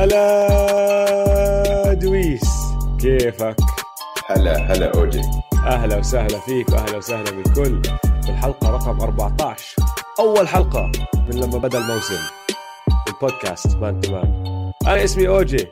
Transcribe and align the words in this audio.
هلا 0.00 1.94
دويس. 1.94 2.44
كيفك؟ 3.00 3.56
هلا 4.26 4.56
هلا 4.56 4.94
أوجي. 4.94 5.20
أهلا 5.66 5.96
وسهلا 5.96 6.38
فيك 6.38 6.68
وأهلا 6.68 6.96
وسهلا 6.96 7.30
بالكل. 7.30 7.82
في 8.22 8.28
الحلقة 8.30 8.70
رقم 8.70 9.00
14 9.00 9.76
أول 10.18 10.48
حلقة 10.48 10.92
من 11.28 11.40
لما 11.40 11.58
بدأ 11.58 11.78
الموسم. 11.78 12.18
البودكاست 13.08 13.76
man 13.76 14.00
to 14.00 14.12
man. 14.12 14.72
أنا 14.86 15.04
اسمي 15.04 15.28
أوجي. 15.28 15.66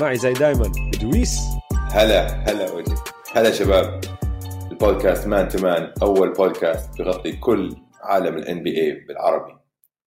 معي 0.00 0.16
زي 0.16 0.32
دايما 0.32 0.72
دويس. 1.00 1.40
هلا 1.92 2.26
هلا 2.26 2.70
أوجي. 2.70 2.94
هلا 3.36 3.50
شباب. 3.50 4.00
البودكاست 4.70 5.26
man 5.26 5.48
to 5.48 5.58
man 5.58 5.92
أول 6.02 6.32
بودكاست 6.32 6.98
بغطي 6.98 7.32
كل 7.32 7.76
عالم 8.02 8.36
ال 8.36 8.62
NBA 8.62 9.04
بالعربي. 9.08 9.56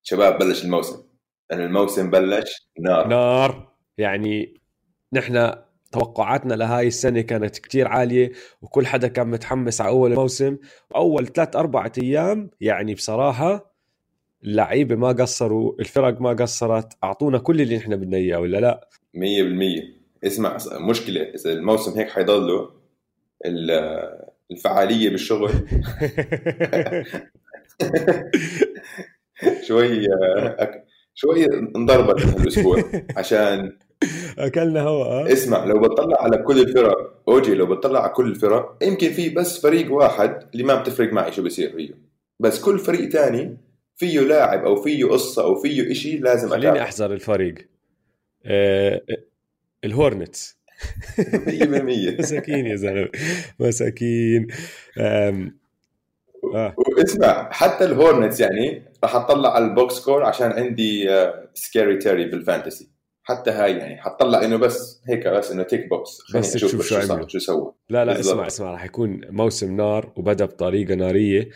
شباب 0.02 0.38
بلش 0.38 0.64
الموسم. 0.64 1.03
لأن 1.50 1.60
الموسم 1.60 2.10
بلش 2.10 2.68
نار. 2.80 3.08
نار. 3.08 3.72
يعني 3.98 4.60
نحن 5.12 5.52
توقعاتنا 5.92 6.54
لهاي 6.54 6.86
السنة 6.86 7.20
كانت 7.20 7.58
كتير 7.58 7.88
عالية 7.88 8.32
وكل 8.62 8.86
حدا 8.86 9.08
كان 9.08 9.26
متحمس 9.28 9.80
على 9.80 9.90
أول 9.90 10.10
الموسم 10.12 10.56
وأول 10.90 11.26
ثلاث 11.26 11.56
أربعة 11.56 11.92
أيام 12.02 12.50
يعني 12.60 12.94
بصراحة 12.94 13.74
اللعيبة 14.44 14.94
ما 14.96 15.08
قصروا 15.08 15.74
الفرق 15.80 16.20
ما 16.20 16.32
قصرت. 16.32 16.92
أعطونا 17.04 17.38
كل 17.38 17.60
اللي 17.60 17.76
نحن 17.76 17.96
بدنا 17.96 18.16
إياه 18.16 18.38
ولا 18.40 18.58
لا؟ 18.60 18.88
مية 19.14 19.42
بالمية. 19.42 19.82
اسمع 20.24 20.58
مشكلة 20.72 21.22
إذا 21.22 21.52
الموسم 21.52 21.98
هيك 21.98 22.10
حيضله 22.10 22.70
ال- 23.46 24.24
الفعالية 24.50 25.10
بالشغل. 25.10 25.50
شوي 29.66 30.06
أك- 31.14 31.20
شوي 31.20 31.44
انضربت 31.76 32.26
هالاسبوع 32.26 32.84
عشان 33.16 33.76
أكلنا 34.38 34.80
هوا 34.82 35.32
اسمع 35.32 35.64
لو 35.64 35.80
بتطلع 35.80 36.22
على 36.22 36.38
كل 36.38 36.60
الفرق 36.60 37.22
أوجي 37.28 37.54
لو 37.54 37.66
بتطلع 37.66 38.00
على 38.02 38.12
كل 38.12 38.26
الفرق 38.30 38.78
يمكن 38.82 39.12
في 39.12 39.28
بس 39.28 39.60
فريق 39.60 39.92
واحد 39.92 40.42
اللي 40.52 40.64
ما 40.64 40.74
بتفرق 40.74 41.12
معي 41.12 41.32
شو 41.32 41.42
بصير 41.42 41.72
فيه. 41.76 41.90
بس 42.40 42.60
كل 42.60 42.78
فريق 42.78 43.08
تاني 43.08 43.56
فيه 43.96 44.20
لاعب 44.20 44.64
أو 44.64 44.82
فيه 44.82 45.04
قصة 45.04 45.44
أو 45.44 45.54
فيه 45.54 45.92
إشي 45.92 46.16
لازم 46.18 46.48
خليني 46.48 46.82
أحذر 46.82 47.12
الفريق. 47.12 47.54
آه، 48.46 49.00
الهورنتس. 49.84 50.58
100% 51.18 52.16
مساكين 52.20 52.66
يا 52.66 52.76
زلمة. 52.76 53.08
مساكين. 53.60 54.46
آه. 56.54 56.74
واسمع 56.78 57.50
حتى 57.52 57.84
ال 57.84 57.91
Hornets 57.91 58.40
يعني 58.40 58.82
راح 59.04 59.16
أطلع 59.16 59.54
على 59.54 59.64
ال 59.64 59.72
box 59.72 59.94
score 59.94 60.24
عشان 60.24 60.50
عندي 60.50 61.08
Scary 61.54 61.96
Terry 61.96 62.24
بال 62.24 62.40
fantasy 62.40 62.94
حتى 63.22 63.50
هاي 63.50 63.76
يعني 63.78 64.02
حطلع 64.02 64.44
إنه 64.44 64.56
بس 64.56 65.02
هيك 65.08 65.28
بس 65.28 65.52
إنه 65.52 65.62
tick 65.62 65.88
box 65.88 66.20
خليني 66.20 66.46
بس 66.46 66.64
بس 66.64 66.86
شو 66.86 66.96
عملوا. 66.96 67.28
شو 67.28 67.38
سوى. 67.38 67.72
لا 67.88 68.04
لا. 68.04 68.20
اسمع 68.20 68.46
اسمع 68.46 68.70
راح 68.70 68.84
يكون 68.84 69.20
موسم 69.30 69.76
نار 69.76 70.12
وبدأ 70.16 70.44
بطريقة 70.44 70.94
نارية. 70.94 71.48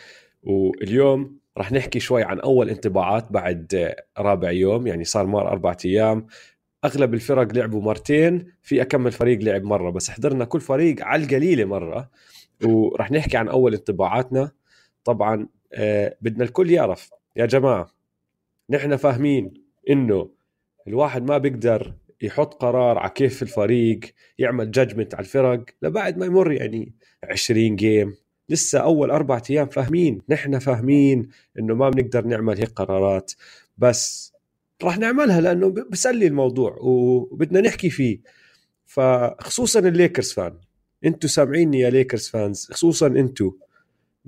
واليوم 0.42 1.38
راح 1.58 1.72
نحكي 1.72 2.00
شوي 2.00 2.22
عن 2.22 2.41
أول 2.41 2.70
انطباعات 2.70 3.32
بعد 3.32 3.74
آه، 3.74 4.22
رابع 4.22 4.50
يوم 4.50 4.86
يعني 4.86 5.04
صار 5.04 5.26
مار 5.26 5.48
أربع 5.48 5.76
أيام. 5.84 6.26
أغلب 6.84 7.14
الفرق 7.14 7.52
لعبوا 7.54 7.82
مرتين 7.82 8.52
في 8.62 8.82
أكم 8.82 9.12
فريق 9.12 9.38
لعب 9.42 9.62
مرة 9.62 9.91
بس 9.91 10.10
حضرنا 10.10 10.44
كل 10.44 10.60
فريق 10.60 11.04
على 11.04 11.24
القليلة 11.24 11.64
مرة. 11.64 12.10
وراح 12.64 13.10
نحكي 13.10 13.36
عن 13.36 13.48
أول 13.48 13.74
انطباعاتنا. 13.74 14.50
طبعا 15.04 15.48
آه، 15.72 16.16
بدنا 16.20 16.44
الكل 16.44 16.70
يعرف. 16.70 17.10
يا 17.36 17.47
جماعة 17.47 17.91
نحن 18.70 18.97
فاهمين 18.97 19.54
إنه 19.91 20.31
الواحد 20.88 21.22
ما 21.22 21.38
بيقدر 21.38 21.94
يحط 22.22 22.54
قرار 22.54 22.98
على 22.98 23.10
كيف 23.10 23.42
الفريق 23.42 24.00
يعمل 24.38 24.70
جادجمنت 24.70 25.14
على 25.14 25.25
الفرق 25.25 25.64
لبعد 25.82 26.19
ما 26.19 26.26
يمر 26.26 26.53
يعني 26.53 26.94
20 27.25 27.76
جيم 27.76 28.14
لسه 28.48 28.78
أول 28.78 29.10
أربع 29.10 29.42
أيام 29.50 29.69
فاهمين 29.69 30.22
نحن 30.28 30.59
فاهمين 30.59 31.28
إنه 31.59 31.75
ما 31.75 31.91
بنقدر 31.91 32.25
نعمل 32.25 32.59
هيك 32.59 32.69
قرارات. 32.69 33.32
بس 33.78 34.32
راح 34.82 34.98
نعملها 34.98 35.41
لأنه 35.41 35.69
بسلي 35.91 36.26
الموضوع 36.26 36.76
وبدنا 36.80 37.60
نحكي 37.60 37.91
فيه. 37.91 38.20
فخصوصا 38.86 39.78
ال 39.81 39.88
Lakers 39.88 40.32
fan 40.32 40.59
أنتوا 41.04 41.28
سامعيني 41.30 41.80
يا 41.80 41.91
Lakers 41.91 42.28
fans 42.28 42.69
خصوصا 42.72 43.06
أنتوا. 43.06 43.53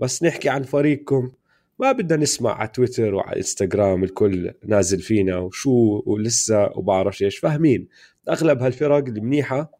بس 0.00 0.22
نحكي 0.22 0.48
عن 0.48 0.62
فريقكم. 0.62 1.30
ما 1.78 1.92
بدنا 1.92 2.22
نسمع 2.22 2.54
على 2.54 2.68
تويتر 2.68 3.14
وعلى 3.14 3.36
إنستغرام 3.36 4.04
الكل 4.04 4.52
نازل 4.64 5.00
فينا 5.00 5.38
وشو 5.38 6.02
ولسه 6.06 6.70
وبعرف 6.78 7.22
إيش. 7.22 7.38
فاهمين. 7.38 7.88
أغلب 8.28 8.62
هالفرق 8.62 9.04
المنيحة 9.08 9.70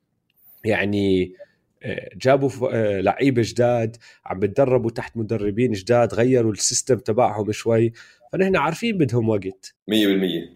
يعني 0.65 1.35
آه، 1.83 2.11
جابوا 2.17 2.51
آه، 2.73 3.01
لعيبه 3.01 3.43
جداد 3.45 3.97
عم 4.27 4.41
بتدربوا 4.41 4.91
تحت 4.91 5.17
مدربين 5.17 5.73
جداد 5.73 6.15
غيروا 6.15 6.53
ال 6.53 6.59
system 6.59 6.99
تبعهم 6.99 7.53
شوي. 7.53 7.93
فنحن 8.33 8.57
عارفين 8.57 8.99
بدهم 8.99 9.29
وقت. 9.29 9.75
100% 9.89 9.95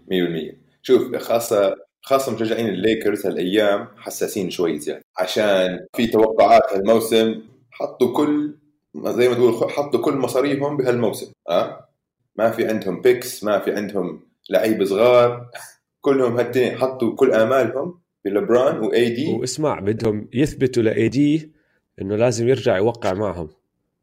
100% 0.08 0.56
شوف 0.82 1.16
خاصة 1.16 1.76
خاصة 2.02 2.34
مشجعين 2.34 2.68
الليكرز 2.68 3.26
هالأيام 3.26 3.88
حساسين 3.96 4.50
شوي 4.50 4.78
زيادة. 4.78 5.02
عشان 5.18 5.86
في 5.96 6.06
توقعات 6.06 6.62
هالموسم 6.72 7.42
حطوا 7.70 8.16
كل 8.16 8.63
زي 8.96 9.28
ما 9.28 9.34
تقول 9.34 9.70
حطوا 9.70 10.00
كل 10.00 10.14
مصاريفهم 10.14 10.76
بهالموسم 10.76 11.32
آه 11.48 11.88
ما 12.36 12.50
في 12.50 12.68
عندهم 12.68 13.00
picks 13.00 13.44
ما 13.44 13.58
في 13.58 13.72
عندهم 13.72 14.20
لعيبه 14.50 14.84
صغار 14.84 15.50
كلهم 16.04 16.36
هالتنين 16.36 16.78
حطوا 16.78 17.14
كل 17.14 17.32
آمالهم 17.32 18.00
بلبران 18.24 18.78
و 18.78 19.08
AD 19.08 19.32
واسمع 19.32 19.80
بدهم 19.80 20.28
يثبتوا 20.32 20.82
ل 20.82 21.08
AD 21.08 21.52
إنه 22.00 22.16
لازم 22.16 22.48
يرجع 22.48 22.76
يوقع 22.76 23.12
معهم 23.12 23.48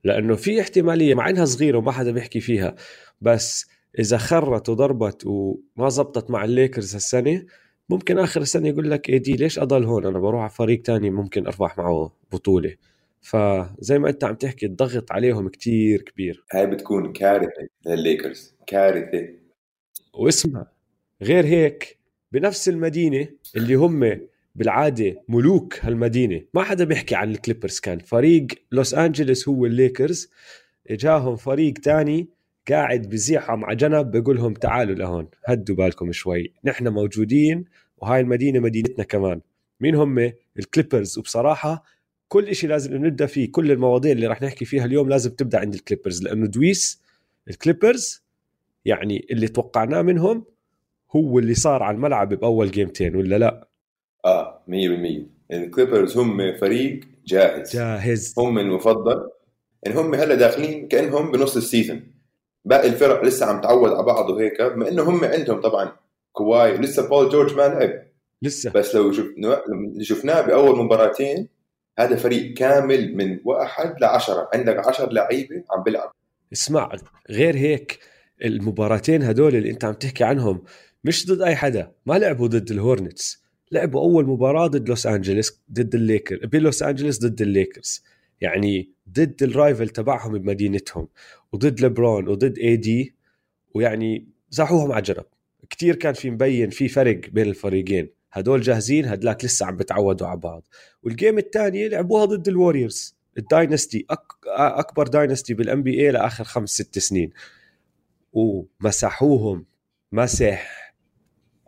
لأنه 0.04 0.36
في 0.36 0.62
احتمالية 0.62 1.16
مع 1.16 1.30
إنها 1.30 1.46
صغيرة 1.46 1.78
وما 1.78 1.92
حدا 1.92 2.12
بيحكي 2.12 2.40
فيها 2.40 2.76
بس 3.22 3.66
إذا 4.00 4.18
خربت 4.18 4.70
وضربت 4.70 5.26
وما 5.26 5.90
زبطت 5.90 6.32
مع 6.32 6.44
الليكرز 6.44 6.96
هالسنة 6.96 7.46
ممكن 7.90 8.20
آخر 8.20 8.42
السنة 8.42 8.68
يقول 8.68 8.92
لك 8.92 9.10
AD 9.10 9.34
ليش 9.34 9.60
أضل 9.60 9.84
هون؟ 9.84 10.06
أنا 10.06 10.20
بروح 10.20 10.42
على 10.42 10.50
فريق 10.50 10.82
تاني 10.82 11.10
ممكن 11.10 11.48
اربح 11.48 11.78
معه 11.78 12.12
بطولة. 12.32 12.76
فزي 13.22 14.00
ما 14.00 14.10
انت 14.10 14.24
عم 14.24 14.36
تحكي 14.36 14.66
الضغط 14.66 15.12
عليهم 15.12 15.50
كتير 15.50 16.02
كبير. 16.02 16.44
هاي 16.52 16.68
بتكون 16.68 17.14
كارثة 17.14 17.68
للليكرز 17.86 18.56
كارثة. 18.68 19.28
واسمع 20.14 20.68
غير 21.22 21.46
هيك 21.46 21.98
بنفس 22.32 22.70
المدينة 22.70 23.28
اللي 23.56 23.76
هم 23.76 24.20
بالعادة 24.56 25.24
ملوك 25.28 25.86
هالمدينة. 25.86 26.42
ما 26.54 26.64
حدا 26.64 26.84
بيحكي 26.84 27.16
عن 27.16 27.32
الكليبرز 27.32 27.80
كان. 27.80 28.00
فريق 28.00 28.48
لوس 28.72 28.94
أنجلوس 28.94 29.50
هو 29.50 29.66
الليكرز. 29.66 30.30
إجاهم 30.90 31.36
فريق 31.36 31.74
تاني 31.74 32.28
قاعد 32.70 33.10
بزيحهم 33.10 33.66
على 33.66 33.76
جنب 33.76 34.18
بقول 34.18 34.36
لهم 34.36 34.54
تعالوا 34.54 34.96
لهون 34.96 35.28
هدوا 35.46 35.76
بالكم 35.76 36.12
شوي. 36.12 36.54
نحن 36.64 36.88
موجودين 36.88 37.66
وهاي 37.98 38.22
المدينة 38.22 38.60
مدينتنا 38.60 39.04
كمان. 39.04 39.42
مين 39.80 39.96
هم؟ 39.96 40.32
الكليبرز. 40.60 41.18
وبصراحة 41.18 41.84
كل 42.32 42.48
إشي 42.48 42.68
لازم 42.68 43.06
نبدأ 43.06 43.26
فيه 43.26 43.52
كل 43.52 43.72
المواضيع 43.72 44.12
اللي 44.12 44.28
راح 44.28 44.42
نحكي 44.42 44.66
فيها 44.66 44.86
اليوم 44.86 45.10
لازم 45.10 45.30
تبدأ 45.32 45.60
عند 45.60 45.74
الكليبرز 45.74 46.24
لأنه 46.24 46.48
دويس 46.48 47.02
الكليبرز 47.50 48.24
يعني 48.86 49.28
اللي 49.32 49.48
توقعناه 49.48 50.02
منهم 50.02 50.46
هو 51.16 51.40
اللي 51.40 51.54
صار 51.54 51.84
على 51.84 51.96
الملعب 51.96 52.34
بأول 52.34 52.72
جيمتين 52.72 53.16
ولا 53.16 53.38
لا؟ 53.38 53.68
آه 54.26 54.64
100% 54.68 54.72
الكليبرز 55.52 56.18
هم 56.18 56.58
فريق 56.58 57.00
جاهز. 57.26 57.76
جاهز. 57.76 58.34
هم 58.38 58.60
المفضل. 58.60 59.30
ان 59.88 59.92
هم 59.92 60.16
هلأ 60.16 60.36
داخلين 60.36 60.88
كأنهم 60.88 61.32
بنص 61.32 61.58
ال 61.58 61.64
season 61.64 62.04
باقي 62.66 62.88
الفرق 62.88 63.24
لسه 63.24 63.46
عم 63.46 63.62
تعود 63.62 63.92
على 63.92 64.04
بعض 64.04 64.30
وهيك 64.30 64.62
بما 64.62 64.90
إنه 64.90 65.04
هم 65.04 65.26
عندهم 65.26 65.62
طبعا 65.62 65.92
كواي 66.32 66.74
ولسه 66.74 67.10
بول 67.10 67.30
جورج 67.30 67.54
ما 67.56 67.62
لعب. 67.62 68.04
لسه. 68.42 68.72
بس 68.72 68.96
لو 68.96 69.12
شفنا 69.12 69.62
شفناه 70.02 70.42
بأول 70.42 70.80
مباراتين 70.86 71.61
هذا 72.00 72.16
فريق 72.16 72.54
كامل 72.54 73.16
من 73.16 73.40
واحد 73.46 73.96
لعشرة 74.02 74.50
عندك 74.54 74.88
عشر 74.88 75.12
لعيبة 75.12 75.64
عم 75.72 75.84
بيلعب 75.84 76.14
اسمع 76.54 76.92
غير 77.30 77.56
هيك 77.56 78.00
المباراتين 78.46 79.24
هدول 79.24 79.56
اللي 79.56 79.70
انت 79.70 79.86
عم 79.86 79.94
تحكي 79.94 80.24
عنهم 80.24 80.64
مش 81.04 81.28
ضد 81.28 81.42
أي 81.42 81.56
حدا. 81.56 81.92
ما 82.06 82.20
لعبوا 82.20 82.48
ضد 82.48 82.72
الهورنتس. 82.72 83.44
لعبوا 83.72 84.02
أول 84.02 84.26
مباراة 84.26 84.68
ضد 84.68 84.90
لوس 84.90 85.08
انجلوس 85.08 85.62
ضد 85.72 85.96
الليكر 85.96 86.46
بلوس 86.46 86.84
انجلوس 86.84 87.20
ضد 87.20 87.42
الليكرز. 87.42 88.04
يعني 88.42 88.90
ضد 89.10 89.44
ال 89.44 89.51
rival 89.51 89.90
تبعهم 89.90 90.38
بمدينتهم 90.38 91.08
وضد 91.52 91.82
لبرون 91.82 92.28
وضد 92.28 92.58
AD 92.58 93.16
ويعني 93.74 94.28
زحوهم 94.50 94.92
على 94.92 95.02
جنب 95.02 95.26
كتير 95.70 95.96
كان 95.96 96.14
في 96.14 96.30
مبين 96.30 96.70
في 96.70 96.88
فرق 96.88 97.20
بين 97.30 97.48
الفريقين. 97.48 98.10
هدول 98.32 98.62
جاهزين 98.62 99.06
هدلاك 99.06 99.46
لسه 99.46 99.66
عم 99.66 99.78
بتعودوا 99.78 100.28
على 100.28 100.40
بعض. 100.40 100.68
وال 101.04 101.15
game 101.15 101.38
الثانية 101.38 101.88
لعبوها 101.88 102.26
ضد 102.26 102.48
الوريورز 102.48 103.16
ال 103.38 103.46
dynasty 103.46 104.06
أك... 104.10 104.26
أكبر 104.58 105.08
dynasty 105.08 105.54
بال 105.54 105.84
NBA 105.84 106.12
لآخر 106.12 106.44
خمس 106.44 106.70
ست 106.70 107.00
سنين. 107.00 107.30
ومسحوهم 108.34 109.66
مسح. 110.12 110.94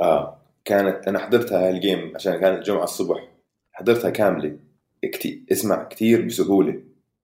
آه 0.01 0.42
كانت 0.65 1.07
أنا 1.07 1.19
حضرتها 1.19 1.69
هال 1.69 1.83
game 1.83 2.12
عشان 2.15 2.39
كانت 2.39 2.60
الجمعة 2.60 2.83
الصبح. 2.83 3.30
حضرتها 3.71 4.10
كاملة. 4.10 4.60
كتير 5.04 5.44
اسمع 5.51 5.83
كتير 5.83 6.25
بسهولة. 6.25 6.83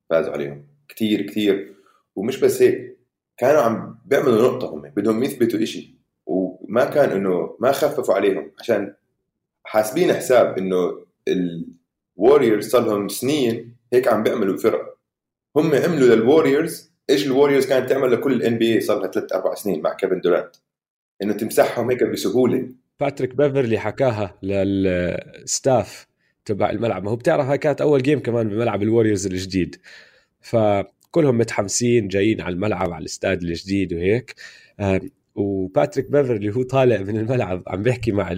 فازوا 0.09 0.33
عليهم. 0.33 0.67
كتير 0.87 1.21
كتير. 1.21 1.75
ومش 2.15 2.39
بس 2.39 2.61
هيك 2.61 2.97
كانوا 3.37 3.61
عم 3.61 3.99
بيعملوا 4.05 4.51
نقطة 4.51 4.73
هم 4.73 4.81
بدهم 4.81 5.23
يثبتوا 5.23 5.63
إشي. 5.63 5.99
وما 6.25 6.85
كان 6.85 7.09
إنه 7.09 7.57
ما 7.59 7.71
خففوا 7.71 8.13
عليهم 8.13 8.51
عشان 8.59 8.93
حاسبين 9.69 10.13
حساب 10.13 10.57
إنه 10.57 11.05
الوريورز 12.17 12.67
صار 12.67 12.85
لهم 12.85 13.07
سنين 13.07 13.75
هيك 13.93 14.07
عم 14.07 14.23
بيعملوا 14.23 14.57
فرق. 14.57 14.97
هم 15.55 15.75
عملوا 15.75 16.15
للوريورز 16.15 16.91
إيش 17.09 17.25
الوريورز 17.27 17.65
كانت 17.65 17.89
تعمل 17.89 18.11
لكل 18.11 18.33
ال 18.33 18.57
NBA 18.57 18.81
صار 18.81 18.99
لها 18.99 19.11
ثلاث 19.11 19.33
أربع 19.33 19.55
سنين 19.55 19.81
مع 19.81 19.93
كيفن 19.93 20.21
دورانت 20.21 20.55
إنه 21.21 21.33
تمسحهم 21.33 21.89
هيك 21.89 22.03
بسهولة. 22.03 22.69
باتريك 22.99 23.35
بيفرلي 23.35 23.79
حكاها 23.79 24.35
لل 24.43 24.90
staff 24.90 26.07
تبع 26.45 26.69
الملعب. 26.69 27.03
ما 27.03 27.11
هو 27.11 27.15
بتعرف 27.15 27.45
هاي 27.45 27.57
كانت 27.57 27.81
أول 27.81 28.01
game 28.03 28.19
كمان 28.19 28.49
بملعب 28.49 28.83
الوريورز 28.83 29.25
الجديد. 29.25 29.75
فكلهم 30.41 31.37
متحمسين 31.37 32.07
جايين 32.07 32.41
على 32.41 32.53
الملعب 32.53 32.91
على 32.91 33.01
الاستاد 33.01 33.41
الجديد 33.41 33.93
وهيك. 33.93 34.35
وباتريك 35.35 36.11
بيفرلي 36.11 36.55
هو 36.55 36.63
طالع 36.63 36.97
من 36.97 37.17
الملعب 37.17 37.63
عم 37.67 37.83
بيحكي 37.83 38.11
مع 38.11 38.29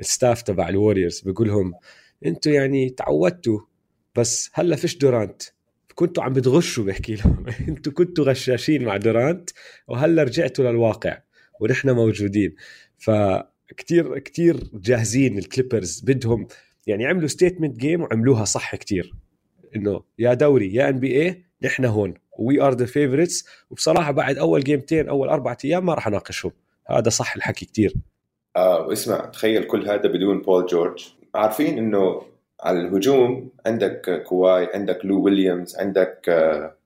ال 0.00 0.07
staff 0.07 0.42
تبع 0.42 0.68
الوريورز 0.68 1.20
بيقول 1.20 1.48
لهم 1.48 1.74
أنتم 2.26 2.50
يعني 2.50 2.90
تعودتوا 2.90 3.60
بس 4.16 4.50
هلأ 4.54 4.76
فيش 4.76 4.96
دورانت 4.98 5.42
كنتوا 5.94 6.22
عم 6.22 6.32
بتغشوا 6.32 6.84
بحكي 6.84 7.14
لهم. 7.14 7.46
أنتوا 7.68 7.92
كنتوا 7.92 8.24
غشاشين 8.24 8.84
مع 8.84 8.96
دورانت 8.96 9.50
وهلأ 9.88 10.22
رجعتوا 10.22 10.70
للواقع 10.70 11.18
ونحن 11.60 11.90
موجودين. 11.90 12.54
فكتير 12.98 14.18
كتير 14.18 14.70
جاهزين 14.74 15.38
الكليبرز 15.38 16.00
بدهم 16.00 16.46
يعني 16.86 17.06
عملوا 17.06 17.28
statement 17.28 17.76
game 17.76 18.02
وعملوها 18.02 18.44
صح 18.44 18.76
كتير. 18.76 19.14
إنه 19.76 20.02
يا 20.18 20.34
دوري 20.34 20.74
يا 20.74 20.88
NBA 20.88 21.44
نحن 21.62 21.84
هون 21.84 22.14
we 22.38 22.60
are 22.60 22.74
the 22.74 22.86
favorites 22.86 23.44
وبصراحة 23.70 24.12
بعد 24.12 24.38
أول 24.38 24.64
جيمتين 24.64 25.08
أول 25.08 25.28
أربع 25.28 25.56
أيام 25.64 25.86
ما 25.86 25.94
راح 25.94 26.06
أناقشهم. 26.06 26.52
هذا 26.90 27.08
صح 27.08 27.36
الحكي 27.36 27.66
كتير. 27.66 27.94
آه 28.56 28.94
تخيل 29.32 29.64
كل 29.64 29.88
هذا 29.88 30.08
بدون 30.08 30.42
بول 30.42 30.66
جورج 30.66 31.14
عارفين 31.34 31.78
إنه 31.78 32.22
على 32.60 32.80
الهجوم 32.80 33.50
عندك 33.66 34.22
كواي 34.26 34.68
عندك 34.74 35.04
لو 35.04 35.22
ويليامز 35.22 35.76
عندك 35.76 36.28
آه 36.28 36.76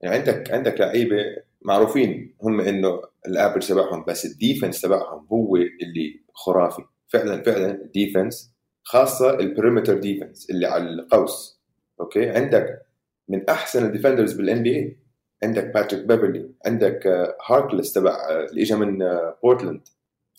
يعني 0.00 0.16
عندك 0.16 0.50
عندك 0.50 0.80
لعيبة 0.80 1.36
معروفين 1.62 2.34
هم 2.42 2.60
إنه 2.60 3.02
ال 3.26 3.31
average 3.31 3.68
تبعهم 3.68 4.04
بس 4.08 4.26
ال 4.26 4.33
defense 4.33 4.80
تبعهم 4.80 5.26
هو 5.32 5.56
اللي 5.56 6.20
خرافي. 6.34 6.82
فعلا 7.08 7.42
فعلا 7.42 7.70
الديفنس 7.70 8.52
خاصة 8.82 9.30
ال 9.40 9.46
perimeter 9.46 9.98
defense 9.98 10.50
اللي 10.50 10.66
على 10.66 10.90
القوس. 10.90 11.60
أوكي؟ 12.00 12.30
عندك 12.30 12.82
من 13.28 13.48
أحسن 13.50 13.86
ال 13.86 14.32
defenders 14.32 14.62
بال 14.62 14.76
NBA 14.76 14.96
عندك 15.42 15.74
باتريك 15.74 16.04
بيفرلي 16.04 16.50
عندك 16.66 17.06
هاركلس 17.46 17.96
آه، 17.96 18.00
تبع 18.00 18.10
آه، 18.30 18.44
اللي 18.44 18.62
اجى 18.62 18.74
من 18.74 18.98
بورتلاند 19.42 19.80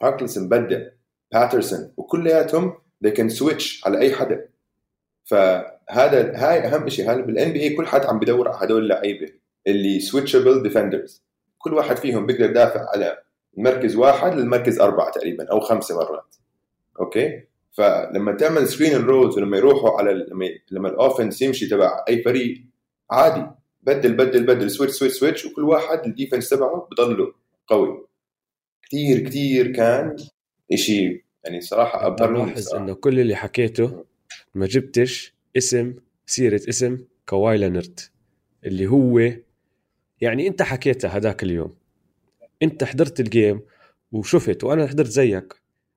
هاركلس 0.03 0.37
مبدع 0.37 0.81
باترسون 1.33 1.93
وكلياتهم 1.97 2.73
they 3.05 3.09
can 3.09 3.29
switch 3.39 3.85
على 3.85 3.99
أي 3.99 4.15
حدا. 4.15 4.49
فهذا 5.23 6.35
هاي 6.35 6.59
أهم 6.59 6.89
شيء 6.89 7.11
هذا 7.11 7.21
بال 7.21 7.51
NBA 7.51 7.75
كل 7.75 7.87
حد 7.87 8.05
عم 8.05 8.19
بدور 8.19 8.47
على 8.49 8.57
هدول 8.65 8.83
اللعيبة 8.83 9.27
اللي 9.67 9.99
switchable 9.99 10.63
defenders 10.63 11.23
كل 11.57 11.73
واحد 11.73 11.97
فيهم 11.97 12.25
بيقدر 12.25 12.45
يدافع 12.45 12.85
على 12.95 13.17
مركز 13.57 13.95
واحد 13.95 14.35
للمركز 14.35 14.79
أربعة 14.79 15.11
تقريبا 15.11 15.51
أو 15.51 15.59
خمسه 15.59 15.95
مرات. 15.95 16.35
أوكي؟ 16.99 17.43
فلما 17.71 18.31
تعمل 18.31 18.67
screen 18.67 19.05
rolls 19.05 19.37
ولما 19.37 19.57
يروحوا 19.57 19.97
على 19.99 20.13
لما 20.13 20.49
لما 20.71 20.89
ال 20.89 20.96
offense 20.96 21.41
يمشي 21.41 21.67
تبع 21.67 22.05
أي 22.09 22.23
فريق 22.23 22.63
عادي. 23.11 23.45
بدل 23.81 24.13
بدل 24.13 24.45
بدل. 24.45 24.71
switch 24.71 24.93
switch 24.93 25.15
switch 25.15 25.45
وكل 25.45 25.63
واحد 25.63 26.05
ال 26.05 26.11
defense 26.11 26.49
تبعه 26.49 26.87
بضله 26.91 27.33
قوي. 27.67 28.07
كثير 28.91 29.19
كثير 29.29 29.71
كان 29.73 30.15
شيء 30.75 31.23
يعني 31.43 31.61
صراحة 31.61 32.07
أبهرني 32.07 32.45
لاحظ 32.45 32.75
إنه 32.75 32.93
كل 32.93 33.19
اللي 33.19 33.35
حكيته 33.35 34.05
ما 34.55 34.65
جبتش 34.65 35.33
اسم 35.57 35.93
سيرة 36.25 36.61
اسم 36.69 36.97
كواي 37.25 37.57
لينرد 37.57 37.99
اللي 38.65 38.87
هو 38.87 39.31
يعني 40.21 40.47
أنت 40.47 40.61
حكيتها 40.61 41.09
هذاك 41.17 41.43
اليوم. 41.43 41.75
أنت 42.63 42.83
حضرت 42.83 43.19
ال 43.19 43.28
game 43.28 43.61
وشفت 44.11 44.63
وأنا 44.63 44.87
حضرت 44.87 45.09
زيك. 45.09 45.53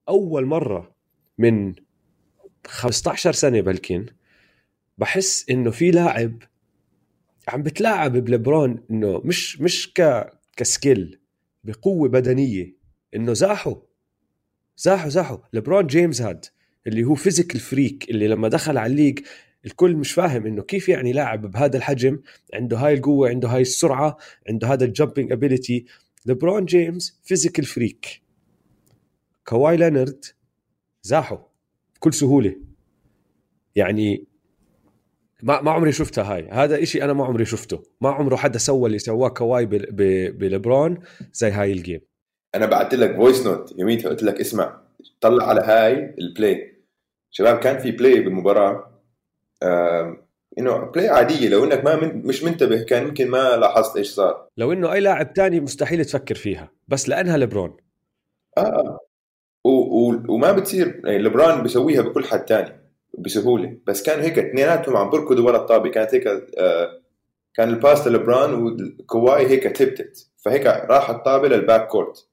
أول 0.09 0.47
مرة 0.47 0.95
من 1.39 1.75
15 2.67 3.33
سنة 3.33 3.61
بلكن 3.61 4.07
بحس 4.99 5.51
إنه 5.51 5.71
في 5.71 5.91
لاعب 5.91 6.43
عم 7.49 7.63
بتلاعب 7.63 8.13
بلبرون 8.13 8.85
إنه 8.91 9.21
مش 9.25 9.61
مش 9.61 9.93
ك 9.93 10.31
ك 10.57 10.67
skill 10.67 11.21
بقوة 11.65 12.09
بدنية. 12.09 12.84
إنه 13.15 13.33
زاحوا. 13.33 13.77
زاحوا 14.77 15.11
زاحوا. 15.11 15.39
لبرون 15.53 15.87
جيمس 15.87 16.23
هاد 16.23 16.45
اللي 16.87 17.05
هو 17.05 17.15
physical 17.15 17.61
freak 17.61 18.11
اللي 18.11 18.29
لما 18.29 18.49
دخل 18.49 18.79
على 18.79 18.91
ال 18.91 18.95
league 18.95 19.19
الكل 19.67 19.97
مش 19.97 20.13
فاهم 20.13 20.47
إنه 20.47 20.63
كيف 20.63 20.89
يعني 20.89 21.13
لاعب 21.13 21.51
بهذا 21.51 21.77
الحجم 21.77 22.21
عنده 22.55 22.77
هاي 22.77 22.95
القوة 22.95 23.29
عنده 23.29 23.49
هاي 23.49 23.63
السرعة 23.63 24.17
عنده 24.49 24.69
هذا 24.69 24.85
ال 24.85 24.91
jumping 24.91 25.33
ability 25.33 25.85
لبرون 26.27 26.65
جيمس 26.65 27.21
physical 27.25 27.65
freak 27.65 28.23
كواي 29.45 29.77
لينارد 29.77 30.25
زاحوا 31.03 31.39
بكل 31.97 32.15
سهولة. 32.15 32.57
يعني 33.77 34.27
ما 35.43 35.63
ما 35.63 35.71
عمري 35.71 35.93
شفتها 35.93 36.35
هاي. 36.35 36.49
هذا 36.49 36.83
إشي 36.83 37.05
أنا 37.05 37.13
ما 37.13 37.25
عمري 37.25 37.45
شفته. 37.45 37.83
ما 38.01 38.11
عمره 38.11 38.37
حدا 38.37 38.59
سوى 38.59 38.87
اللي 38.87 38.99
سواه 38.99 39.29
كواي 39.29 39.67
بلبرون 39.67 40.99
زي 41.33 41.51
هاي 41.51 41.73
ال 41.73 41.78
game 41.78 42.01
أنا 42.55 42.67
بعثت 42.67 42.95
لك 42.95 43.17
voice 43.17 43.47
note 43.47 43.75
يوميتها 43.79 44.09
قلت 44.09 44.23
لك 44.23 44.41
اسمع 44.41 44.81
طلع 45.21 45.49
على 45.49 45.61
هاي 45.61 46.15
ال 46.19 46.30
play 46.30 46.75
شباب 47.31 47.59
كان 47.59 47.79
في 47.79 47.91
play 47.91 48.21
بالمباراة. 48.21 48.91
إنه 50.59 50.79
play 50.79 51.09
عادية 51.09 51.49
لو 51.49 51.65
إنك 51.65 51.85
ما 51.85 51.97
من 51.97 52.27
مش 52.27 52.45
منتبه 52.45 52.83
كان 52.83 53.03
يمكن 53.03 53.29
ما 53.29 53.57
لاحظت 53.57 53.97
إيش 53.97 54.09
صار. 54.09 54.49
لو 54.57 54.73
إنه 54.73 54.93
أي 54.93 55.01
لاعب 55.01 55.33
تاني 55.33 55.61
مستحيل 55.61 56.05
تفكر 56.05 56.35
فيها 56.35 56.71
بس 56.89 57.09
لأنها 57.09 57.37
لبرون 57.37 57.77
آه, 58.59 58.61
آه. 58.61 59.01
و... 59.65 59.71
و... 59.71 60.23
وما 60.29 60.53
بتصير 60.53 61.01
يعني 61.05 61.19
لبرون 61.19 61.63
بيسويها 61.63 62.03
بكل 62.03 62.25
حد 62.25 62.45
تاني 62.45 62.81
بسهولة. 63.19 63.77
بس 63.87 64.03
كان 64.03 64.21
هيك 64.21 64.39
اثنيناتهم 64.39 64.97
عم 64.97 65.11
بركضوا 65.11 65.47
ورا 65.47 65.57
الطابة. 65.57 65.91
كانت 65.91 66.15
هيك 66.15 66.27
آه 66.59 67.01
كان 67.55 67.69
ال 67.69 67.76
pass 67.76 68.07
لبرون 68.07 68.55
وكواي 68.55 69.47
هيك 69.47 69.63
tipped 69.63 70.12
it 70.12 70.29
فهيك 70.37 70.67
راح 70.67 71.11
الطابة 71.11 71.49
لل 71.49 71.87
backcourt 71.89 72.29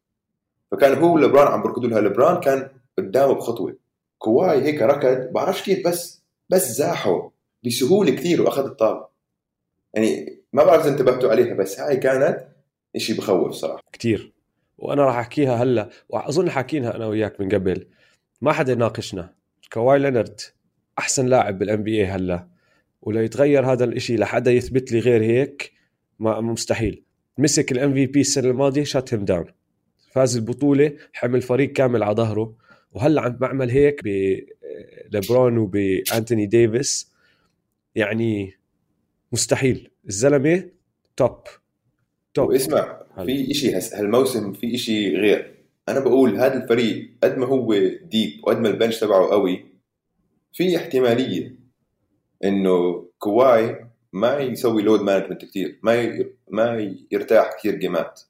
فكان 0.71 0.97
هو 0.97 1.17
لبرون 1.17 1.47
عم 1.47 1.61
بركضوا 1.61 1.89
لها. 1.89 2.01
لبرون 2.01 2.39
كان 2.39 2.69
قدامه 2.97 3.33
بخطوة. 3.33 3.77
كواي 4.17 4.61
هيك 4.61 4.81
ركض 4.81 5.31
بعرفش 5.31 5.63
كيف 5.63 5.87
بس 5.87 6.21
بس 6.49 6.71
زاحه 6.71 7.29
بسهولة 7.65 8.11
كثير 8.11 8.41
وأخذ 8.41 8.65
الطابة. 8.65 9.07
يعني 9.93 10.39
ما 10.53 10.63
بعرف 10.63 10.81
إذا 10.81 10.91
انتبهتوا 10.91 11.31
عليها 11.31 11.53
بس 11.53 11.79
هاي 11.79 11.97
كانت 11.97 12.47
شيء 12.97 13.17
بخوف 13.17 13.51
صراحة. 13.51 13.81
كثير 13.93 14.33
وأنا 14.77 15.05
راح 15.05 15.17
أحكيها 15.17 15.55
هلأ 15.55 15.89
وأظن 16.09 16.49
حاكينها 16.49 16.95
أنا 16.95 17.07
وياك 17.07 17.41
من 17.41 17.49
قبل. 17.49 17.87
ما 18.41 18.51
حدا 18.53 18.71
يناقشنا. 18.71 19.33
كواي 19.73 19.99
لينارد 19.99 20.41
أحسن 20.99 21.25
لاعب 21.25 21.59
بال 21.59 21.83
NBA 21.83 22.05
هلأ. 22.05 22.47
ولا 23.01 23.23
يتغير 23.23 23.71
هذا 23.71 23.83
الإشي 23.83 24.17
لحدا 24.17 24.51
يثبت 24.51 24.91
لي 24.91 24.99
غير 24.99 25.23
هيك؟ 25.23 25.71
ما 26.19 26.41
مستحيل. 26.41 27.03
مسك 27.37 27.71
ال 27.71 27.93
MVP 27.93 28.21
السنة 28.21 28.49
الماضية 28.49 28.83
shut 28.83 29.13
him 29.13 29.25
down 29.25 29.45
فاز 30.11 30.37
البطولة 30.37 30.93
حمل 31.13 31.41
فريق 31.41 31.71
كامل 31.71 32.03
على 32.03 32.15
ظهره. 32.15 32.55
وهلأ 32.91 33.21
عم 33.21 33.31
بعمل 33.31 33.69
هيك 33.69 34.01
بليبرون 34.03 35.57
وبانتوني 35.57 36.45
ديفيس. 36.45 37.11
يعني 37.95 38.53
مستحيل. 39.31 39.89
الزلمة 40.07 40.69
توب 41.17 41.37
توب 42.33 42.49
واسمع 42.49 43.03
في 43.25 43.53
شيء 43.53 43.79
هالموسم 43.93 44.53
في 44.53 44.77
شيء 44.77 45.17
غير. 45.17 45.55
أنا 45.89 45.99
بقول 45.99 46.35
هذا 46.35 46.63
الفريق 46.63 47.11
قد 47.23 47.37
ما 47.37 47.45
هو 47.45 47.73
deep 48.03 48.39
وقد 48.43 48.59
ما 48.59 48.69
ال 48.69 48.74
bench 48.74 48.99
تبعه 48.99 49.29
قوي 49.29 49.65
في 50.53 50.77
احتمالية 50.77 51.55
إنه 52.43 53.05
كواي 53.19 53.85
ما 54.13 54.37
يسوي 54.39 54.81
load 54.81 55.01
management 55.01 55.45
كثير 55.45 55.79
ما 55.83 56.25
ما 56.49 56.95
يرتاح 57.11 57.57
كثير 57.59 57.75
game 57.75 58.12
ات 58.12 58.21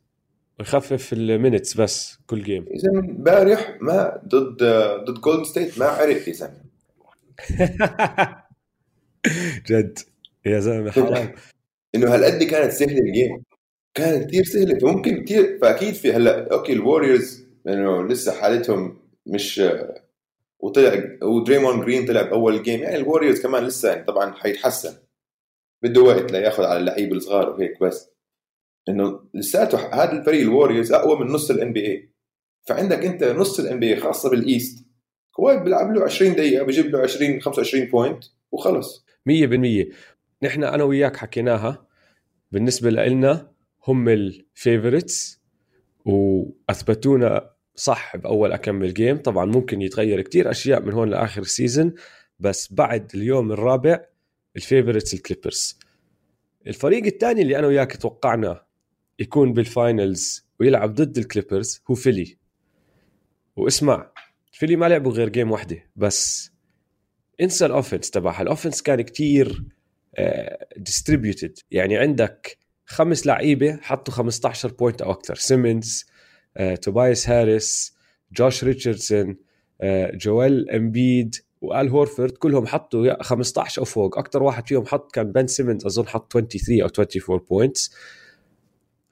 يخفف 0.62 1.14
ال 1.14 1.22
minutes 1.22 1.78
بس 1.78 2.18
كل 2.28 2.44
game 2.44 2.66
إذا 2.74 2.90
امبارح 2.90 3.78
ما 3.82 4.22
ضد 4.28 4.64
ضد 5.06 5.22
جولدن 5.22 5.44
ستيت 5.44 5.80
ما 5.80 5.86
عرف 5.86 6.28
يا 6.28 6.34
زلمه 6.34 6.62
جد. 9.68 10.00
يا 10.46 10.60
زلمة 10.60 10.92
حرام. 10.92 11.34
إنه 11.96 12.16
هالقد 12.16 12.44
كانت 12.44 12.72
سهلة 12.72 13.00
ال 13.00 13.08
game 13.08 13.44
كانت 13.94 14.30
كثير 14.30 14.44
سهلة 14.44 14.92
ممكن 14.92 15.24
كثير 15.24 15.58
فأكيد 15.62 15.94
في 15.94 16.14
هلأ 16.14 16.54
okay 16.54 16.74
الوريورز 16.74 17.46
إنه 17.68 18.08
لسه 18.08 18.42
حالتهم 18.42 19.00
مش 19.26 19.62
وطلع 20.60 21.04
ودريمون 21.24 21.82
جرين 21.82 22.06
طلع 22.06 22.22
بأول 22.22 22.64
game 22.64 22.80
يعني 22.80 22.96
الوريورز 22.96 23.42
كمان 23.42 23.64
لسه 23.64 23.90
يعني 23.90 24.06
طبعا 24.06 24.34
حيتحسن. 24.34 24.94
بده 25.84 26.02
وقت 26.02 26.32
لياخذ 26.32 26.64
على 26.64 26.80
اللعيبه 26.80 27.16
الصغار 27.16 27.50
وهيك 27.50 27.84
بس. 27.84 28.11
إنه 28.90 29.20
لساته 29.34 30.04
هذا 30.04 30.12
الفريق 30.12 30.42
الوريورز 30.42 30.92
أقوى 30.92 31.20
من 31.20 31.28
نص 31.28 31.52
ال 31.52 31.74
NBA 31.74 32.12
فعندك 32.64 33.06
أنت 33.06 33.24
نص 33.24 33.60
ال 33.60 33.80
NBA 33.80 34.00
خاصة 34.00 34.30
بال 34.30 34.48
East 34.48 34.86
كواي 35.32 35.64
بيلعب 35.64 35.96
له 35.96 36.04
20 36.04 36.36
دقيقة 36.36 36.66
بجيب 36.66 36.86
له 36.86 37.00
20 37.00 37.42
25 37.42 37.86
point 37.86 38.24
وخلص. 38.52 39.06
100% 39.30 39.86
نحن 40.44 40.64
أنا 40.64 40.84
وياك 40.84 41.18
حكيناها. 41.18 41.88
بالنسبة 42.52 42.90
لنا 42.90 43.52
هم 43.88 44.10
ال 44.10 44.23
favorites 44.23 45.42
وأثبتونا 46.06 47.52
صح 47.76 48.16
بأول 48.16 48.52
أكمل 48.52 48.94
game 48.94 49.18
طبعا 49.18 49.46
ممكن 49.46 49.82
يتغير 49.82 50.22
كتير 50.22 50.52
أشياء 50.52 50.82
من 50.82 50.94
هون 50.94 51.10
لآخر 51.10 51.42
ال 51.42 51.49
season 51.49 51.94
بس 52.40 52.74
بعد 52.74 53.12
اليوم 53.16 53.52
الرابع 53.52 54.06
ال 54.56 54.61
favorites 54.61 55.14
الكليبرز 55.14 55.80
الفريق 56.68 57.06
الثاني 57.06 57.42
اللي 57.42 57.60
أنا 57.60 57.68
وياك 57.68 57.98
توقعنا 57.98 58.64
يكون 59.20 59.54
بال 59.54 59.77
finals 59.77 60.46
ويلعب 60.60 60.96
ضد 60.96 61.18
الكليبرز 61.18 61.82
هو 61.92 61.96
فيلي. 61.96 62.38
واسمع 63.56 64.12
فيلي 64.52 64.76
ما 64.76 64.86
لعبوا 64.86 65.12
غير 65.12 65.30
game 65.30 65.52
واحدة 65.52 65.90
بس. 65.96 66.52
انسى 67.42 67.66
ال 67.66 67.71
offense 67.71 68.10
تبعها. 68.12 68.42
ال 68.42 68.47
offense 68.47 68.82
كان 68.82 69.02
كتير 69.02 69.64
distributed 70.78 71.58
uh, 71.60 71.64
يعني 71.72 71.98
عندك 71.98 72.58
خمس 72.86 73.28
لعيبة 73.28 73.78
حطوا 73.82 74.14
15 74.14 74.72
point 74.72 75.02
أو 75.02 75.12
أكثر. 75.12 75.36
سيمنز 75.36 76.06
توبايس 76.82 77.30
هاريس 77.30 77.96
جوش 78.32 78.64
ريتشاردسون 78.64 79.38
جويل 80.14 80.70
امبيد 80.70 81.36
وال 81.62 81.90
هورفورد 81.90 82.32
كلهم 82.32 82.68
حطوا 82.68 83.24
15 83.24 83.80
أو 83.80 83.86
فوق. 83.86 84.18
أكثر 84.18 84.44
واحد 84.44 84.68
فيهم 84.68 84.86
حط 84.86 85.12
كان 85.12 85.32
بن 85.32 85.48
سيمنز 85.48 85.86
أظن 85.86 86.08
حط 86.08 86.34
23 86.34 86.82
أو 86.82 86.88
24 86.88 87.40
points 87.40 87.96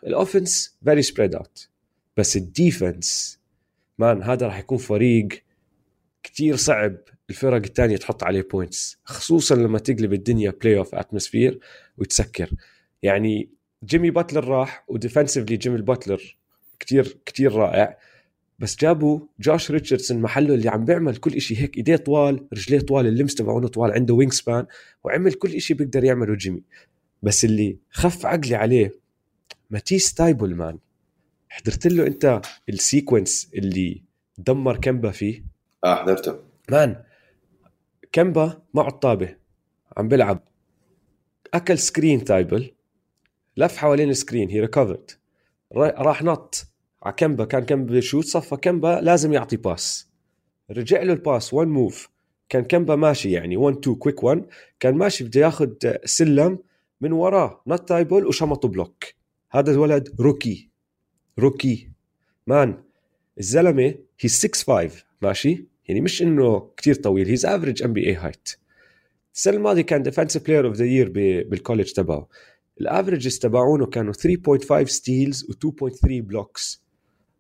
ال 0.08 0.16
offense 0.16 0.78
very 0.84 1.02
spread 1.02 1.36
out 1.36 1.70
بس 2.18 2.38
ال 2.38 2.50
defense 2.50 3.40
man 4.00 4.24
هذا 4.24 4.46
راح 4.46 4.60
يكون 4.60 4.78
فريق 4.78 5.28
كتير 6.24 6.56
صعب 6.56 6.98
الفرق 7.30 7.64
الثانية 7.66 7.98
تحط 7.98 8.24
عليه 8.24 8.48
points 8.52 8.98
خصوصا 9.04 9.56
لما 9.56 9.80
تقلب 9.80 10.14
الدنيا 10.14 10.52
playoff 10.52 10.96
atmosphere 10.96 11.60
وتسكر. 11.98 12.50
يعني 13.04 13.50
جيمي 13.84 14.12
باتلر 14.12 14.48
راح 14.48 14.86
و 14.88 14.93
defensively 14.93 15.54
جيمي 15.54 15.82
باتلر 15.82 16.38
كتير 16.80 17.18
كتير 17.26 17.52
رائع. 17.52 17.98
بس 18.60 18.76
جابوا 18.76 19.20
جوش 19.40 19.72
ريتشاردسون 19.72 20.22
محله 20.22 20.54
اللي 20.54 20.70
عم 20.70 20.86
بيعمل 20.86 21.16
كل 21.16 21.42
شيء 21.42 21.58
هيك 21.58 21.78
إيديه 21.78 21.96
طوال 21.96 22.48
رجليه 22.54 22.80
طوال 22.80 23.08
ال 23.08 23.12
limbs 23.12 23.36
تبعونه 23.36 23.68
طوال 23.68 23.92
عنده 23.92 24.14
wingspan 24.14 24.66
وعمل 25.04 25.34
كل 25.34 25.62
شيء 25.62 25.78
بيقدر 25.78 26.04
يعمله 26.04 26.36
جيمي. 26.36 26.64
بس 27.24 27.46
اللي 27.46 27.78
خف 27.92 28.26
عقلي 28.26 28.56
عليه 28.56 29.00
ماتيس 29.70 30.14
تايبل 30.14 30.56
man 30.56 30.78
حضرت 31.50 31.88
له 31.88 32.08
أنت 32.08 32.42
ال 32.70 32.79
sequence 32.79 33.52
اللي 33.56 34.04
دمر 34.38 34.78
كمبا 34.78 35.12
فيه؟ 35.12 35.44
آه 35.84 35.96
حضرته. 35.96 36.36
man 36.72 37.04
كمبا 38.12 38.62
معه 38.74 38.88
الطابه 38.88 39.36
عم 39.98 40.08
بيلعب. 40.08 40.44
أكل 41.54 41.78
screen 41.78 42.24
تايبل 42.24 42.72
لف 43.58 43.78
حوالين 43.78 44.10
ال 44.10 44.15
screen 44.15 44.50
he 44.50 44.60
recovered 44.60 45.12
راح 45.76 46.24
نط 46.24 46.68
على 47.04 47.16
كمبا 47.18 47.46
كان 47.46 47.66
كمبا 47.66 47.94
بي 47.94 48.03
shoot 48.03 48.26
صفى 48.26 48.56
كمبا 48.56 49.00
لازم 49.02 49.34
يعطي 49.34 49.58
pass. 49.58 50.10
رجع 50.72 51.02
له 51.04 51.14
ال 51.14 51.22
pass 51.22 51.54
1 51.54 51.68
move 51.68 52.10
كان 52.50 52.64
كمبا 52.64 52.96
ماشي 52.96 53.32
يعني 53.32 53.58
1 53.58 53.78
2 53.78 53.96
quick 53.96 54.24
1 54.24 54.46
كان 54.80 54.96
ماشي 54.96 55.24
بده 55.24 55.42
ياخذ 55.42 55.70
سلم 56.06 56.60
من 57.02 57.12
وراه 57.12 57.62
نط 57.68 57.80
تايبل 57.80 58.28
وشمطه 58.28 58.68
block. 58.68 59.19
هذا 59.52 59.72
الولد 59.72 60.16
rookie. 60.20 60.70
rookie. 61.40 61.90
man 62.48 62.84
الزلمة 63.40 63.96
he 64.20 64.30
6 64.30 64.74
5 64.88 65.04
ماشي؟ 65.22 65.66
يعني 65.88 66.02
مش 66.02 66.22
إنه 66.22 66.72
كتير 66.78 66.96
طويل 66.96 67.28
he's 67.28 67.46
average 67.46 67.84
NBA 67.84 68.08
height 68.08 68.50
السنة 69.36 69.58
الماضية 69.58 69.82
كان 69.82 70.04
defensive 70.04 70.44
player 70.46 70.68
of 70.68 70.76
the 70.76 70.86
year 70.86 71.10
بال 71.50 71.59
college 71.59 71.92
تبعه. 71.92 72.28
ال 72.82 72.88
averages 72.88 73.40
تبعونه 73.40 73.86
كانوا 73.86 74.14
3.5 74.14 74.84
steals 74.84 75.46
و2.3 75.46 75.98
blocks 76.04 76.84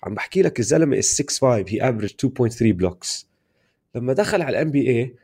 عم 0.04 0.13
بحكي 0.13 0.42
لك 0.42 0.60
الزلمة 0.60 0.98
is 0.98 1.04
6 1.04 1.25
5 1.28 1.66
he 1.68 1.89
average 1.89 2.12
2.3 2.12 2.62
blocks 2.62 3.29
لما 3.96 4.13
دخل 4.13 4.42
على 4.42 4.58
ال 4.58 4.72
NBA 4.72 5.15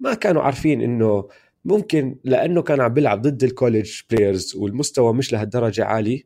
ما 0.00 0.14
كانوا 0.14 0.42
عارفين 0.42 0.80
إنه 0.80 1.28
ممكن 1.64 2.16
لأنه 2.24 2.62
كان 2.62 2.80
عم 2.80 2.94
بيلعب 2.94 3.22
ضد 3.22 3.44
ال 3.44 3.51
college 3.51 4.00
players 4.10 4.56
والمستوى 4.56 5.14
مش 5.14 5.32
لهالدرجة 5.32 5.84
عالي. 5.84 6.24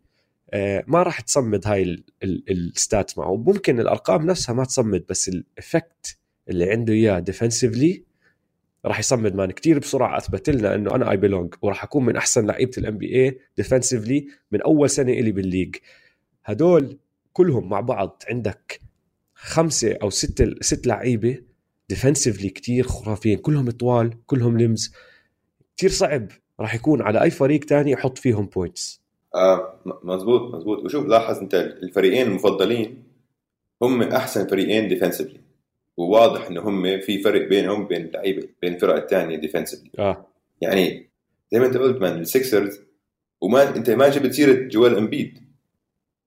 ما 0.86 1.02
راح 1.02 1.20
تصمد 1.20 1.66
هاي 1.66 2.04
ال 2.22 2.38
stats 2.38 3.18
معه. 3.18 3.36
ممكن 3.36 3.80
الأرقام 3.80 4.26
نفسها 4.26 4.54
ما 4.54 4.64
تصمد 4.64 5.04
بس 5.08 5.28
ال 5.28 5.41
effect 5.41 6.18
اللي 6.48 6.70
عنده 6.70 6.92
إياه 6.92 7.18
defensively 7.30 8.00
راح 8.84 8.98
يصمد 8.98 9.34
man. 9.34 9.50
كتير 9.50 9.78
بسرعة 9.78 10.18
أثبت 10.18 10.50
لنا 10.50 10.74
إنه 10.74 10.94
أنا 10.94 11.10
I 11.10 11.16
belong 11.16 11.54
وراح 11.62 11.84
أكون 11.84 12.04
من 12.04 12.16
أحسن 12.16 12.46
لعيبة 12.46 12.72
ال 12.78 12.98
NBA 12.98 13.24
defensively 13.24 14.22
من 14.52 14.62
أول 14.62 14.90
سنة 14.90 15.12
إلي 15.12 15.32
بال 15.32 15.42
league. 15.42 15.76
هدول 16.44 16.98
كلهم 17.32 17.68
مع 17.68 17.80
بعض 17.80 18.22
عندك 18.30 18.80
خمسة 19.34 19.96
أو 20.02 20.10
ستة 20.10 20.54
ست 20.60 20.86
لعيبة 20.86 21.38
defensively 21.92 22.46
كتير 22.46 22.84
خرافيين. 22.86 23.38
كلهم 23.38 23.70
طوال 23.70 24.24
كلهم 24.26 24.58
limbs 24.58 24.92
كتير 25.76 25.90
صعب 25.90 26.28
راح 26.60 26.74
يكون 26.74 27.02
على 27.02 27.22
أي 27.22 27.30
فريق 27.30 27.64
تاني 27.64 27.90
يحط 27.90 28.18
فيهم 28.18 28.46
points 28.46 29.07
آه 29.34 29.80
مزبوط 30.02 30.54
مزبوط 30.54 30.84
وشوف 30.84 31.06
لاحظ 31.06 31.38
انت 31.38 31.54
الفريقين 31.54 32.26
المفضلين 32.26 33.02
هم 33.82 34.02
أحسن 34.02 34.46
فريقين 34.46 34.88
defensively 34.88 35.38
وواضح 35.96 36.46
انه 36.46 36.60
هم 36.60 37.00
في 37.00 37.22
فرق 37.22 37.48
بينهم 37.48 37.86
بين 37.86 38.06
اللعيبه 38.06 38.48
بين 38.62 38.74
الفرق 38.74 38.94
الثانية 38.94 39.40
defensively 39.40 39.98
آه. 39.98 40.26
يعني 40.60 41.10
زي 41.52 41.60
ما 41.60 41.66
انت 41.66 41.76
قلت 41.76 42.00
man 42.00 42.18
السكسرز 42.20 42.80
وما 43.40 43.76
انت 43.76 43.90
ما 43.90 44.08
جبت 44.08 44.32
سيرة 44.32 44.68
Joel 44.68 44.96
Embiid 44.96 45.38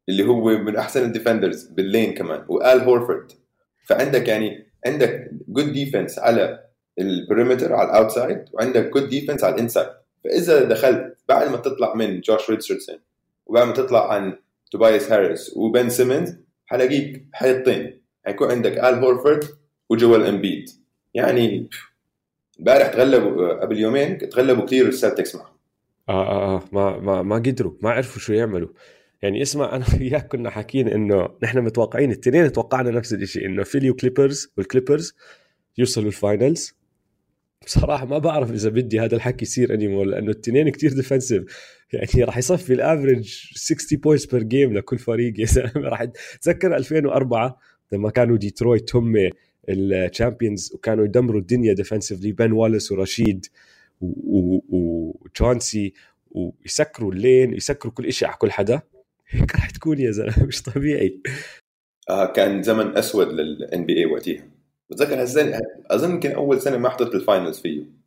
اللي 0.09 0.23
هو 0.23 0.57
من 0.57 0.75
أحسن 0.75 1.03
ال 1.03 1.09
defenders 1.09 1.63
بال 1.63 1.80
lane 1.80 2.13
كمان 2.13 2.45
و 2.47 2.58
Al 2.58 2.79
Horford. 2.79 3.31
فعندك 3.85 4.27
يعني 4.27 4.67
عندك 4.85 5.31
good 5.47 5.73
defense 5.73 6.19
على 6.19 6.63
ال 6.99 7.07
perimeter 7.07 7.73
على 7.73 7.89
ال 7.89 7.96
outside 7.96 8.45
وعندك 8.53 8.89
good 8.89 9.09
defense 9.09 9.43
على 9.43 9.55
ال 9.55 9.60
inside 9.60 9.89
فإذا 10.23 10.63
دخلت 10.63 11.17
بعد 11.31 11.51
ما 11.51 11.57
تطلع 11.57 11.95
من 11.95 12.21
جوش 12.21 12.49
ريتشاردسون 12.49 12.99
وبعد 13.45 13.67
ما 13.67 13.73
تطلع 13.73 14.13
عن 14.13 14.37
توبايس 14.71 15.11
هاريس 15.11 15.53
وبن 15.57 15.89
سيمنز 15.89 16.37
حلاقيك 16.65 17.25
حيطين. 17.33 18.01
حيكون 18.25 18.51
عندك 18.51 18.71
آل 18.71 18.93
هورفورد 18.93 19.43
وجوال 19.89 20.25
إمبيد. 20.25 20.69
يعني 21.13 21.69
امبارح 22.59 22.87
تغلبوا 22.87 23.61
قبل 23.61 23.77
يومين 23.77 24.17
تغلبوا 24.17 24.65
كثير 24.65 24.87
ال 24.87 24.93
Celtics 24.93 25.35
معهم. 25.35 25.55
آه 26.09 26.27
آه 26.27 26.55
آه 26.55 26.63
ما 26.71 26.99
ما 26.99 27.21
ما 27.21 27.35
قدروا 27.35 27.73
ما 27.81 27.89
عرفوا 27.89 28.21
شو 28.21 28.33
يعملوا. 28.33 28.69
يعني 29.21 29.41
اسمع 29.41 29.75
أنا 29.75 29.85
وياك 29.99 30.27
كنا 30.27 30.49
حاكيين 30.49 30.87
إنه 30.87 31.29
نحن 31.43 31.59
متوقعين 31.59 32.11
الاثنين 32.11 32.51
توقعنا 32.51 32.91
نفس 32.91 33.13
الشيء 33.13 33.45
إنه 33.45 33.63
Philly 33.63 33.95
و 33.95 34.02
Clippers 34.02 34.53
وال 34.57 34.68
Clippers 34.68 35.13
يوصلوا 35.77 36.07
ال 36.07 36.16
finals. 36.16 36.80
بصراحة 37.65 38.05
ما 38.05 38.17
بعرف 38.17 38.51
إذا 38.51 38.69
بدي 38.69 38.99
هذا 38.99 39.15
الحكي 39.15 39.45
يصير 39.45 39.73
anymore 39.73 40.05
لأنه 40.05 40.31
الاثنين 40.31 40.69
كتير 40.69 40.93
defensive 40.93 41.43
يعني 41.93 42.23
راح 42.23 42.37
يصفي 42.37 42.73
ال 42.73 42.83
average 42.83 43.49
60 43.55 43.99
points 43.99 44.25
per 44.25 44.43
game 44.43 44.73
لكل 44.73 44.97
فريق. 44.97 45.33
يا 45.39 45.45
زلمه 45.45 45.71
راح 45.89 46.03
تذكر 46.41 46.75
2004 46.75 47.59
لما 47.91 48.09
كانوا 48.09 48.37
ديترويت 48.37 48.95
هم 48.95 49.29
ال 49.69 49.79
champions 49.79 50.71
وكانوا 50.73 51.05
يدمروا 51.05 51.39
الدنيا 51.39 51.73
defensively 51.73 52.31
بن 52.31 52.51
واليس 52.51 52.91
ورشيد 52.91 53.45
وتشانسي 54.69 55.93
ويسكروا 56.31 57.11
ال 57.11 57.20
lane 57.20 57.53
يسكروا 57.53 57.93
كل 57.93 58.13
شيء 58.13 58.27
على 58.27 58.37
كل 58.37 58.51
حدا. 58.51 58.81
هيك 59.29 59.55
رح 59.55 59.69
تكون 59.69 59.99
يا 59.99 60.11
زلمة 60.11 60.45
مش 60.45 60.61
طبيعي. 60.61 61.21
آه 62.09 62.33
كان 62.33 62.63
زمن 62.63 62.97
أسود 62.97 63.27
لل 63.27 63.85
NBA 63.85 64.05
وقتها. 64.05 64.47
بتذكر 64.91 65.21
هالسنة 65.21 65.59
أظن 65.91 66.11
يمكن 66.11 66.31
أول 66.31 66.61
سنة 66.61 66.77
ما 66.77 66.89
حضرت 66.89 67.15
ال 67.15 67.21
finals 67.21 67.59
فيه. 67.59 68.01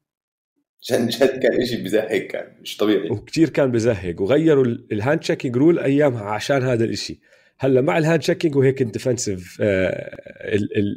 عشان 0.83 1.07
جد 1.07 1.39
كان 1.43 1.67
شيء 1.67 1.85
بزهق 1.85 2.17
كان 2.17 2.53
مش 2.63 2.77
طبيعي. 2.77 3.11
وكثير 3.11 3.49
كان 3.49 3.71
بزهق 3.71 4.21
وغيروا 4.21 4.65
ال 4.65 4.76
hand 4.76 5.21
checking 5.21 5.57
rule 5.57 5.79
أيامها 5.79 6.23
عشان 6.23 6.63
هذا 6.63 6.85
الشيء 6.85 7.19
هلأ 7.59 7.81
مع 7.81 7.99
ال 7.99 8.03
hand 8.03 8.21
checking 8.21 8.57
وهيك 8.57 8.83
ال 8.83 8.90
defensive 8.90 9.59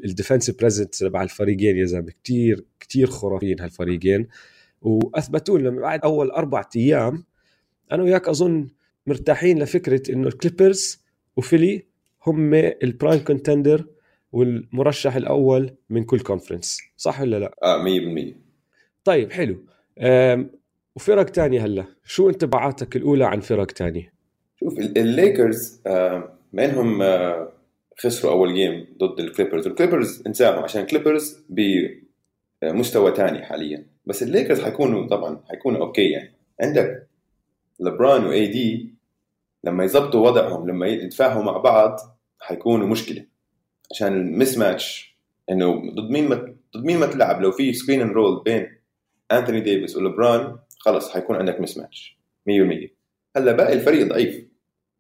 ال 0.06 0.11
defensive 0.11 0.60
presence 0.60 0.96
تبع 0.96 1.24
الفريقين 1.24 1.78
يا 1.78 1.86
زلمة 1.86 2.12
كثير 2.24 2.66
كثير 2.80 3.08
خرافيين 3.08 3.60
هالفريقين. 3.60 4.28
واثبتوا 4.82 5.60
لنا 5.60 5.70
بعد 5.70 6.00
أول 6.04 6.32
أربع 6.32 6.64
أيام 6.76 7.24
أنا 7.92 8.04
وياك 8.04 8.28
أظن 8.28 8.68
مرتاحين 9.08 9.64
لفكرة 9.64 10.12
إنه 10.12 10.28
ال 10.28 10.36
Clippers 10.36 11.04
و 11.38 11.45
Philly 11.45 11.86
هم 12.26 12.54
ال 12.54 12.65
prime 12.65 13.20
contender 13.20 13.86
والمرشح 14.32 15.16
الأول 15.16 15.76
من 15.90 16.04
كل 16.04 16.20
conference 16.20 16.82
صح 16.98 17.22
ولا 17.22 17.40
لا؟ 17.40 17.56
آه 17.64 17.84
100% 17.84 18.36
طيب 19.04 19.32
حلو. 19.32 19.58
وفرق 20.96 21.24
تانية 21.26 21.66
هلا. 21.66 21.86
شو 22.04 22.30
انطباعاتك 22.30 22.96
الأولى 22.96 23.26
عن 23.26 23.40
فرق 23.40 23.66
تانية؟ 23.66 24.14
شوف 24.60 24.80
ال- 24.80 24.98
الليكرز 24.98 25.82
آه، 25.88 26.38
ما 26.54 26.66
إنهم 26.66 27.02
آه، 27.02 27.54
خسروا 28.00 28.32
أول 28.34 28.54
game 28.56 28.88
ضد 28.98 29.20
ال 29.20 29.25
Clippers 29.25 29.68
ال 29.68 29.74
Clippers 29.74 30.24
انساهم 30.28 30.64
عشان 30.64 30.82
ال 30.82 30.89
Clippers 30.89 31.46
بمستوى 32.62 33.12
تاني 33.12 33.46
حاليا. 33.46 33.86
بس 34.06 34.24
الليكرز 34.24 34.62
حيكونوا 34.62 35.08
طبعا 35.08 35.44
حيكونوا 35.50 35.82
okay 35.86 36.10
يعني. 36.12 36.34
عندك 36.62 37.08
لبران 37.80 38.26
و 38.26 38.48
AD 38.48 38.94
لما 39.64 39.84
يظبطوا 39.84 40.28
وضعهم 40.30 40.70
لما 40.70 40.88
يتفاهموا 40.88 41.44
مع 41.44 41.58
بعض 41.58 41.96
حيكونوا 42.40 42.88
مشكلة. 42.88 43.26
عشان 43.92 44.08
ال 44.08 44.58
mismatch 44.58 45.18
إنه 45.50 45.92
ضد 45.92 46.10
مين 46.10 46.30
ما 46.30 46.36
ضد 46.78 46.86
مين 46.86 47.00
ما 47.00 47.06
تلعب؟ 47.06 47.42
لو 47.42 47.52
في 47.52 47.74
screen 47.74 48.02
and 48.02 48.12
roll 48.12 48.44
بين 48.44 48.78
انثوني 49.32 49.62
ديفيس 49.62 49.96
ولبران 49.96 50.58
خلص 50.80 51.10
حيكون 51.10 51.36
عندك 51.36 51.62
mismatch 51.62 52.18
100% 52.50 52.52
هلأ 53.38 53.52
باقي 53.52 53.74
الفريق 53.74 54.08
ضعيف. 54.08 54.46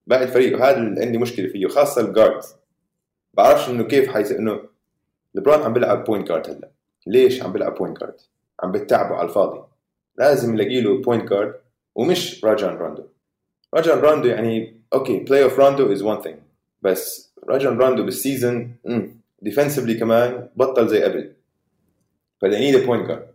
باقي 0.07 0.23
الفريق 0.23 0.57
وهذا 0.57 0.77
اللي 0.77 1.05
عندي 1.05 1.17
مشكلة 1.17 1.47
فيه 1.47 1.67
خاصه 1.67 2.01
ال 2.01 2.08
guard 2.08 2.41
بعرفش 3.33 3.69
إنه 3.69 3.83
كيف 3.83 4.09
حيصير 4.09 4.39
إنه 4.39 4.59
لبران 5.35 5.61
عم 5.61 5.73
بيلعب 5.73 6.03
point 6.03 6.27
guard 6.27 6.49
هلأ. 6.49 6.69
ليش 7.07 7.43
عم 7.43 7.51
بيلعب 7.53 7.75
point 7.75 7.99
guard 7.99 8.15
عم 8.63 8.71
بتعبوا 8.71 9.15
على 9.15 9.27
الفاضي. 9.27 9.63
لازم 10.17 10.53
نلاقي 10.53 10.81
له 10.81 11.01
point 11.01 11.29
guard 11.29 11.55
ومش 11.95 12.45
Rajon 12.45 12.75
Rondo 12.75 13.03
Rajon 13.73 13.99
Rondo 13.99 14.27
يعني 14.27 14.81
okay 14.93 15.19
playoff 15.19 15.59
Rondo 15.59 15.91
is 15.91 16.01
one 16.01 16.21
thing 16.21 16.37
بس 16.81 17.33
راجان 17.43 17.77
راندو 17.77 18.03
بال 18.03 18.21
season 18.21 18.75
defensively 19.41 19.93
كمان 19.93 20.49
بطل 20.55 20.87
زي 20.87 21.03
قبل. 21.03 21.33
ف 22.41 22.45
they 22.45 22.59
need 22.59 22.85
point 22.85 23.07
guard 23.07 23.27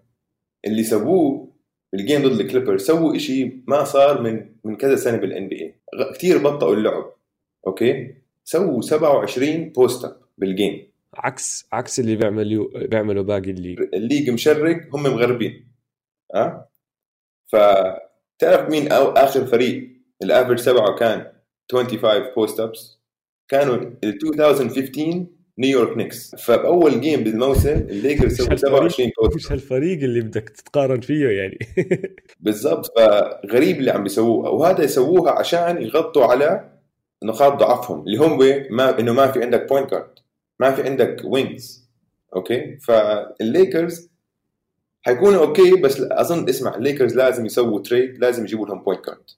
اللي 0.65 0.85
سووه 0.85 1.49
بال 1.93 2.05
game 2.05 2.29
ضد 2.29 2.41
ال 2.41 2.45
Clipper 2.45 2.79
سووا 2.79 3.17
إشي 3.17 3.53
ما 3.67 3.85
صار 3.85 4.23
من 4.23 4.47
من 4.65 4.77
كذا 4.77 4.97
سنة 4.97 5.17
بال 5.17 5.49
NBA 5.49 5.75
كثير 6.15 6.39
بطئوا 6.39 6.75
اللعب. 6.75 7.13
okay؟ 7.67 8.15
سووا 8.45 8.81
27 8.81 9.69
post 9.69 10.05
up 10.05 10.17
بال 10.39 10.55
game 10.55 10.87
عكس 11.15 11.67
عكس 11.73 12.01
اللي 12.01 12.17
بيعملوا 12.17 12.87
بيعملوا 12.87 13.23
باقي 13.23 13.51
ال 13.51 13.54
league. 13.54 13.81
الليج 13.95 14.31
مشرق 14.31 14.97
هم 14.97 15.03
مغربين. 15.03 15.69
ها 16.35 16.69
فتعرف 17.47 18.71
مين 18.71 18.93
أو 18.93 19.11
آخر 19.11 19.47
فريق؟ 19.47 19.89
ال 20.23 20.28
average 20.28 20.65
تبعه 20.65 20.99
كان 20.99 21.33
25 21.73 22.35
post 22.37 22.61
ups 22.61 22.99
كانوا 23.49 23.77
ال 23.77 23.97
2015 24.05 25.27
New 25.59 25.75
York 25.75 25.97
Knicks 25.97 26.35
فبأول 26.35 27.01
game 27.01 27.25
بالموسم 27.25 27.69
الليكرز 27.69 28.37
سووا 28.37 28.57
27 28.57 29.11
post 29.23 29.37
مش 29.37 29.53
هالفريق 29.53 30.03
اللي 30.03 30.21
بدك 30.21 30.49
تتقارن 30.49 31.01
فيه 31.01 31.29
يعني. 31.29 31.59
بالضبط 32.41 32.99
فغريب 32.99 33.81
اللي 33.81 33.91
عم 33.91 34.03
بيسووه. 34.03 34.51
وهذا 34.51 34.85
يسووها 34.85 35.33
عشان 35.33 35.83
يغطوا 35.83 36.25
على 36.25 36.73
نقاط 37.25 37.53
ضعفهم 37.53 38.01
اللي 38.01 38.17
هم 38.17 38.39
ما 38.71 38.99
إنه 38.99 39.13
ما 39.13 39.27
في 39.33 39.43
عندك 39.43 39.69
point 39.69 39.91
guard 39.91 40.19
ما 40.61 40.71
في 40.71 40.83
عندك 40.83 41.21
wings 41.25 41.89
okay؟ 42.37 42.79
فال 42.79 43.12
Lakers 43.12 44.11
حيكونوا 45.03 45.47
okay 45.47 45.81
بس 45.81 46.01
أظن 46.01 46.49
اسمع 46.49 46.75
الليكرز 46.75 47.17
لازم 47.17 47.47
يسووا 47.47 47.81
trade 47.81 48.19
لازم 48.19 48.45
يجيبوا 48.45 48.67
لهم 48.67 48.83
point 48.83 49.07
guard 49.07 49.31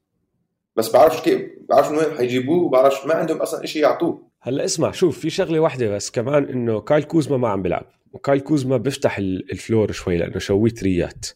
بس 0.76 0.91
بعرفش 0.93 1.21
كيف 1.21 1.43
بعرفش 1.69 1.91
من 1.91 1.97
وين 1.99 2.17
حيجيبوه 2.19 2.63
وبعرفش 2.65 3.06
ما 3.06 3.15
عندهم 3.15 3.37
أصلا 3.39 3.67
شيء 3.67 3.82
يعطوه. 3.82 4.28
هلا 4.41 4.65
اسمع 4.65 4.91
شوف 4.91 5.19
في 5.19 5.30
شغلة 5.30 5.58
واحدة 5.60 5.89
بس 5.89 6.10
كمان 6.10 6.45
إنه 6.45 6.80
Kyle 6.80 7.02
Kuzma 7.02 7.36
ما 7.37 7.49
عم 7.49 7.63
بيلعب 7.63 7.87
و 8.12 8.18
Kyle 8.18 8.40
Kuzma 8.40 8.76
بيفتح 8.76 9.19
ال- 9.19 9.52
ال 9.52 9.59
floor 9.59 9.93
شوي 9.93 10.17
لأنه 10.17 10.39
شوي 10.39 10.71
threat. 10.71 11.26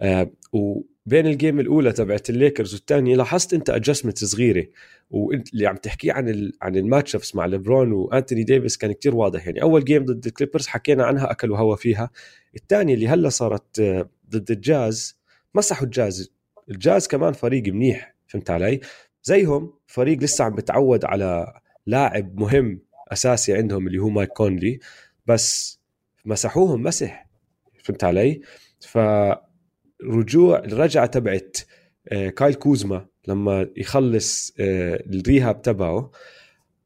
آه 0.00 0.30
وبين 0.52 1.26
ال 1.26 1.33
game 1.33 1.60
الأولى 1.60 1.92
تبعت 1.92 2.30
الليكرز 2.30 2.74
والثانيه 2.74 3.16
لاحظت 3.16 3.54
أنت 3.54 3.70
adjustment 3.70 4.24
صغيرة 4.24 4.66
وأنت 5.10 5.52
اللي 5.52 5.66
عم 5.66 5.76
تحكيه 5.76 6.12
عن 6.12 6.28
ال 6.28 6.52
عن 6.62 6.76
الماتش 6.76 7.34
مع 7.36 7.46
ليبرون 7.46 7.92
وأنتوني 7.92 8.44
ديفيس 8.44 8.76
كان 8.76 8.92
كتير 8.92 9.14
واضح. 9.16 9.46
يعني 9.46 9.62
أول 9.62 9.84
game 9.84 10.04
ضد 10.04 10.26
ال 10.26 10.30
Clippers 10.30 10.66
حكينا 10.66 11.04
عنها 11.04 11.30
أكلوا 11.30 11.58
هوا 11.58 11.76
فيها. 11.76 12.10
الثانية 12.56 12.94
اللي 12.94 13.08
هلا 13.08 13.28
صارت 13.28 13.80
آه، 13.80 14.08
ضد 14.30 14.50
الجاز 14.50 15.18
مسحوا 15.54 15.84
ال 15.86 15.94
Jazz. 15.94 16.32
ال 16.70 16.77
Jazz 16.77 17.06
كمان 17.06 17.32
فريق 17.32 17.72
منيح. 17.72 18.14
فهمت 18.30 18.50
علي 18.50 18.80
زيهم 19.22 19.72
فريق 19.86 20.18
لسه 20.18 20.44
عم 20.44 20.54
بتعود 20.54 21.04
على 21.04 21.60
لاعب 21.86 22.40
مهم 22.40 22.80
أساسي 23.12 23.54
عندهم 23.54 23.86
اللي 23.86 23.98
هو 23.98 24.08
Mike 24.08 24.28
Conley 24.28 24.78
بس 25.26 25.80
مسحوهم 26.24 26.82
مسح 26.82 27.26
فهمت 27.82 28.04
علي؟ 28.04 28.40
فرجوع 28.80 30.58
الرجعة 30.58 31.06
تبعت 31.06 31.56
آه، 32.08 32.28
Kyle 32.28 32.54
Kuzma 32.54 33.06
لما 33.28 33.68
يخلص 33.76 34.54
آه، 34.60 35.02
ال 35.06 35.15
rehab 35.15 35.62
تبعه 35.62 36.10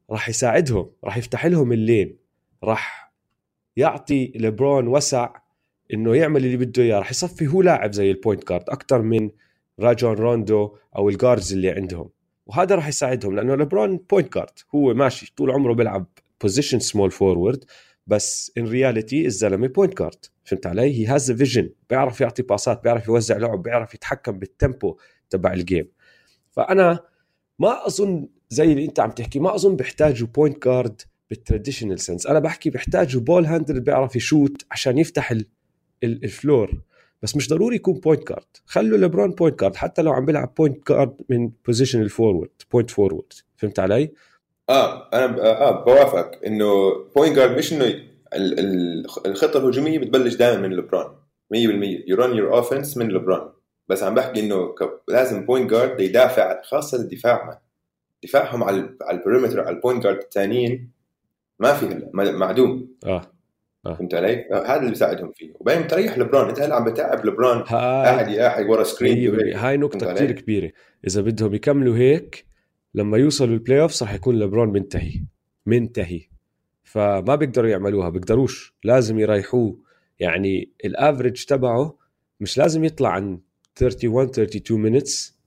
راح 0.09 0.29
يساعدهم 0.29 0.91
راح 1.03 1.17
يفتح 1.17 1.45
لهم 1.45 1.73
ال 1.73 1.82
lane 1.82 2.17
راح 2.63 3.13
يعطي 3.77 4.31
لبرون 4.35 4.87
وسع 4.87 5.29
إنه 5.93 6.15
يعمل 6.15 6.45
اللي 6.45 6.57
بده 6.57 6.83
إياه 6.83 6.97
راح 6.99 7.11
يصفي 7.11 7.47
هو 7.47 7.61
لاعب 7.61 7.93
زي 7.93 8.11
ال 8.11 8.17
point 8.17 8.49
guard 8.49 8.69
أكثر 8.69 9.01
من 9.01 9.29
Rajon 9.79 10.13
Rondo 10.13 10.77
أو 10.95 11.09
ال 11.09 11.15
guards 11.15 11.53
اللي 11.53 11.69
عندهم. 11.69 12.09
وهذا 12.45 12.75
راح 12.75 12.87
يساعدهم 12.87 13.35
لأنه 13.35 13.55
لبرون 13.55 13.97
point 14.09 14.33
guard 14.33 14.59
هو 14.75 14.93
ماشي 14.93 15.33
طول 15.37 15.51
عمره 15.51 15.73
بيلعب 15.73 16.05
position 16.41 16.79
small 16.79 17.11
forward 17.11 17.65
بس 18.07 18.51
in 18.57 18.67
reality 18.67 19.25
الزلمه 19.25 19.67
point 19.67 19.97
guard 19.99 20.25
فهمت 20.43 20.67
علي؟ 20.67 20.99
he 20.99 21.05
has 21.05 21.31
vision 21.31 21.69
بيعرف 21.89 22.21
يعطي 22.21 22.41
باسات 22.43 22.83
بيعرف 22.83 23.07
يوزع 23.07 23.37
لعب 23.37 23.63
بيعرف 23.63 23.93
يتحكم 23.93 24.39
بال 24.39 24.56
tempo 24.56 24.97
تبع 25.29 25.53
ال 25.53 25.60
game 25.60 25.87
فأنا 26.51 26.99
ما 27.59 27.87
أظن 27.87 28.27
زي 28.49 28.71
اللي 28.71 28.85
أنت 28.85 28.99
عم 28.99 29.11
تحكي 29.11 29.39
ما 29.39 29.55
أظن 29.55 29.75
بيحتاجوا 29.75 30.27
point 30.27 30.65
guard 30.65 31.01
بال 31.29 31.40
traditional 31.40 31.99
sense 31.99 32.27
أنا 32.27 32.39
بحكي 32.39 32.69
بيحتاجوا 32.69 33.21
ball 33.21 33.45
handler 33.45 33.79
بيعرف 33.79 34.15
يشوت 34.15 34.65
عشان 34.71 34.97
يفتح 34.97 35.31
ال 35.31 35.45
ال 36.03 36.23
ال 36.23 36.33
floor 36.33 36.81
بس 37.25 37.35
مش 37.35 37.49
ضروري 37.49 37.75
يكون 37.75 37.93
point 37.99 38.27
guard 38.29 38.45
خلوا 38.65 38.97
ليبرون 38.97 39.31
point 39.31 39.59
guard 39.61 39.75
حتى 39.75 40.01
لو 40.01 40.11
عم 40.13 40.25
بيلعب 40.25 40.53
point 40.57 40.87
guard 40.89 41.15
من 41.29 41.51
position 41.65 42.01
ال 42.01 42.07
forward 42.07 42.49
point 42.71 42.91
forward 42.91 43.33
فهمت 43.57 43.79
علي؟ 43.79 44.11
آه 44.69 45.09
أنا 45.13 45.25
ب- 45.25 45.39
آه 45.39 45.83
بوافقك 45.85 46.45
إنه 46.45 46.91
point 47.15 47.35
guard 47.35 47.57
مش 47.57 47.73
إنه 47.73 47.85
ال- 47.85 48.59
ال- 48.59 49.05
الخطة 49.25 49.57
الهجومية 49.59 49.99
بتبلش 49.99 50.35
دائما 50.35 50.67
من 50.67 50.75
لبران 50.75 51.05
100% 51.53 52.03
you 52.07 52.15
run 52.17 52.37
your 52.37 52.57
offense 52.57 52.97
من 52.97 53.07
لبران 53.11 53.49
بس 53.89 54.03
عم 54.03 54.15
بحكي 54.15 54.39
إنه 54.39 54.75
لازم 55.07 55.45
point 55.45 55.69
guard 55.71 55.99
يدافع 55.99 56.61
خاصة 56.61 56.97
الدفاع 56.97 57.45
ما. 57.45 57.57
دفاعهم 58.23 58.63
على 58.63 58.95
على 59.01 59.17
ال 59.17 59.21
perimeter 59.21 59.61
على 59.61 59.75
ال 59.75 59.80
point 59.80 60.03
guard 60.03 60.17
الثانيين 60.17 60.91
ما 61.59 61.73
في 61.73 61.85
هلا 61.85 62.31
معدوم. 62.31 62.95
آه. 63.05 63.21
فهمت 63.93 64.13
علي؟ 64.13 64.47
آه، 64.51 64.65
هذا 64.65 64.79
اللي 64.79 64.89
بيساعدهم 64.89 65.31
فيه. 65.31 65.53
وبعدين 65.59 65.83
بتريح 65.83 66.17
لبران. 66.17 66.49
انت 66.49 66.59
هلا 66.59 66.75
عم 66.75 66.85
بتعب 66.85 67.25
لبران. 67.25 67.61
قاعد 67.61 68.27
يلاحق 68.27 68.69
ورا 68.69 68.83
screen 68.83 69.31
100% 69.31 69.55
هاي 69.55 69.87
كتير 69.87 70.09
علي؟ 70.09 70.33
كبيرة. 70.33 70.71
إذا 71.07 71.21
بدهم 71.21 71.53
يكملوا 71.53 71.95
هيك 71.97 72.45
لما 72.93 73.17
يوصلوا 73.17 73.53
ال 73.53 73.81
playoffs 73.81 74.03
رح 74.03 74.13
يكون 74.13 74.39
لبرون 74.39 74.69
منتهي. 74.69 75.25
منتهي. 75.65 76.21
فما 76.83 77.35
بيقدروا 77.35 77.69
يعملوها. 77.69 78.09
بيقدروش. 78.09 78.75
لازم 78.83 79.19
يريحوه. 79.19 79.79
يعني 80.19 80.71
ال 80.85 80.92
average 80.92 81.43
تبعه 81.45 81.97
مش 82.39 82.57
لازم 82.57 82.83
يطلع 82.83 83.09
عن 83.09 83.39
31 83.81 84.29
32 84.29 84.81
minutes 84.81 85.39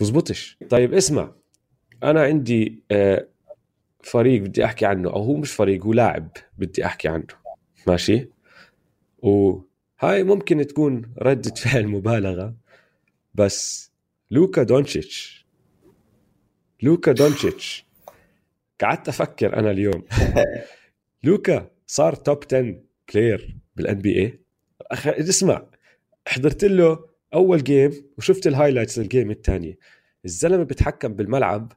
بزبطش. 0.00 0.58
طيب 0.70 0.94
اسمع. 0.94 1.32
أنا 2.02 2.22
عندي 2.22 2.82
آه، 2.90 3.26
فريق 4.02 4.42
بدي 4.42 4.64
أحكي 4.64 4.86
عنه. 4.86 5.10
أو 5.10 5.22
هو 5.22 5.36
مش 5.36 5.52
فريق 5.52 5.84
هو 5.84 5.92
لاعب 5.92 6.28
بدي 6.58 6.86
أحكي 6.86 7.08
عنه. 7.08 7.39
ماشي؟ 7.86 8.28
وهاي 9.18 10.22
ممكن 10.24 10.66
تكون 10.66 11.14
ردة 11.18 11.54
فعل 11.62 11.86
مبالغة 11.86 12.54
بس 13.34 13.90
لوكا 14.30 14.62
دونتشيتش 14.62 15.46
لوكا 16.82 17.12
دونتشيتش 17.12 17.86
قعدت 18.80 19.08
أفكر 19.08 19.56
أنا 19.58 19.70
اليوم. 19.70 20.04
لوكا 21.24 21.70
صار 21.86 22.14
top 22.14 22.44
10 22.46 22.82
player 23.14 23.56
بال 23.76 23.98
NBA 23.98 24.40
اسمع 25.06 25.66
حضرت 26.28 26.64
له 26.64 27.04
أول 27.34 27.64
game 27.64 27.92
وشفت 28.18 28.46
ال 28.46 28.51
highlights 28.51 28.98
لل 28.98 29.09
game 29.09 29.30
الثانية 29.30 29.78
الزلمة 30.24 30.62
بيتحكم 30.62 31.14
بالملعب. 31.14 31.72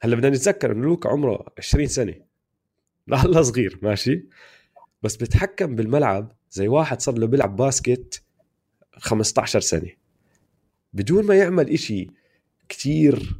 هلا 0.00 0.16
بدنا 0.16 0.30
نتذكر 0.30 0.72
إنه 0.72 0.86
لوكا 0.86 1.08
عمره 1.08 1.46
20 1.58 1.86
سنة. 1.86 2.14
لهلا 3.08 3.42
صغير 3.42 3.78
ماشي؟ 3.82 4.26
بس 5.02 5.16
بيتحكم 5.16 5.76
بالملعب 5.76 6.32
زي 6.50 6.68
واحد 6.68 7.00
صار 7.00 7.18
له 7.18 7.26
بيلعب 7.26 7.56
باسكت 7.56 8.22
15 8.96 9.60
سنة. 9.60 9.90
بدون 10.92 11.24
ما 11.24 11.34
يعمل 11.34 11.70
إشي 11.70 12.10
كتير 12.68 13.38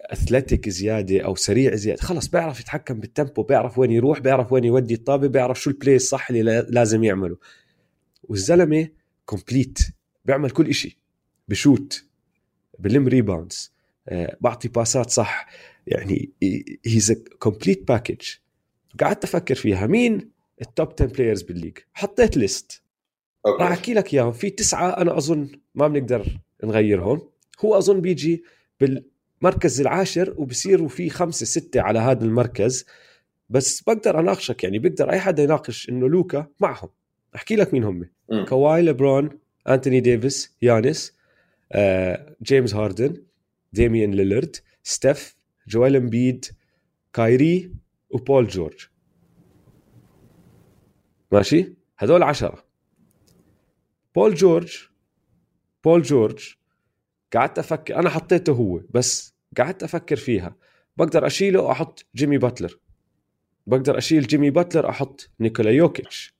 athletic 0.00 0.68
زيادة 0.68 1.20
أو 1.20 1.34
سريع 1.34 1.74
زيادة 1.74 2.02
خلص 2.02 2.28
بيعرف 2.28 2.60
يتحكم 2.60 3.00
بال 3.00 3.12
tempo 3.12 3.42
بيعرف 3.42 3.78
وين 3.78 3.90
يروح 3.90 4.18
بيعرف 4.20 4.52
وين 4.52 4.64
يودي 4.64 4.94
الطابة 4.94 5.26
بيعرف 5.26 5.60
شو 5.60 5.70
ال 5.70 5.75
play 5.75 5.96
الصح 5.96 6.30
اللي 6.30 6.66
لازم 6.68 7.04
يعمله. 7.04 7.36
والزلمة 8.22 8.88
complete 9.24 9.78
بيعمل 10.24 10.50
كل 10.50 10.68
إشي 10.68 10.98
بشوت 11.48 12.04
بلم 12.78 13.08
rebounds 13.08 13.72
آه، 14.08 14.36
بعطي 14.40 14.68
باسات 14.68 15.10
صح 15.10 15.46
يعني 15.86 16.30
he's 16.86 17.12
complete 17.38 17.88
package 17.88 18.20
قعدت 19.00 19.24
أفكر 19.24 19.54
فيها 19.54 19.86
مين 19.86 20.31
ال 20.62 20.69
top 20.69 20.92
10 20.92 21.06
players 21.06 21.42
بال 21.42 21.51
league 21.51 21.78
حطيت 21.92 22.36
list 22.36 22.82
راح 23.46 23.70
أحكي 23.70 23.94
لك 23.94 24.14
إياهم. 24.14 24.32
في 24.32 24.50
تسعة 24.50 24.90
أنا 24.90 25.18
أظن 25.18 25.48
ما 25.74 25.88
بنقدر 25.88 26.26
نغيرهم. 26.64 27.22
هو 27.64 27.78
أظن 27.78 28.00
بيجي 28.00 28.44
بالمركز 28.80 29.80
العاشر 29.80 30.34
وبصيروا 30.36 30.88
في 30.88 31.10
خمسة 31.10 31.46
ستة 31.46 31.80
على 31.80 31.98
هذا 31.98 32.24
المركز. 32.24 32.86
بس 33.48 33.82
بقدر 33.82 34.20
أناقشك 34.20 34.64
يعني 34.64 34.78
بقدر 34.78 35.10
أي 35.10 35.20
حدا 35.20 35.42
يناقش 35.42 35.88
إنه 35.88 36.08
لوكا 36.08 36.46
معهم. 36.60 36.88
أحكي 37.34 37.56
لك 37.56 37.74
مين 37.74 37.84
هم. 37.84 38.08
كواي 38.48 38.82
ليبرون 38.82 39.38
أنتوني 39.68 40.00
ديفيس 40.00 40.56
يانس 40.62 41.12
آه، 41.72 42.36
جيمس 42.42 42.74
هاردن 42.74 43.16
ديميان 43.72 44.10
ليلرد 44.14 44.56
ستيف 44.82 45.36
جويل 45.68 45.96
إمبيد 45.96 46.44
كايري 47.12 47.72
وبول 48.10 48.48
جورج. 48.48 48.91
ماشي؟ 51.32 51.74
هذول 51.98 52.22
عشرة. 52.22 52.64
بول 54.14 54.34
جورج 54.34 54.88
بول 55.84 56.02
جورج 56.02 56.54
قعدت 57.32 57.58
أفكر 57.58 57.96
أنا 57.96 58.10
حطيته 58.10 58.52
هو 58.52 58.80
بس 58.90 59.34
قعدت 59.58 59.82
أفكر 59.82 60.16
فيها. 60.16 60.56
بقدر 60.96 61.26
أشيله 61.26 61.60
واحط 61.60 62.06
جيمي 62.14 62.38
باتلر. 62.38 62.78
بقدر 63.66 63.98
أشيل 63.98 64.26
جيمي 64.26 64.50
باتلر 64.50 64.88
أحط 64.88 65.30
نيكولا 65.40 65.70
يوكيتش. 65.70 66.34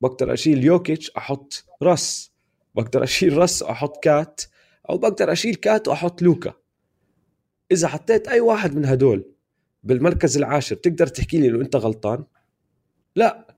بقدر 0.00 0.32
أشيل 0.32 0.64
يوكيتش 0.64 1.10
أحط 1.10 1.64
Russ 1.82 2.32
بقدر 2.74 3.04
أشيل 3.04 3.36
Russ 3.36 3.62
واحط 3.62 4.04
KAT. 4.04 4.40
أو 4.90 4.98
بقدر 4.98 5.32
أشيل 5.32 5.54
KAT 5.54 5.88
وأحط 5.88 6.22
لوكا. 6.22 6.54
إذا 7.72 7.88
حطيت 7.88 8.28
أي 8.28 8.40
واحد 8.40 8.76
من 8.76 8.84
هدول 8.84 9.32
بالمركز 9.82 10.36
العاشر 10.36 10.76
تقدر 10.76 11.06
تحكي 11.06 11.38
لي 11.38 11.48
إنه 11.48 11.60
أنت 11.60 11.76
غلطان؟ 11.76 12.24
لا. 13.16 13.57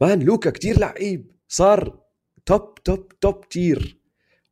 man 0.00 0.22
لوكا 0.22 0.50
كتير 0.50 0.78
لعيب 0.78 1.30
صار 1.48 1.98
top 2.46 2.74
top 2.74 3.08
top 3.20 3.48
tier 3.48 3.98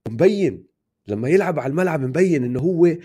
مبين 0.09 0.65
لما 1.07 1.29
يلعب 1.29 1.59
على 1.59 1.71
الملعب 1.71 2.01
مبين 2.01 2.45
إنه 2.45 2.61
هو 2.61 2.97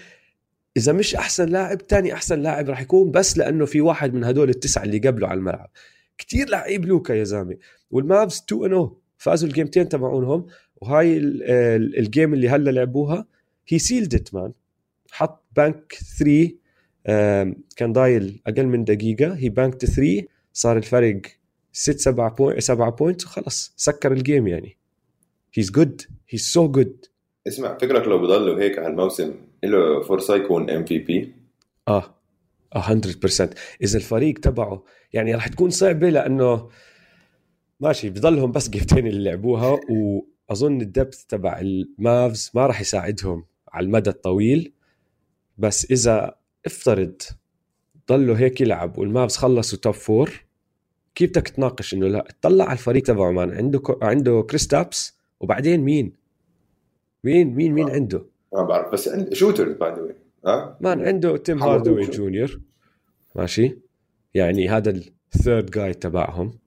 إذا 0.78 0.94
مش 0.94 1.16
أحسن 1.16 1.50
لاعب 1.50 1.88
تاني 1.88 2.14
أحسن 2.14 2.40
لاعب 2.40 2.70
راح 2.70 2.82
يكون 2.82 3.12
بس 3.12 3.38
لأنه 3.38 3.66
في 3.66 3.82
واحد 3.82 4.14
من 4.14 4.24
هدول 4.24 4.50
التسعة 4.50 4.84
اللي 4.84 4.98
قبله 4.98 5.28
على 5.28 5.38
الملعب. 5.38 5.70
كتير 6.18 6.50
لعيب 6.50 6.86
لوكا 6.86 7.14
يا 7.14 7.24
زلمة. 7.24 7.58
والمافز 7.92 8.44
2 8.48 8.70
0 8.70 8.92
فازوا 9.18 9.50
الجيمتين 9.50 9.90
تبعونهم. 9.90 10.46
وهاي 10.82 11.18
الجيم 11.98 12.34
اللي 12.34 12.50
هلا 12.50 12.72
لعبوها 12.72 13.26
هي 13.68 13.80
سيلد 13.80 14.16
ات 14.16 14.34
مان 14.34 14.52
حط 15.12 15.44
بانك 15.56 15.94
3 16.20 16.52
كان 17.76 17.94
ضايل 17.94 18.42
أقل 18.48 18.66
من 18.66 18.84
دقيقة 18.84 19.34
هي 19.34 19.50
بانك 19.50 19.86
3 19.86 20.24
صار 20.54 20.78
الفرق 20.78 21.22
6 21.78 21.98
7 21.98 22.36
بوينت 22.36 22.60
7 22.60 22.90
بوينت 22.90 23.26
وخلص 23.26 23.74
سكر 23.76 24.12
الجيم 24.12 24.48
يعني. 24.48 24.78
هيز 25.54 25.72
جود 25.72 26.02
هيز 26.30 26.42
سو 26.42 26.72
جود 26.72 27.06
اسمع 27.48 27.78
فكرك 27.78 28.08
لو 28.08 28.18
بضلوا 28.20 28.60
هيك 28.60 28.80
هالموسم 28.80 29.36
له 29.64 30.02
فرصه 30.02 30.36
يكون 30.36 30.70
ام 30.70 30.86
في 30.86 31.00
بي 31.00 31.34
آه. 31.88 32.14
100% 32.76 32.82
إذا 33.82 33.98
الفريق 33.98 34.40
تبعه 34.40 34.84
يعني 35.14 35.36
رح 35.36 35.48
تكون 35.48 35.70
صعبة 35.70 36.10
لأنه 36.10 36.70
ماشي 37.80 38.10
بضلهم 38.10 38.52
بس 38.52 38.70
gameتين 38.70 39.08
اللي 39.08 39.30
لعبوها 39.30 39.80
وأظن 39.90 40.82
ال 40.82 40.89
depth 40.89 41.24
تبع 41.24 41.60
ال 41.60 41.78
Mavs 41.78 42.52
ما 42.54 42.68
راح 42.68 42.82
يساعدهم 42.82 43.46
على 43.68 43.86
المدى 43.86 44.10
الطويل. 44.10 44.74
بس 45.58 45.92
إذا 45.92 46.36
افترض 46.66 47.22
ضلوا 48.10 48.38
هيك 48.38 48.62
يلعب 48.62 48.98
وال 48.98 49.10
Mavs 49.10 49.36
خلصوا 49.38 49.80
top 49.80 49.94
four 49.94 50.47
كيف 51.18 51.30
بدك 51.30 51.48
تناقش 51.48 51.94
إنه 51.94 52.08
لا 52.08 52.28
اطلع 52.30 52.66
على 52.66 52.74
الفريق 52.74 53.04
تبعه 53.04 53.32
man 53.32 53.52
عنده 53.52 53.82
عنده 54.02 54.46
كريستابس 54.50 55.18
وبعدين 55.40 55.82
مين؟ 55.82 56.14
مين 57.24 57.56
مين 57.56 57.74
مين 57.74 57.90
عنده؟ 57.90 58.26
ما 58.54 58.64
بعرف 58.64 58.94
بس 58.94 59.08
عنده 59.08 59.34
شوترز 59.34 59.74
باي 59.78 59.92
ذا 59.92 60.14
ها؟ 60.46 60.78
مان 60.82 61.08
عنده 61.08 61.38
تيم 61.38 61.64
هاردوي 61.64 62.06
جونيور. 62.06 62.60
ماشي؟ 63.36 63.78
يعني 64.34 64.70
هذا 64.70 65.02
الثيرد 65.36 65.72
جاي 65.72 65.94
تبعهم. 65.94 66.60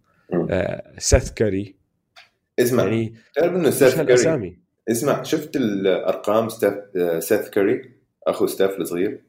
آه 0.50 0.92
سيث 0.98 1.30
كاري 1.30 1.74
اسمع 2.58 2.82
يعني 2.82 3.14
تعرف 3.34 3.54
إنه 3.54 3.70
سيث 3.70 4.00
كاري 4.00 4.56
اسمع 4.90 5.22
شفت 5.22 5.56
الأرقام 5.56 6.48
ستيف 6.48 6.74
سيث 7.18 7.48
كاري 7.48 7.94
أخو 8.26 8.46
ستيف 8.46 8.70
الصغير. 8.70 9.22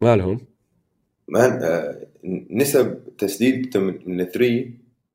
مالهم؟ 0.00 0.40
مان 1.28 1.62
آه 1.62 2.06
نسب 2.50 3.16
تسديد 3.18 3.76
من 4.06 4.24
3 4.24 4.70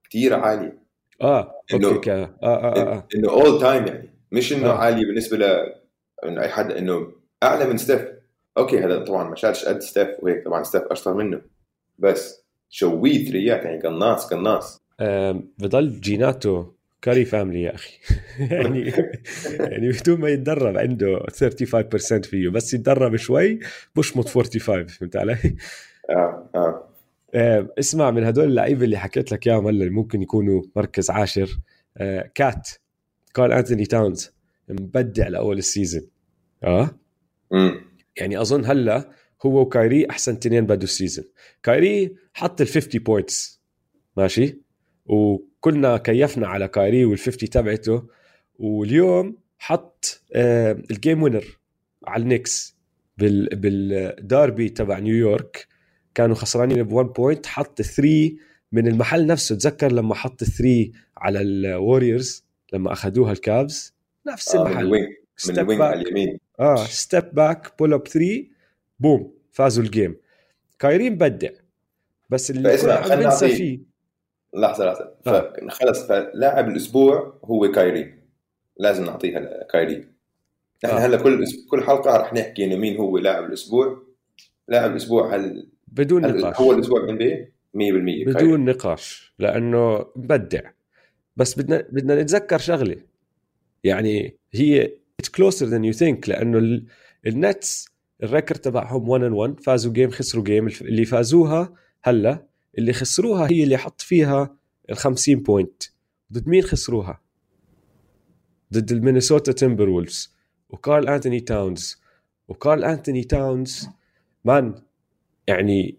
كثير 0.10 0.34
عالية. 0.34 0.82
آه 1.22 1.56
أوكي 1.74 2.12
آه 2.12 2.36
آه 2.44 2.46
آه, 2.46 2.94
آه. 2.94 3.08
إنه 3.16 3.30
اول 3.30 3.62
تايم 3.62 3.88
يعني. 3.88 4.10
مش 4.32 4.54
إنه 4.54 4.68
آه. 4.70 4.74
عالية 4.74 5.06
بالنسبة 5.06 5.38
ل 5.38 5.44
انه 6.26 6.42
أي 6.42 6.50
حد 6.50 6.72
إنه 6.72 7.12
أعلى 7.44 7.66
من 7.66 7.78
ستيف 7.78 8.02
okay 8.58 8.80
هذا 8.80 9.06
طبعا 9.06 9.30
ما 9.30 9.36
شالش 9.36 9.66
قد 9.66 9.80
ستيف 9.80 10.08
وهيك. 10.20 10.46
طبعا 10.46 10.64
ستيف 10.64 10.82
أشطر 10.82 11.14
منه. 11.14 11.42
بس 12.00 12.46
شوية 12.70 13.26
threeات 13.26 13.66
يعني 13.66 13.82
قناص 13.82 14.34
قناص. 14.34 14.82
بضل 15.60 16.00
جيناته 16.00 16.74
كاري 17.02 17.26
family 17.26 17.62
يا 17.62 17.76
أخي. 17.76 17.94
يعني 18.52 18.94
يعني 19.60 19.90
بدون 19.92 20.20
ما 20.20 20.30
يتدرب 20.30 20.78
عنده 20.78 21.20
35% 21.20 22.28
فيه 22.28 22.50
بس 22.50 22.74
يتدرب 22.74 23.16
شوي 23.16 23.60
بشمط 23.96 24.30
45 24.30 24.88
فهمت 24.88 25.16
علي؟ 25.16 25.38
آه 26.10 26.50
آه. 26.56 26.91
اسمع 27.80 28.12
من 28.12 28.24
هدول 28.24 28.46
اللعيبة 28.46 28.84
اللي 28.84 28.98
حكيت 28.98 29.32
لك 29.32 29.48
إياهم 29.48 29.68
هلا 29.68 29.90
ممكن 29.90 30.22
يكونوا 30.22 30.64
مركز 30.76 31.10
عاشر 31.10 31.50
آه 31.98 32.32
KAT 32.36 32.70
كارل 33.34 33.52
انثوني 33.54 33.86
تاونز 33.86 34.32
مبدع 34.70 35.28
لأول 35.28 35.58
ال 35.58 35.64
season. 35.64 36.08
آه؟ 36.64 36.90
امم 37.54 37.82
يعني 38.18 38.42
أظن 38.42 38.66
هلا 38.66 39.10
هو 39.46 39.62
وكايري 39.62 40.10
أحسن 40.10 40.40
تنين 40.40 40.66
بدوا 40.66 40.84
ال 40.84 40.89
season. 40.89 41.26
كايري 41.64 42.16
حط 42.34 42.62
ال 42.62 42.68
50 42.68 43.02
points 43.04 43.62
ماشي؟ 44.18 44.62
وكلنا 45.06 45.98
كيفنا 45.98 46.48
على 46.48 46.68
كايري 46.68 47.16
وال50 47.16 47.50
تبعته 47.52 48.08
واليوم 48.60 49.38
حط 49.60 50.22
آه 50.36 50.72
ال 50.92 50.98
game 50.98 51.24
winner 51.24 51.60
على 52.08 52.24
ال 52.24 52.31
Knicks 52.31 52.78
بال 53.18 53.50
بالديربي 53.56 54.70
تبع 54.70 55.00
نيويورك. 55.00 55.68
كانوا 56.16 56.36
خسرانين 56.36 56.84
ب 56.84 56.92
1 56.92 57.10
point 57.10 57.46
حط 57.46 57.82
3 57.82 58.32
من 58.72 58.88
المحل 58.88 59.28
نفسه. 59.28 59.56
تذكر 59.56 59.92
لما 59.92 60.16
حط 60.16 60.44
3 60.44 60.92
على 61.18 61.42
ال 61.42 61.53
Warriors 61.53 62.46
لما 62.74 62.92
أخذوها 62.92 63.32
ال 63.32 63.44
Cavs 63.44 63.94
نفس 64.28 64.56
آه 64.56 64.62
المحل. 64.62 64.76
من 64.76 64.88
ال 64.88 64.92
wing 64.92 65.08
من 65.50 65.60
ال 65.60 65.64
wing 65.64 65.82
على 65.82 66.02
اليمين. 66.02 66.40
آه 66.60 66.86
step 66.86 67.36
back 67.36 67.74
pull 67.80 67.94
up 67.94 68.08
3 68.08 68.46
boom 69.00 69.34
فازوا 69.52 69.84
ال 69.84 69.90
game 69.90 70.16
كايري 70.80 71.10
مبدع 71.10 71.50
بس 72.30 72.52
اللي 72.52 72.70
عم 72.70 73.20
بنسى 73.20 73.50
فيه. 73.50 73.80
لحظة 74.54 74.86
لحظة. 74.86 75.12
آه. 75.28 75.54
خلص. 75.70 76.08
فلاعب 76.08 76.70
الأسبوع 76.70 77.40
هو 77.46 77.72
كايري. 77.72 78.14
لازم 78.78 79.06
نعطيها 79.06 79.40
لكايري. 79.40 80.08
نحن 80.86 80.96
آه. 80.96 81.00
هلا 81.00 81.18
كل 81.18 81.46
كل 81.70 81.84
حلقة 81.84 82.18
رح 82.18 82.34
نحكي 82.34 82.66
إنه 82.66 82.76
مين 82.76 82.98
هو 82.98 83.18
لاعب 83.18 83.44
الأسبوع. 83.44 84.04
لاعب 84.68 84.92
الأسبوع 84.92 85.36
هل 85.36 85.70
بدون 85.92 86.22
نقاش. 86.22 86.56
هو 86.56 86.72
الأسبوع 86.72 87.06
بي 87.12 87.52
100% 87.74 88.28
بدون. 88.28 88.66
نقاش 88.66 89.34
لأنه 89.40 90.06
مبدع. 90.16 90.72
بس 91.36 91.60
بدنا 91.60 91.88
بدنا 91.92 92.22
نتذكر 92.22 92.58
شغلة. 92.58 92.98
يعني 93.84 94.36
هي 94.52 94.94
it's 95.20 95.30
closer 95.30 95.66
than 95.66 95.86
you 95.86 95.94
think 95.94 96.30
لأنه 96.30 96.82
ال 97.28 97.40
Nets 97.40 97.90
ال 98.24 98.29
record 98.29 98.60
تبعهم 98.60 99.10
1 99.10 99.24
and 99.24 99.32
1 99.34 99.60
فازوا 99.60 99.94
game 99.94 100.10
خسروا 100.10 100.44
game 100.44 100.68
اللي 100.68 101.06
فازوها 101.06 101.74
هلا 102.04 102.46
اللي 102.78 102.94
خسروها 102.94 103.52
هي 103.52 103.64
اللي 103.64 103.78
حط 103.78 104.02
فيها 104.02 104.58
ال 104.90 104.98
50 104.98 105.36
point 105.36 105.84
ضد 106.34 106.48
مين 106.48 106.62
خسروها؟ 106.62 107.22
ضد 108.74 108.92
ال 108.92 109.52
Minnesota 109.52 109.90
Timberwolves 109.90 110.36
وكارل 110.70 111.10
انتوني 111.10 111.40
تاونز 111.40 112.02
وكارل 112.48 112.84
انتوني 112.84 113.24
تاونز 113.24 113.90
man 114.46 114.76
يعني 115.52 115.98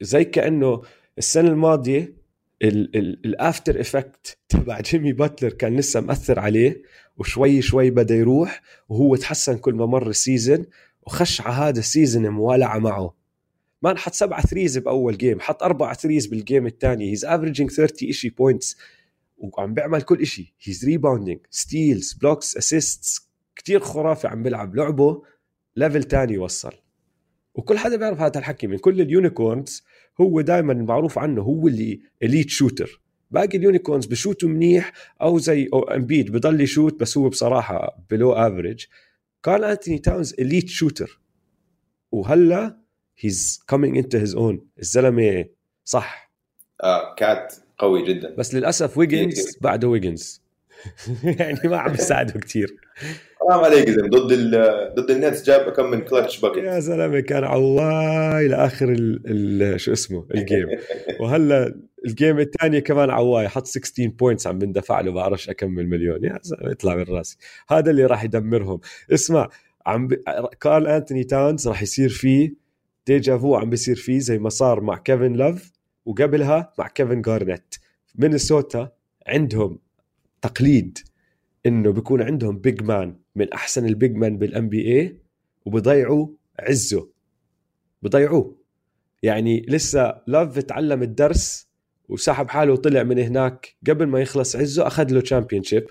زي 0.00 0.24
كأنه 0.24 0.82
السنة 1.18 1.48
الماضية 1.48 2.14
ال 2.62 2.82
after 2.82 3.80
effect 3.80 4.38
تبع 4.48 4.80
جيمي 4.80 5.12
باتلر 5.12 5.52
كان 5.52 5.76
لسه 5.76 6.00
مأثر 6.00 6.38
عليه 6.38 6.82
وشوي 7.16 7.62
شوي 7.62 7.90
بدأ 7.90 8.14
يروح 8.14 8.62
وهو 8.88 9.16
تحسن 9.16 9.58
كل 9.58 9.74
ما 9.74 9.86
مر 9.86 10.08
ال 10.08 10.16
season 10.16 10.66
وخش 11.02 11.40
على 11.40 11.54
هذا 11.54 11.78
ال 11.78 11.85
season 11.85 12.28
مولعه 12.28 12.78
معه. 12.78 13.14
ما 13.82 13.96
حط 13.96 14.14
سبعة 14.14 14.42
threes 14.42 14.78
بأول 14.78 15.18
game 15.18 15.40
حط 15.40 15.62
أربع 15.62 15.94
threes 15.94 16.26
بال 16.26 16.39
game 16.39 16.66
الثاني. 16.66 17.10
he's 17.10 17.24
averaging 17.24 17.70
30 17.70 18.12
شيء 18.12 18.30
points 18.30 18.76
وعم 19.38 19.74
بيعمل 19.74 20.02
كل 20.02 20.26
شيء 20.26 20.46
he's 20.62 20.84
rebounding 20.84 21.40
steals 21.50 22.12
blocks 22.12 22.56
assists 22.56 23.28
كتير 23.56 23.80
خرافي 23.80 24.28
عم 24.28 24.42
بيلعب. 24.42 24.76
لعبه 24.76 25.22
level 25.76 26.04
تاني 26.04 26.38
وصل. 26.38 26.72
وكل 27.58 27.78
حدا 27.78 27.96
بيعرف 27.96 28.20
هذا 28.20 28.38
الحكي 28.38 28.66
من 28.66 28.78
كل 28.78 29.00
ال 29.00 29.09
unicorns 29.09 29.84
هو 30.20 30.40
دائما 30.40 30.74
معروف 30.74 31.18
عنه 31.18 31.42
هو 31.42 31.68
اللي 31.68 32.00
elite 32.22 32.48
shooter 32.48 33.00
باقي 33.30 33.58
ال 33.58 33.63
unicorns 33.63 34.06
بشوتوا 34.06 34.48
منيح 34.48 34.92
أو 35.22 35.38
زي 35.38 35.68
أو 35.72 35.82
امبيد 35.82 36.32
بضل 36.32 36.60
يشوت 36.60 37.00
بس 37.00 37.18
هو 37.18 37.28
بصراحة 37.28 37.98
below 38.10 38.32
average 38.32 38.84
كارل 39.42 39.64
انتوني 39.64 39.98
تاونز 39.98 40.34
elite 40.38 40.68
shooter 40.68 41.20
وهلا 42.12 42.78
he's 43.18 43.60
coming 43.68 43.98
into 43.98 44.18
his 44.18 44.34
own 44.34 44.66
الزلمة 44.78 45.44
صح. 45.84 46.32
آه 46.82 47.14
كات 47.14 47.54
قوي 47.78 48.04
جدا. 48.04 48.34
بس 48.34 48.54
للأسف 48.54 48.98
ويجنز 48.98 49.58
بعده 49.60 49.88
ويجنز 49.88 50.42
يعني 51.40 51.60
ما 51.64 51.76
عم 51.76 51.94
يساعده 51.94 52.40
كثير. 52.40 52.76
حرام 53.48 53.64
عليك 53.64 53.90
زلمه 53.90 54.08
ضد 54.08 54.32
ضد 55.00 55.10
النتس 55.10 55.42
جاب 55.42 55.72
كم 55.72 55.90
من 55.90 56.00
كلتش 56.00 56.40
باكيت 56.40 56.64
يا 56.64 56.80
زلمه 56.80 57.20
كان 57.20 57.44
عواي 57.44 58.48
لاخر 58.48 58.92
ال 58.92 59.20
ال 59.26 59.80
شو 59.80 59.92
اسمه 59.92 60.26
الجيم 60.34 60.68
وهلا 61.20 61.74
الجيم 62.04 62.38
الثاني 62.38 62.80
كمان 62.80 63.10
عواي 63.10 63.48
حط 63.48 63.66
16 63.66 64.08
بوينتس 64.10 64.46
عم 64.46 64.58
بندفع 64.58 65.00
له 65.00 65.12
بعرفش 65.12 65.50
اكمل 65.50 65.88
مليون. 65.88 66.24
يا 66.24 66.38
زلمه 66.42 66.72
اطلع 66.72 66.94
من 66.94 67.04
راسي. 67.08 67.36
هذا 67.70 67.90
اللي 67.90 68.06
راح 68.06 68.24
يدمرهم. 68.24 68.80
اسمع 69.12 69.48
عم 69.86 70.08
ب... 70.08 70.14
كارل 70.60 70.86
أنتوني 70.86 71.24
تاونز 71.24 71.68
راح 71.68 71.82
يصير 71.82 72.08
فيه 72.08 72.54
déjà 73.06 73.38
vu 73.38 73.54
عم 73.54 73.70
بيصير 73.70 73.96
فيه 73.96 74.18
زي 74.18 74.38
ما 74.38 74.48
صار 74.48 74.80
مع 74.80 74.96
كيفن 74.96 75.32
لاف 75.32 75.72
وقبلها 76.06 76.72
مع 76.78 76.88
كيفن 76.88 77.22
جارنيت. 77.22 77.74
مينيسوتا 78.14 78.92
عندهم 79.26 79.78
تقليد 80.42 80.98
إنه 81.66 81.92
بيكون 81.92 82.22
عندهم 82.22 82.58
big 82.58 82.82
man 82.82 83.16
من 83.38 83.52
أحسن 83.52 83.86
ال 83.86 84.16
big 84.16 84.38
man 84.38 84.68
بال 84.68 85.00
NBA 85.00 85.16
وبضيعوا 85.64 86.28
عزه. 86.58 87.08
بضيعوه. 88.02 88.56
يعني 89.22 89.66
لسه 89.68 90.20
لاف 90.26 90.58
تعلم 90.58 91.02
الدرس 91.02 91.68
وسحب 92.08 92.48
حاله 92.48 92.72
وطلع 92.72 93.02
من 93.02 93.18
هناك. 93.18 93.76
قبل 93.88 94.06
ما 94.06 94.20
يخلص 94.20 94.56
عزه 94.56 94.86
أخذ 94.86 95.10
له 95.10 95.20
championship 95.20 95.86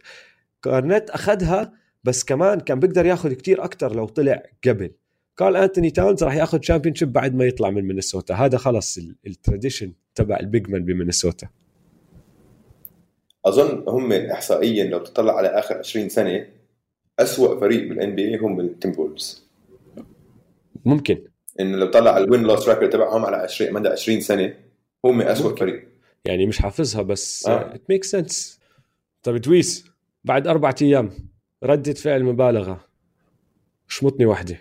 جارنيت 0.63 1.09
أخذها 1.09 1.73
بس 2.03 2.23
كمان 2.23 2.59
كان 2.59 2.79
بيقدر 2.79 3.05
ياخذ 3.05 3.33
كتير 3.33 3.63
أكثر 3.63 3.95
لو 3.95 4.05
طلع 4.05 4.43
قبل. 4.67 4.91
كارل 5.37 5.55
أنتوني 5.55 5.89
تاونز 5.89 6.23
راح 6.23 6.35
ياخذ 6.35 6.59
championship 6.59 7.13
بعد 7.13 7.35
ما 7.35 7.45
يطلع 7.45 7.69
من 7.69 7.81
مينيسوتا. 7.87 8.33
هذا 8.33 8.57
خلص 8.57 8.97
ال 9.27 9.34
tradition 9.34 9.93
تبع 10.15 10.39
ال 10.39 10.47
big 10.47 10.69
man 10.69 10.85
بمينيسوتا. 10.85 11.47
أظن 13.45 13.83
هم 13.87 14.13
احصائيا 14.13 14.83
لو 14.83 14.99
تطلع 14.99 15.37
على 15.37 15.47
آخر 15.47 15.77
20 15.77 16.09
سنة 16.09 16.56
أسوأ 17.19 17.59
فريق 17.59 17.89
بال 17.89 18.15
NBA 18.15 18.37
هم 18.37 18.59
ال 18.59 18.66
Timberwolves 18.66 19.47
ممكن. 20.85 21.21
انه 21.59 21.77
لو 21.77 21.85
طلع 21.91 22.17
ال 22.17 22.23
win 22.23 22.41
loss 22.43 22.69
record 22.69 22.89
تبعهم 22.89 23.25
على 23.25 23.35
20 23.37 23.73
مدى 23.73 23.87
20 23.89 24.21
سنة 24.21 24.53
هم 25.05 25.21
أسوأ 25.21 25.49
ممكن. 25.49 25.59
فريق. 25.59 25.87
يعني 26.25 26.45
مش 26.45 26.59
حافظها 26.59 27.01
بس. 27.01 27.47
it 27.47 27.81
make 27.89 28.03
sense 28.03 28.59
طيب 29.23 29.37
تويس 29.37 29.85
بعد 30.23 30.47
أربعة 30.47 30.75
أيام 30.81 31.09
ردة 31.63 31.93
فعل 31.93 32.23
مبالغة. 32.23 32.85
شمطني 33.87 34.25
وحدة. 34.25 34.57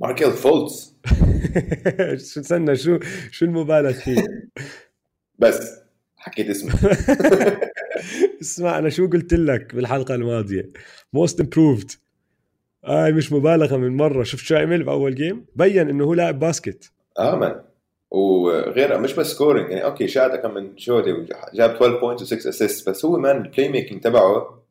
ماركيل 0.00 0.30
فولتس 0.32 0.94
شو 2.32 2.40
استنى 2.40 2.76
شو 2.76 2.98
شو 3.30 3.44
المبالغ 3.44 3.92
فيه؟ 3.92 4.24
بس 5.38 5.76
حكيت 6.16 6.50
اسمه. 6.50 6.72
اسمع 8.40 8.78
أنا 8.78 8.88
شو 8.88 9.06
قلت 9.06 9.34
لك 9.34 9.74
بالحلقة 9.74 10.14
الماضية؟ 10.14 10.68
most 11.12 11.40
improved 11.40 11.90
هاي 12.84 13.12
مش 13.12 13.32
مبالغة 13.32 13.76
من 13.76 13.96
مرة. 13.96 14.22
شفت 14.22 14.44
شو 14.44 14.56
عمل 14.56 14.82
بأول 14.82 15.14
game 15.14 15.44
بين 15.56 15.88
إنه 15.88 16.04
هو 16.04 16.14
لاعب 16.14 16.38
basket. 16.38 16.92
آه 17.18 17.36
man 17.36 17.60
وغير 18.10 18.98
مش 18.98 19.12
بس 19.14 19.26
scoring 19.32 19.70
يعني 19.70 19.84
okay 19.84 20.08
شاد 20.08 20.36
كم 20.38 20.54
من 20.54 20.78
شوتي 20.78 21.26
جاب 21.54 21.70
12 21.70 22.00
points 22.00 22.34
و6 22.34 22.46
assist 22.48 22.88
بس 22.90 23.04
هو 23.04 23.18
man 23.18 23.36
ال 23.36 23.68
playmaking 23.68 24.00
تبعه 24.02 24.62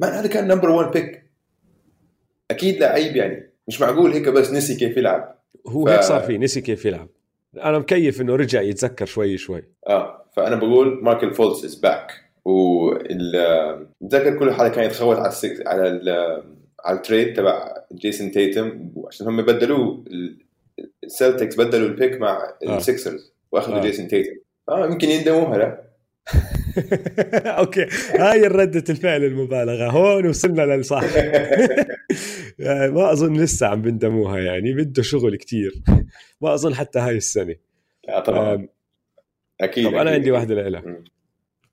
man 0.00 0.12
هذا 0.12 0.26
كان 0.28 0.48
number 0.48 0.70
1 0.70 0.92
pick 0.92 1.22
أكيد 2.50 2.80
لعيب 2.80 3.16
يعني 3.16 3.52
مش 3.68 3.80
معقول 3.80 4.12
هيك 4.12 4.28
بس 4.28 4.50
نسي 4.50 4.74
كيف 4.76 4.96
يلعب. 4.96 5.38
هو 5.68 5.84
ف- 5.86 5.88
هيك 5.88 6.00
صار 6.00 6.20
فيه 6.20 6.38
نسي 6.38 6.60
كيف 6.60 6.84
يلعب. 6.84 7.08
أنا 7.56 7.78
مكيف 7.78 8.20
إنه 8.20 8.36
رجع 8.36 8.60
يتذكر 8.60 9.06
شوي 9.06 9.36
شوي. 9.36 9.62
آه 9.86 10.24
فأنا 10.36 10.56
بقول 10.56 11.04
ماركل 11.04 11.34
فولتس 11.34 11.64
is 11.64 11.74
back 11.74 12.10
وال 12.44 13.86
بتذكر 14.00 14.38
كل 14.38 14.52
حدا 14.52 14.68
كان 14.68 14.84
يتخوت 14.84 15.16
على 15.16 15.28
السك... 15.28 15.66
على 15.66 15.88
ال... 15.88 16.08
على 16.84 16.96
ال 16.96 17.03
trade 17.03 17.36
تبع 17.36 17.74
جيسون 17.92 18.30
تيتم 18.30 18.90
عشان 19.08 19.26
هم 19.26 19.42
بدلوه 19.42 20.04
ال- 20.06 20.38
ال 21.04 21.11
Celtics 21.11 21.56
بدلوا 21.56 21.88
ال 21.88 21.94
pick 21.94 22.20
مع 22.20 22.54
آه. 22.66 22.76
ال 22.76 22.84
Sixers 22.84 23.32
وأخذوا 23.52 23.78
آه. 23.78 23.82
جيسون 23.82 24.08
تيتم. 24.08 24.36
آه 24.68 24.86
يمكن 24.86 25.08
يندموا 25.08 25.56
هلا 25.56 25.90
okay. 27.58 27.86
هاي 28.18 28.46
ردة 28.46 28.84
الفعل 28.90 29.24
المبالغة. 29.24 29.90
هون 29.90 30.26
وصلنا 30.26 30.62
للصح. 30.62 31.02
يعني 32.58 32.92
ما 32.96 33.12
أظن 33.12 33.36
لسه 33.36 33.66
عم 33.66 33.82
بندموها 33.82 34.38
يعني. 34.38 34.72
بده 34.72 35.02
شغل 35.02 35.36
كتير. 35.36 35.72
ما 36.40 36.54
أظن 36.54 36.74
حتى 36.74 36.98
هاي 36.98 37.16
السنة. 37.16 37.54
آه 38.08 38.20
طبعا. 38.20 38.68
أكيد 39.60 39.86
طب 39.88 39.94
أنا. 39.94 40.10
عندي 40.10 40.30
واحدة 40.30 40.54
لك 40.68 40.86
مم. 40.86 41.04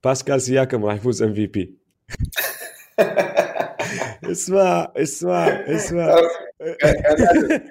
باسكال 0.08 0.42
سياكم 0.42 0.84
راح 0.84 0.94
يفوز 0.94 1.22
MVP 1.22 1.74
اسمع 4.24 4.92
اسمع 4.96 5.46
اسمع. 5.48 6.16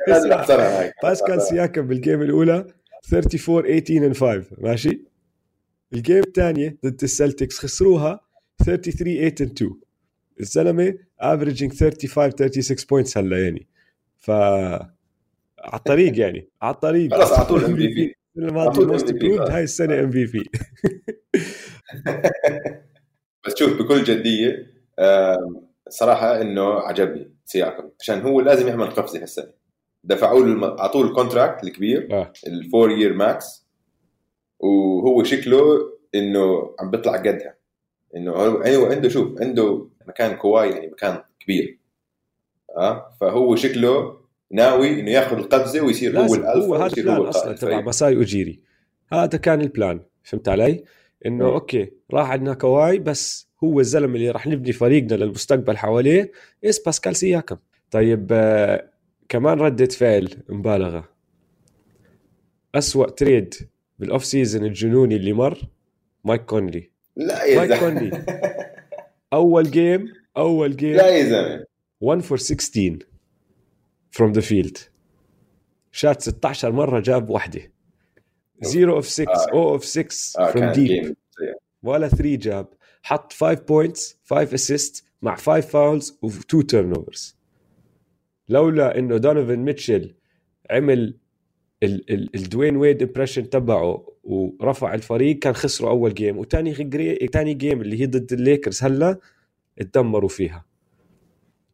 اسمع. 0.08 0.92
باسكال 1.04 1.42
سياكم 1.42 1.82
بال 1.88 1.99
game 1.99 2.22
الأولى 2.22 2.68
34 3.14 3.82
18 3.82 4.14
and 4.14 4.18
5 4.18 4.46
ماشي؟ 4.58 5.02
ال 5.94 5.98
game 5.98 6.18
الثانية 6.24 6.78
ضد 6.86 7.04
ال 7.04 7.11
Celtics 7.11 7.60
خسروها 7.60 8.20
33 8.66 8.94
8 8.94 9.30
and 9.30 9.52
2 9.52 9.72
الزلمة 10.40 10.94
averaging 11.20 11.72
35 11.74 12.62
36 12.62 12.88
points 12.90 13.18
هلا 13.18 13.44
يعني. 13.44 13.68
ف 14.18 14.32
على 14.32 14.90
الطريق 15.74 16.20
يعني 16.20 16.50
على 16.62 16.74
الطريق. 16.76 17.14
خلص 17.14 17.32
اعطوه 17.32 17.58
ال 17.58 17.76
MVP 17.76 18.16
most. 18.38 19.24
هاي 19.24 19.64
السنة 19.64 20.00
MVP 20.00 20.50
بس 23.46 23.56
شوف 23.56 23.82
بكل 23.82 24.04
جدية 24.04 24.68
صراحة 25.90 26.42
إنه 26.42 26.74
عجبني 26.74 27.32
سياكم 27.46 27.90
عشان 28.00 28.22
هو 28.22 28.42
لازم 28.42 28.68
يعمل 28.68 28.88
قفزة 28.88 29.22
هالسنة. 29.22 29.52
دفعوا 30.04 30.46
له 30.46 30.80
أعطوه 30.80 31.08
ال 31.08 31.14
contract 31.14 31.64
الكبير 31.64 32.32
ال 32.48 32.57
four 32.57 32.92
year 32.92 33.14
max 33.14 33.68
وهو 34.60 35.24
شكله 35.24 35.62
إنه 36.16 36.76
عم 36.80 36.92
بيطلع 36.92 37.18
قدها. 37.18 37.58
إنه 38.16 38.32
هو 38.32 38.62
هو 38.62 38.86
عنده 38.86 39.10
شوف 39.10 39.42
عنده 39.42 39.90
مكان 40.08 40.36
كواي 40.36 40.70
يعني 40.70 40.88
مكان 40.88 41.22
كبير. 41.40 41.80
آه 42.78 43.18
فهو 43.22 43.56
شكله 43.56 44.17
ناوي 44.52 45.00
إنه 45.00 45.12
ياخذ 45.12 45.38
القفزه 45.38 45.82
ويصير 45.82 46.20
هو 46.20 46.36
الألفا 46.36 46.66
هو 46.66 46.76
هذا 46.76 46.98
ال 46.98 47.02
plan 47.02 47.18
هو 47.18 47.30
أصلا 47.30 47.44
تبع 47.44 47.52
الفريق. 47.52 47.88
مساي 47.88 48.16
اوجيري 48.16 48.62
هذا 49.14 49.38
كان 49.38 49.62
ال 49.62 49.69
plan 49.69 50.00
فهمت 50.24 50.50
علي؟ 50.50 50.84
إنه 51.26 51.46
مم. 51.46 51.54
okay 51.54 51.92
راح 52.14 52.30
عندنا 52.32 52.54
كواي 52.54 53.00
بس 53.00 53.50
هو 53.64 53.80
الزلمة 53.80 54.16
اللي 54.16 54.32
راح 54.32 54.48
نبني 54.48 54.72
فريقنا 54.72 55.16
للمستقبل 55.16 55.78
حواليه. 55.78 56.32
اس 56.66 56.80
باسكال 56.80 57.16
سياكم. 57.16 57.58
طيب 57.92 58.28
آه 58.32 58.90
كمان 59.30 59.60
ردة 59.60 59.86
فعل 59.86 60.30
مبالغة. 60.50 61.10
أسوأ 62.76 63.10
trade 63.10 63.54
بال 64.00 64.10
off 64.10 64.26
season 64.26 64.66
الجنوني 64.66 65.16
اللي 65.16 65.34
مر 65.34 65.62
مايك 66.24 66.42
كونلي. 66.42 66.92
لا 67.16 67.44
يا 67.44 67.58
مايك 67.58 67.80
كونلي. 67.80 68.26
أول 69.34 69.72
game 69.72 70.14
أول 70.38 70.76
game 70.76 70.96
لا 70.96 71.08
يا 71.08 71.24
زلمة. 71.24 71.66
1 72.02 72.22
for 72.22 72.38
16 72.38 73.07
from 74.12 74.32
the 74.32 74.42
field 74.42 74.78
شات 75.92 76.22
16 76.22 76.72
مرة 76.72 77.00
جاب 77.00 77.30
واحدة 77.30 77.72
0 78.64 78.92
of 78.92 79.08
6 79.08 79.32
آه. 79.32 79.52
أو 79.54 79.70
of 79.70 79.86
6 79.86 80.08
آه 80.40 80.52
from 80.52 80.72
deep 80.72 81.16
ولا 81.84 82.08
3 82.08 82.36
جاب. 82.36 82.68
حط 83.04 83.34
5 83.34 83.54
points 83.68 84.18
5 84.26 84.54
assist 84.54 85.04
مع 85.22 85.36
5 85.36 85.62
fouls 85.62 86.18
و 86.22 86.28
2 86.28 86.68
turnovers 86.68 87.38
لولا 88.50 89.00
إنه 89.00 89.18
دونوفان 89.18 89.60
ميتشل 89.60 90.16
عمل 90.72 91.18
ال- 91.84 92.12
ال- 92.14 92.36
ال 92.36 92.44
دوين 92.44 92.78
ويد 92.78 93.02
impression 93.04 93.50
تبعه 93.50 94.14
ورفع 94.24 94.94
الفريق 94.94 95.40
كان 95.40 95.54
خسروا 95.54 95.90
أول 95.90 96.14
game 96.14 96.38
وثاني 96.38 96.74
ثاني 97.34 97.54
game 97.54 97.82
اللي 97.82 98.02
هي 98.02 98.06
ضد 98.06 98.34
الليكرز 98.34 98.84
هلا 98.84 99.20
اتدمروا 99.80 100.30
فيها. 100.30 100.66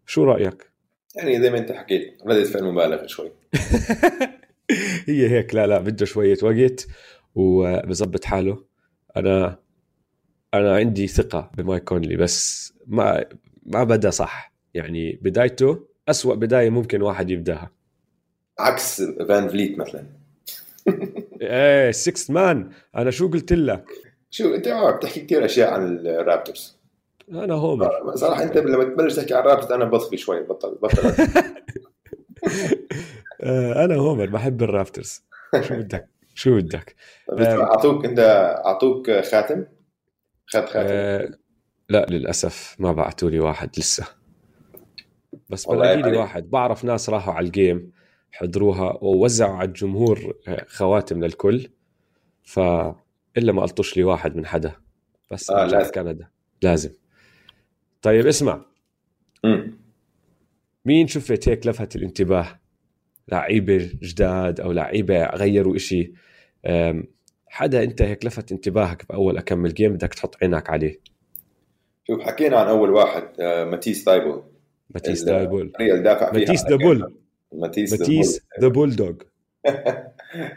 شو 0.06 0.24
رأيك؟ 0.24 0.72
يعني 1.15 1.41
زي 1.41 1.49
ما 1.49 1.58
أنت 1.58 1.71
حكيت 1.71 2.21
ردة 2.26 2.43
فعل 2.43 2.63
مبالغه 2.63 3.06
شوي. 3.06 3.32
هي 5.08 5.30
هيك 5.30 5.56
لا 5.56 5.67
لا 5.67 5.80
بده 5.80 6.06
شوية 6.06 6.38
وقت 6.43 6.88
وبظبط 7.36 8.26
حاله. 8.26 8.63
أنا 9.17 9.60
أنا 10.54 10.76
عندي 10.76 11.08
ثقة 11.08 11.52
بمايك 11.58 11.84
كونلي 11.84 12.15
بس 12.15 12.73
ما 12.88 13.26
ما 13.65 13.84
بدا 13.84 14.10
صح. 14.10 14.54
يعني 14.73 15.19
بدايته 15.21 15.88
أسوأ 16.10 16.36
بداية 16.36 16.69
ممكن 16.69 17.02
واحد 17.02 17.30
يبداها. 17.30 17.71
عكس 18.60 19.02
فان 19.02 19.47
فليت 19.47 19.78
مثلا. 19.78 20.06
إيه 21.41 21.91
sixth 21.91 22.30
man 22.30 22.69
أنا 22.95 23.12
شو 23.12 23.28
قلت 23.28 23.54
لك؟ 23.54 23.86
شو 24.30 24.56
أنت 24.56 24.69
بتحكي 24.97 25.19
كثير 25.19 25.45
أشياء 25.45 25.73
عن 25.73 25.97
الرابترز 25.97 26.78
أنا 27.31 27.53
homer 27.54 28.15
صراحة 28.15 28.43
أنت 28.43 28.57
لما 28.57 28.83
تبلش 28.83 29.15
تحكي 29.15 29.33
عن 29.33 29.41
الرابترز 29.43 29.71
أنا 29.71 29.86
بطفي 29.86 30.17
شوي 30.17 30.43
بطل 30.43 30.77
بطل. 30.81 31.09
آه، 33.41 33.86
أنا 33.86 33.95
homer 33.95 34.26
بحب 34.25 34.63
الرابترز. 34.63 35.23
شو 35.62 35.75
بدك؟ 35.79 36.09
شو 36.33 36.55
بدك؟ 36.57 36.95
طيب، 37.29 37.41
أعطوك 37.59 38.05
أنت 38.05 38.19
أعطوك 38.65 39.12
خاتم؟ 39.12 39.65
خد 40.47 40.65
خاتم. 40.65 40.88
آه 40.89 41.29
لا 41.89 42.05
للأسف 42.09 42.75
ما 42.79 42.91
بعثوا 42.91 43.29
لي 43.29 43.39
واحد 43.39 43.69
لسه. 43.77 44.05
بس 45.49 45.65
بلاقي 45.67 45.95
لي 45.95 46.01
يعني- 46.01 46.17
واحد. 46.17 46.49
بعرف 46.49 46.83
ناس 46.83 47.09
راحوا 47.09 47.33
على 47.33 47.45
ال 47.45 47.55
game 47.55 47.91
حضروها 48.31 48.97
ووزعوا 49.01 49.55
على 49.55 49.67
الجمهور 49.67 50.33
آه، 50.47 50.65
خواتم 50.67 51.23
للكل. 51.23 51.67
فالا 52.43 52.95
ما 53.51 53.62
قلطش 53.62 53.97
لي 53.97 54.03
واحد 54.03 54.36
من 54.36 54.45
حدا 54.45 54.73
بس 55.31 55.49
آه، 55.51 55.65
لازم. 55.65 55.91
كندا. 55.91 56.27
لازم. 56.62 56.89
طيب 58.04 58.28
اسمع. 58.28 58.66
مم. 59.44 59.78
مين 60.86 61.08
شفت 61.08 61.50
هيك 61.50 61.68
لفت 61.68 61.96
الانتباه؟ 61.96 62.60
لعيبة 63.32 63.89
جداد 64.02 64.60
أو 64.60 64.72
لعيبة 64.72 65.26
غيروا 65.26 65.76
إشي. 65.76 66.13
حدا 67.48 67.84
أنت 67.84 68.02
هيك 68.02 68.26
لفت 68.26 68.52
انتباهك 68.52 69.06
بأول 69.10 69.38
أكمل 69.38 69.74
جيم 69.74 69.94
بدك 69.94 70.13
تحط 70.13 70.36
عينك 70.42 70.70
عليه؟ 70.70 71.00
شوف 72.08 72.22
حكينا 72.22 72.58
عن 72.58 72.68
أول 72.68 72.89
واحد 72.89 73.24
آه، 73.39 73.66
ماتيس 73.66 74.04
تايبل 74.04 74.44
ماتيس 74.89 75.24
دافع 75.24 76.32
فيها 76.32 76.39
ماتيس 76.39 76.66
على 76.66 76.70
ذا 76.70 76.76
الجيم. 76.76 77.00
بول 77.00 77.13
ماتيس 77.54 78.00
ماتيس 78.00 78.42
ذا 78.62 78.68
بول 78.68 78.96
دوغ 78.96 79.13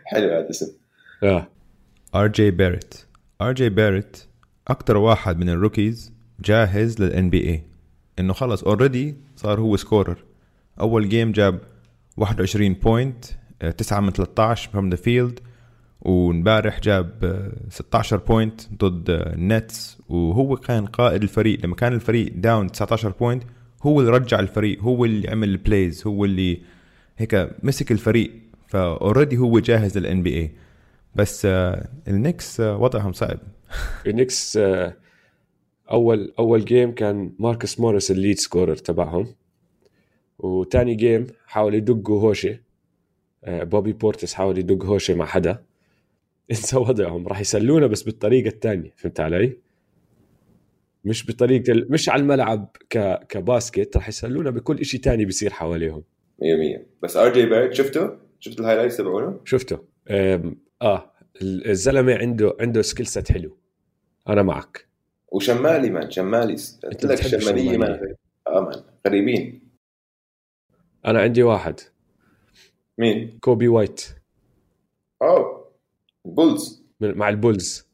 حلو 0.05 0.29
هذا 0.31 0.41
الاسم. 0.41 0.77
آه. 1.23 1.49
آر 2.15 2.27
جي 2.27 2.51
باريت 2.51 2.95
آر 3.41 3.53
جي 3.53 3.69
باريت 3.69 4.17
أكتر 4.69 4.97
واحد 4.97 5.39
من 5.39 5.49
ال 5.49 5.57
rookies 5.57 6.16
جاهز 6.41 7.03
لل 7.03 7.31
NBA 7.31 7.63
إنه 8.19 8.33
خلص 8.33 8.65
already 8.65 9.17
صار 9.37 9.61
هو 9.61 9.77
scorer 9.77 10.25
أول 10.81 11.09
game 11.09 11.33
جاب 11.33 11.61
21 12.17 12.73
point 12.75 13.25
9 13.77 14.01
من 14.01 14.11
13 14.11 14.71
from 14.71 14.91
the 14.91 14.97
field 14.97 15.41
وامبارح 16.01 16.81
جاب 16.81 17.25
آه، 17.25 17.53
16 17.71 18.17
point 18.17 18.61
ضد 18.75 19.05
النتس 19.11 19.99
وهو 20.09 20.57
كان 20.57 20.87
قائد 20.87 21.23
الفريق. 21.23 21.65
لما 21.65 21.75
كان 21.75 21.93
الفريق 21.93 22.33
down 22.35 22.73
19 22.73 23.11
point 23.11 23.43
هو 23.83 24.01
اللي 24.01 24.13
رجع 24.13 24.41
الفريق. 24.41 24.81
هو 24.81 25.05
اللي 25.05 25.31
عمل 25.31 25.49
ال 25.49 25.59
plays 25.59 26.07
هو 26.07 26.25
اللي 26.25 26.61
هيك 27.19 27.51
مسك 27.63 27.93
الفريق. 27.93 28.33
ف 28.69 28.78
already 28.78 29.39
هو 29.39 29.59
جاهز 29.59 29.99
لل 29.99 30.23
NBA 30.23 30.53
بس 31.15 31.47
آه، 31.47 31.89
النكس 32.09 32.61
آه، 32.61 32.77
وضعهم 32.77 33.13
صعب. 33.13 33.39
النكس 34.07 34.57
آه، 34.57 34.97
أول 35.91 36.33
أول 36.39 36.65
game 36.65 36.93
كان 36.95 37.33
ماركس 37.39 37.81
موريس 37.81 38.11
ال 38.11 38.16
lead 38.16 38.39
scorer 38.39 38.77
تبعهم. 38.77 39.35
وتاني 40.39 40.95
game 40.95 41.27
حاول 41.47 41.75
يدقوا 41.75 42.21
هوشه 42.21 42.59
آه، 43.45 43.63
بوبي 43.65 43.93
بورتس 43.93 44.35
حاول 44.35 44.59
يدق 44.59 44.85
هوشه 44.85 45.15
مع 45.15 45.25
حدا. 45.27 45.63
إنسى 46.51 46.77
وضعهم. 46.77 47.29
راح 47.29 47.41
يسلونا 47.41 47.87
بس 47.87 48.03
بالطريقة 48.03 48.49
الثانية 48.49 48.93
فهمت 48.97 49.21
علي؟ 49.21 49.57
مش 51.05 51.27
بطريقة 51.31 51.73
ال- 51.73 51.93
مش 51.93 52.09
على 52.09 52.23
الملعب 52.23 52.77
ك... 52.91 53.27
ك 53.29 53.39
basket 53.39 53.97
راح 53.97 54.09
يسلونا 54.09 54.51
بكل 54.51 54.85
شيء 54.85 55.01
تاني 55.01 55.25
بيصير 55.25 55.51
حواليهم. 55.53 56.03
100% 56.43 56.45
بس 57.03 57.17
آر 57.17 57.33
جي 57.33 57.47
بارت 57.47 57.73
شفته؟ 57.75 58.11
شفت 58.41 58.61
ال 58.61 58.64
highlights 58.64 58.97
تبعونه؟ 58.97 59.41
شفته. 59.45 59.79
آم، 60.11 60.57
آه 60.83 61.13
ال- 61.43 61.69
الزلمة 61.71 62.15
عنده 62.15 62.57
عنده 62.61 62.83
skill 62.83 63.07
set 63.07 63.33
حلو. 63.33 63.57
أنا 64.29 64.43
معك. 64.43 64.87
وشمالي 65.33 65.91
man 65.91 66.11
شمالي 66.11 66.57
قلت 66.85 67.05
لك 67.05 67.21
الشماليه 67.21 67.37
الشمالية. 67.37 67.79
man 67.79 68.15
آه 68.47 68.61
man 68.61 68.83
غريبين 69.07 69.61
أنا 71.07 71.21
عندي 71.21 71.43
واحد. 71.43 71.81
مين؟ 72.99 73.39
كوبي 73.41 73.69
وايت. 73.69 74.05
اوه 75.23 75.73
بولز. 76.25 76.83
مع 77.01 77.29
البولز. 77.29 77.87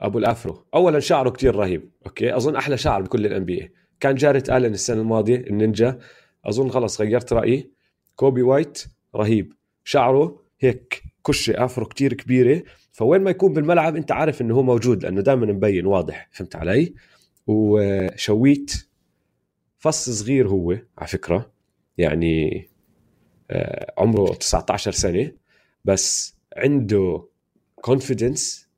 أبو 0.00 0.18
ال 0.18 0.26
afro. 0.26 0.66
اولا 0.74 1.00
شعره 1.00 1.30
كتير 1.30 1.54
رهيب 1.54 1.90
أوكي؟ 2.06 2.36
أظن 2.36 2.56
أحلى 2.56 2.76
شعر 2.76 3.02
بكل 3.02 3.26
ال 3.26 3.44
NB 3.44 3.72
كان 4.00 4.14
جاريت 4.14 4.50
آلن 4.50 4.74
السنة 4.74 5.00
الماضية 5.00 5.36
النينجا. 5.36 5.98
أظن 6.44 6.70
خلص 6.70 7.00
غيرت 7.00 7.32
رأيي. 7.32 7.70
كوبي 8.16 8.42
وايت 8.42 8.84
رهيب. 9.14 9.52
شعره 9.84 10.42
هيك 10.60 11.02
كشة 11.26 11.64
afro 11.64 11.86
كتير 11.86 12.14
كبيرة. 12.14 12.62
فوين 12.94 13.20
ما 13.20 13.30
يكون 13.30 13.52
بالملعب 13.52 13.96
انت 13.96 14.12
عارف 14.12 14.40
انه 14.40 14.54
هو 14.54 14.62
موجود 14.62 15.02
لأنه 15.02 15.20
دائما 15.20 15.46
مبين 15.46 15.86
واضح 15.86 16.28
فهمت 16.32 16.56
علي؟ 16.56 16.94
وشويت 17.46 18.72
فص 19.78 20.10
صغير 20.10 20.48
هو 20.48 20.78
على 20.98 21.08
فكرة 21.08 21.50
يعني 21.98 22.66
آه، 23.50 23.94
عمره 23.98 24.34
19 24.34 24.90
سنة 24.92 25.32
بس 25.84 26.36
عنده 26.56 27.28
confidence 27.74 28.68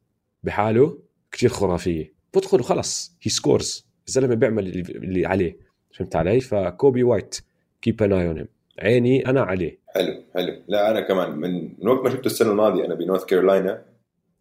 بحاله 0.42 0.98
كتير 1.32 1.48
خرافية. 1.48 2.14
بدخل 2.34 2.60
وخلص 2.60 3.16
he 3.22 3.30
scores 3.30 3.86
الزلمه 4.08 4.34
بيعمل 4.34 4.66
اللي, 4.66 5.26
عليه 5.26 5.58
فهمت 5.92 6.16
علي؟ 6.16 6.40
فكوبي 6.40 7.02
وايت 7.02 7.40
keep 7.82 8.02
an 8.02 8.12
eye 8.12 8.28
on 8.28 8.46
عيني 8.78 9.28
أنا 9.28 9.40
عليه. 9.42 9.78
حلو 9.88 10.22
حلو. 10.34 10.62
لا 10.68 10.90
أنا 10.90 11.00
كمان 11.00 11.30
من 11.30 11.64
من 11.78 11.88
وقت 11.88 12.04
ما 12.04 12.10
شفته 12.10 12.26
السنة 12.26 12.50
الماضية 12.50 12.84
أنا 12.84 12.94
بنورث 12.94 13.24
كارولاينا 13.24 13.95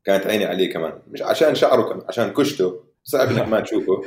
كانت 0.06 0.28
عيني 0.28 0.46
عليه 0.46 0.74
كمان. 0.74 0.94
مش 1.08 1.22
عشان 1.22 1.56
شعره 1.56 1.82
كمان 1.82 2.06
عشان 2.10 2.34
كشته. 2.34 2.84
صعب 3.04 3.28
انك 3.28 3.48
ما 3.52 3.60
تشوفه. 3.60 4.02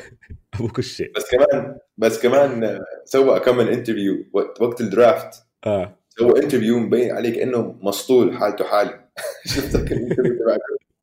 أبو 0.54 0.68
كشة. 0.68 1.08
بس 1.16 1.30
كمان 1.30 1.78
بس 1.98 2.22
كمان 2.22 2.80
سوى 3.04 3.40
كم 3.40 3.60
interview 3.60 4.24
وقت 4.60 4.80
ال 4.80 4.90
draft 4.90 5.42
آه. 5.66 5.98
سوى 6.08 6.42
interview 6.42 6.78
مبين 6.78 7.12
عليه 7.12 7.34
كانه 7.38 7.78
مسطول 7.82 8.36
حالته 8.36 8.64
حالي. 8.64 9.08
شفت 9.54 9.74
ال 9.74 9.80
interview 9.80 10.34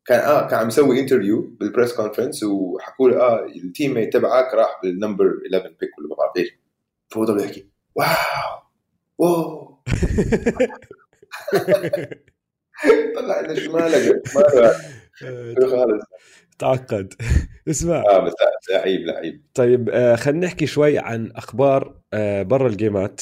كان 0.06 0.20
آه 0.20 0.48
كان 0.48 0.60
عم 0.60 0.68
يسوي 0.68 1.00
interview 1.00 1.42
بال 1.60 1.69
press 1.69 1.94
conference 1.94 2.44
وحكوا 2.44 3.10
له 3.10 3.18
آه 3.18 3.46
ال 3.46 3.94
teammate 3.94 4.14
تبعك 4.14 4.54
راح 4.54 4.80
بال 4.84 4.94
number 4.94 5.26
11 5.54 5.76
pick 5.82 5.98
ولا 6.00 6.08
ما 6.10 6.16
بعرف 6.16 6.38
إيش. 6.38 6.60
فهو 7.10 7.24
ضل 7.24 7.40
يحكي 7.44 7.70
wow! 7.96 8.08
wow! 9.18 9.78
طلع 13.18 13.42
لنا 13.42 13.54
لقى 13.54 15.68
خالص. 15.70 16.04
تعقد. 16.60 17.14
اسمع. 17.70 18.04
آه 18.10 18.20
بس 18.26 18.34
لعيب 18.72 19.02
لعيب. 19.02 19.42
طيب 19.54 19.90
آه 19.90 20.16
خلينا 20.16 20.46
نحكي 20.46 20.66
شوي 20.66 20.98
عن 21.00 21.32
أخبار 21.36 21.96
آه 22.14 22.44
برا 22.44 22.68
الجيمات 22.68 23.22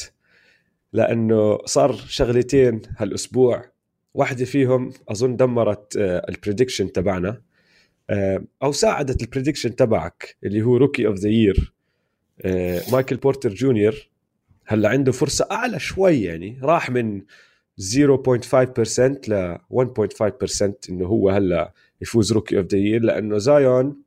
لأنه 0.93 1.57
صار 1.65 1.93
شغلتين 2.07 2.81
هالأسبوع. 2.97 3.65
واحدة 4.13 4.45
فيهم 4.45 4.93
أظن 5.09 5.35
دمرت 5.35 5.97
آه 5.97 6.25
ال 6.29 6.35
prediction 6.35 6.91
تبعنا 6.91 7.41
آه 8.09 8.43
أو 8.63 8.71
ساعدت 8.71 9.21
ال 9.21 9.26
prediction 9.26 9.75
تبعك 9.75 10.37
اللي 10.43 10.61
هو 10.61 10.77
rookie 10.77 11.07
of 11.07 11.15
the 11.17 11.29
year 11.29 11.73
مايكل 12.91 13.15
بورتر 13.15 13.53
جونيور. 13.53 14.09
هلا 14.65 14.89
عنده 14.89 15.11
فرصة 15.11 15.47
أعلى 15.51 15.79
شوي 15.79 16.23
يعني 16.23 16.59
راح 16.63 16.89
من 16.89 17.21
0.5% 17.81 19.29
ل 19.29 19.57
1.5% 19.73 20.73
إنه 20.89 21.05
هو 21.05 21.29
هلأ 21.29 21.73
يفوز 22.01 22.33
rookie 22.33 22.57
of 22.57 22.65
the 22.65 22.77
year 22.77 23.01
لأنه 23.01 23.37
زايون 23.37 24.01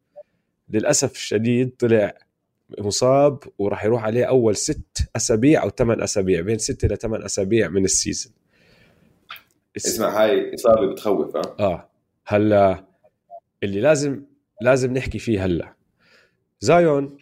للأسف 0.71 1.13
الشديد 1.13 1.71
طلع 1.79 2.19
مصاب 2.79 3.39
وراح 3.59 3.85
يروح 3.85 4.05
عليه 4.05 4.25
أول 4.25 4.57
ست 4.57 5.11
أسابيع 5.17 5.63
أو 5.63 5.71
ثمان 5.71 6.03
أسابيع 6.03 6.41
بين 6.41 6.59
ستة 6.59 6.89
لثمان 6.89 7.23
أسابيع 7.23 7.69
من 7.69 7.85
ال 7.85 7.92
season 7.92 8.33
اسمع 9.77 10.23
هاي 10.23 10.55
إصابة 10.55 10.93
بتخوف 10.93 11.37
ها؟ 11.37 11.43
آه. 11.61 11.89
هلأ 12.27 12.85
اللي 13.63 13.81
لازم 13.81 14.23
لازم 14.61 14.93
نحكي 14.93 15.19
فيه 15.19 15.45
هلأ. 15.45 15.75
زايون 16.61 17.17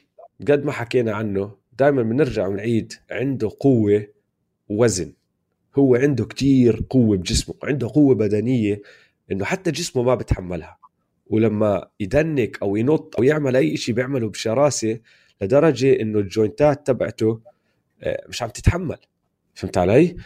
قد 0.48 0.64
ما 0.64 0.72
حكينا 0.72 1.12
عنه 1.12 1.56
دائما 1.78 2.02
بنرجع 2.02 2.46
ونعيد 2.46 2.92
عنده 3.10 3.50
قوة 3.60 4.06
ووزن. 4.68 5.12
هو 5.76 5.94
عنده 5.94 6.24
كتير 6.24 6.82
قوة 6.90 7.16
بجسمه 7.16 7.54
عنده 7.62 7.88
قوة 7.88 8.14
بدنية 8.14 8.82
إنه 9.32 9.44
حتى 9.44 9.70
جسمه 9.70 10.02
ما 10.02 10.14
بتحملها. 10.14 10.78
ولما 11.26 11.88
يدنك 12.00 12.62
أو 12.62 12.76
ينط 12.76 13.14
أو 13.18 13.22
يعمل 13.22 13.56
أي 13.56 13.76
شيء 13.76 13.94
بيعمله 13.94 14.28
بشراسة 14.28 15.00
لدرجة 15.42 16.00
إنه 16.00 16.18
الجوينتات 16.18 16.86
تبعته 16.86 17.40
آه، 18.02 18.24
مش 18.28 18.42
عم 18.42 18.48
تتحمل. 18.48 18.98
فهمت 19.54 19.78
علي؟ 19.78 20.16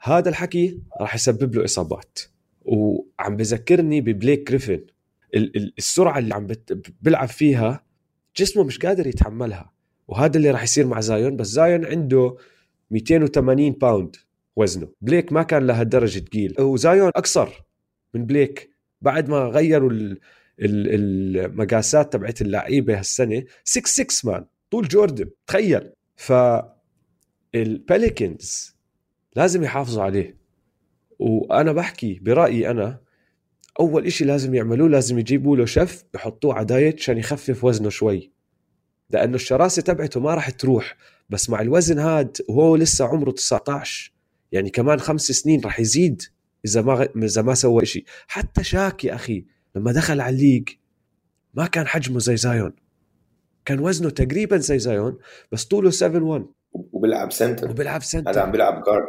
هذا 0.00 0.28
الحكي 0.28 0.78
راح 1.00 1.14
يسبب 1.14 1.54
له 1.54 1.64
إصابات. 1.64 2.18
وعم 2.62 3.36
بذكرني 3.36 4.00
ببليك 4.00 4.48
جريفن. 4.48 4.84
السرعة 5.78 6.18
اللي 6.18 6.34
عم 6.34 6.46
بيلعب 7.02 7.28
فيها 7.28 7.84
جسمه 8.36 8.64
مش 8.64 8.78
قادر 8.78 9.06
يتحملها. 9.06 9.72
وهذا 10.08 10.36
اللي 10.36 10.50
راح 10.50 10.62
يصير 10.62 10.86
مع 10.86 11.00
زايون. 11.00 11.36
بس 11.36 11.46
زايون 11.46 11.84
عنده 11.86 12.36
280 12.90 13.72
pound 13.72 14.16
وزنه. 14.56 14.88
بليك 15.00 15.32
ما 15.32 15.42
كان 15.42 15.66
لهالدرجه 15.66 16.18
ثقيل 16.18 16.60
وزايون 16.60 17.10
أقصر 17.16 17.48
من 18.14 18.26
بليك. 18.26 18.70
بعد 19.00 19.28
ما 19.28 19.38
غيروا 19.38 19.90
المقاسات 20.60 22.12
تبعت 22.12 22.42
اللعيبة 22.42 22.98
هالسنة 22.98 23.44
6 23.64 23.86
6 23.86 24.28
man 24.30 24.44
طول 24.70 24.88
جوردن 24.88 25.30
تخيل. 25.46 25.92
ف 26.16 26.32
الباليكنز 27.54 28.76
لازم 29.36 29.62
يحافظوا 29.62 30.02
عليه. 30.02 30.36
وأنا 31.18 31.72
بحكي 31.72 32.20
برأيي 32.22 32.70
أنا 32.70 33.00
أول 33.80 34.06
إشي 34.06 34.24
لازم 34.24 34.54
يعملوه 34.54 34.88
لازم 34.88 35.18
يجيبوا 35.18 35.56
له 35.56 35.64
شف 35.64 36.04
يحطوه 36.14 36.54
على 36.54 36.64
دايت 36.64 37.00
عشان 37.00 37.18
يخفف 37.18 37.64
وزنه 37.64 37.88
شوي. 37.88 38.32
لأنه 39.10 39.34
الشراسة 39.34 39.82
تبعته 39.82 40.20
ما 40.20 40.34
راح 40.34 40.50
تروح. 40.50 40.96
بس 41.28 41.50
مع 41.50 41.60
الوزن 41.60 41.98
هاد 41.98 42.36
وهو 42.48 42.76
لسه 42.76 43.04
عمره 43.04 43.30
19 43.30 44.12
يعني 44.52 44.70
كمان 44.70 45.00
خمس 45.00 45.22
سنين 45.22 45.60
راح 45.60 45.80
يزيد 45.80 46.22
إذا 46.64 46.82
ما 46.82 47.08
إذا 47.16 47.42
ما 47.42 47.54
سوى 47.54 47.86
شيء 47.86 48.04
حتى 48.26 48.64
شاك 48.64 49.04
يا 49.04 49.14
أخي 49.14 49.44
لما 49.74 49.92
دخل 49.92 50.20
على 50.20 50.34
ال 50.34 50.39
league 50.39 50.68
ما 51.54 51.66
كان 51.66 51.86
حجمه 51.86 52.18
زي 52.18 52.36
Zion. 52.36 52.72
كان 53.64 53.80
وزنه 53.80 54.10
تقريبا 54.10 54.56
زي 54.56 54.78
Zion 54.78 55.18
بس 55.52 55.64
طوله 55.64 55.90
7 55.90 56.22
1 56.22 56.46
وبيلعب 56.72 57.32
center. 57.32 57.70
وبيلعب 57.70 58.02
center. 58.02 58.30
هذا 58.30 58.40
عم 58.40 58.50
بيلعب 58.50 58.84
guard 58.84 59.08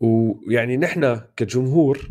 ويعني 0.00 0.76
نحن 0.76 1.20
كجمهور 1.36 2.10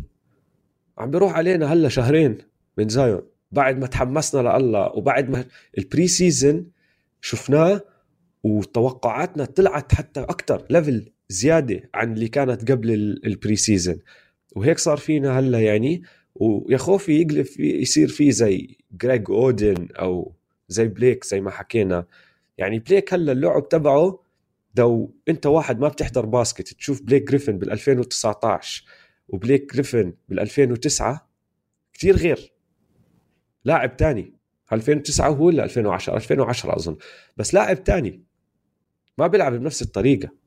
عم 0.98 1.10
بيروح 1.10 1.32
علينا 1.32 1.72
هلا 1.72 1.88
شهرين 1.88 2.38
من 2.78 2.88
Zion. 2.88 3.22
بعد 3.52 3.78
ما 3.78 3.86
تحمسنا 3.86 4.58
لله 4.58 4.86
وبعد 4.86 5.30
ما 5.30 5.44
ال 5.78 6.08
preseason 6.08 6.66
شفناه 7.20 7.80
وتوقعاتنا 8.42 9.44
طلعت 9.44 9.94
حتى 9.94 10.20
أكثر 10.20 10.66
level 10.70 11.12
زيادة 11.30 11.90
عن 11.94 12.12
اللي 12.12 12.28
كانت 12.28 12.70
قبل 12.70 12.90
ال 13.24 13.56
preseason 13.56 13.98
وهيك 14.56 14.78
صار 14.78 14.96
فينا 14.96 15.38
هلا 15.38 15.60
يعني. 15.60 16.02
ويا 16.34 16.76
خوفي 16.76 17.20
يقلب 17.20 17.46
يصير 17.58 18.08
في 18.08 18.32
زي 18.32 18.76
Greg 18.92 19.30
Oden 19.30 19.88
أو 19.98 20.34
زي 20.68 20.88
Blake 20.88 21.24
زي 21.24 21.40
ما 21.40 21.50
حكينا. 21.50 22.06
يعني 22.58 22.78
Blake 22.78 23.14
هلا 23.14 23.32
اللعب 23.32 23.68
تبعه 23.68 24.22
لو 24.78 25.14
أنت 25.28 25.46
واحد 25.46 25.80
ما 25.80 25.88
بتحضر 25.88 26.26
basket 26.26 26.72
تشوف 26.72 27.02
Blake 27.02 27.22
Griffin 27.28 27.58
بال 27.58 27.70
2019 27.70 28.84
و 29.28 29.35
Blake 29.35 29.72
Griffin 29.74 30.12
بال 30.28 30.40
2009 30.40 31.30
كثير 31.92 32.16
غير. 32.16 32.52
لاعب 33.64 33.96
تاني. 33.96 34.34
2009 34.72 35.28
هو 35.28 35.44
ولا 35.46 35.64
2010 35.64 36.16
2010 36.16 36.76
أظن. 36.76 36.96
بس 37.36 37.54
لاعب 37.54 37.84
تاني. 37.84 38.22
ما 39.18 39.26
بيلعب 39.26 39.52
بنفس 39.52 39.82
الطريقة. 39.82 40.39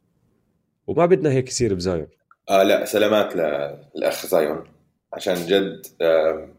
وما 0.88 1.06
بدنا 1.06 1.32
هيك 1.32 1.48
يصير 1.48 1.74
ب 1.74 1.80
Zion. 1.80 2.08
آه 2.50 2.64
لا 2.64 2.86
سلامات 2.86 3.36
للأخ 3.96 4.26
Zion. 4.26 4.64
عشان 5.14 5.36
جد 5.36 5.86
آه 6.02 6.50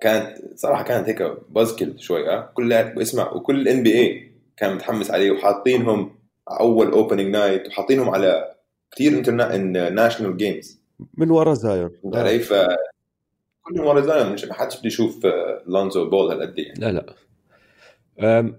كانت 0.00 0.38
صراحة 0.54 0.82
كانت 0.82 1.08
هيك 1.08 1.22
بازكل 1.48 2.00
شوي 2.00 2.28
آه. 2.30 2.50
كل 2.54 2.72
اسمع 2.72 3.32
وكل 3.32 3.68
NBA 3.68 4.32
كان 4.56 4.74
متحمس 4.74 5.10
عليه 5.10 5.30
وحاطينهم 5.30 6.18
أول 6.60 6.90
opening 6.90 7.26
night 7.26 7.68
وحاطينهم 7.68 8.10
على 8.10 8.54
كثير 8.92 9.12
انترنا 9.12 9.56
national 9.90 10.36
games 10.36 10.80
من 11.14 11.30
ورا 11.30 11.54
Zion. 11.54 11.90
علي 12.14 12.38
ف 12.38 12.52
كل 13.62 13.80
ورا 13.80 14.00
Zion 14.00 14.36
ما 14.48 14.54
حدش 14.54 14.78
بده 14.78 14.86
يشوف 14.86 15.26
Lonzo 15.66 16.10
Ball 16.10 16.30
هالقد 16.30 16.58
يعني 16.58 16.80
لا 16.80 16.92
لا. 16.92 17.14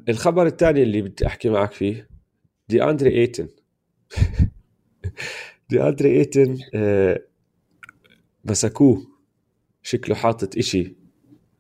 الخبر 0.09 0.45
الثاني 0.45 0.83
اللي 0.83 1.01
بدي 1.01 1.27
أحكي 1.27 1.49
معك 1.49 1.71
فيه 1.71 2.09
Deandre 2.69 3.09
Ayton 3.21 3.47
Deandre 5.69 6.17
Ayton 6.17 6.57
آه، 6.75 7.19
مسكوه. 8.45 9.07
شكله 9.83 10.15
حاطط 10.15 10.57
إشي 10.57 10.95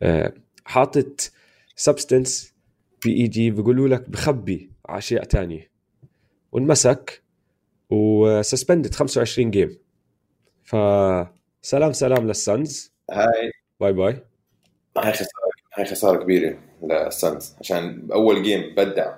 آه، 0.01 0.33
حاطط 0.65 1.31
substance 1.75 2.53
PED 3.05 3.51
بيقولوا 3.51 3.87
لك 3.87 4.09
بخبي 4.09 4.71
أشياء 4.85 5.23
تانية. 5.23 5.71
وانمسك 6.51 7.23
و 7.89 8.00
suspended 8.00 8.93
25 8.93 9.51
game 9.51 9.77
فسلام 10.63 11.93
سلام 11.93 12.27
لل 12.27 12.49
Suns 12.49 12.93
هاي. 13.11 13.51
bye 13.79 13.93
bye. 13.93 14.23
هاي 14.97 15.13
خسارة 15.13 15.29
هاي 15.77 15.85
خسارة 15.85 16.23
كبيرة 16.23 16.59
لل 16.83 17.07
Suns 17.07 17.55
عشان 17.59 18.01
باول 18.01 18.43
game 18.43 18.75
بدع 18.77 19.15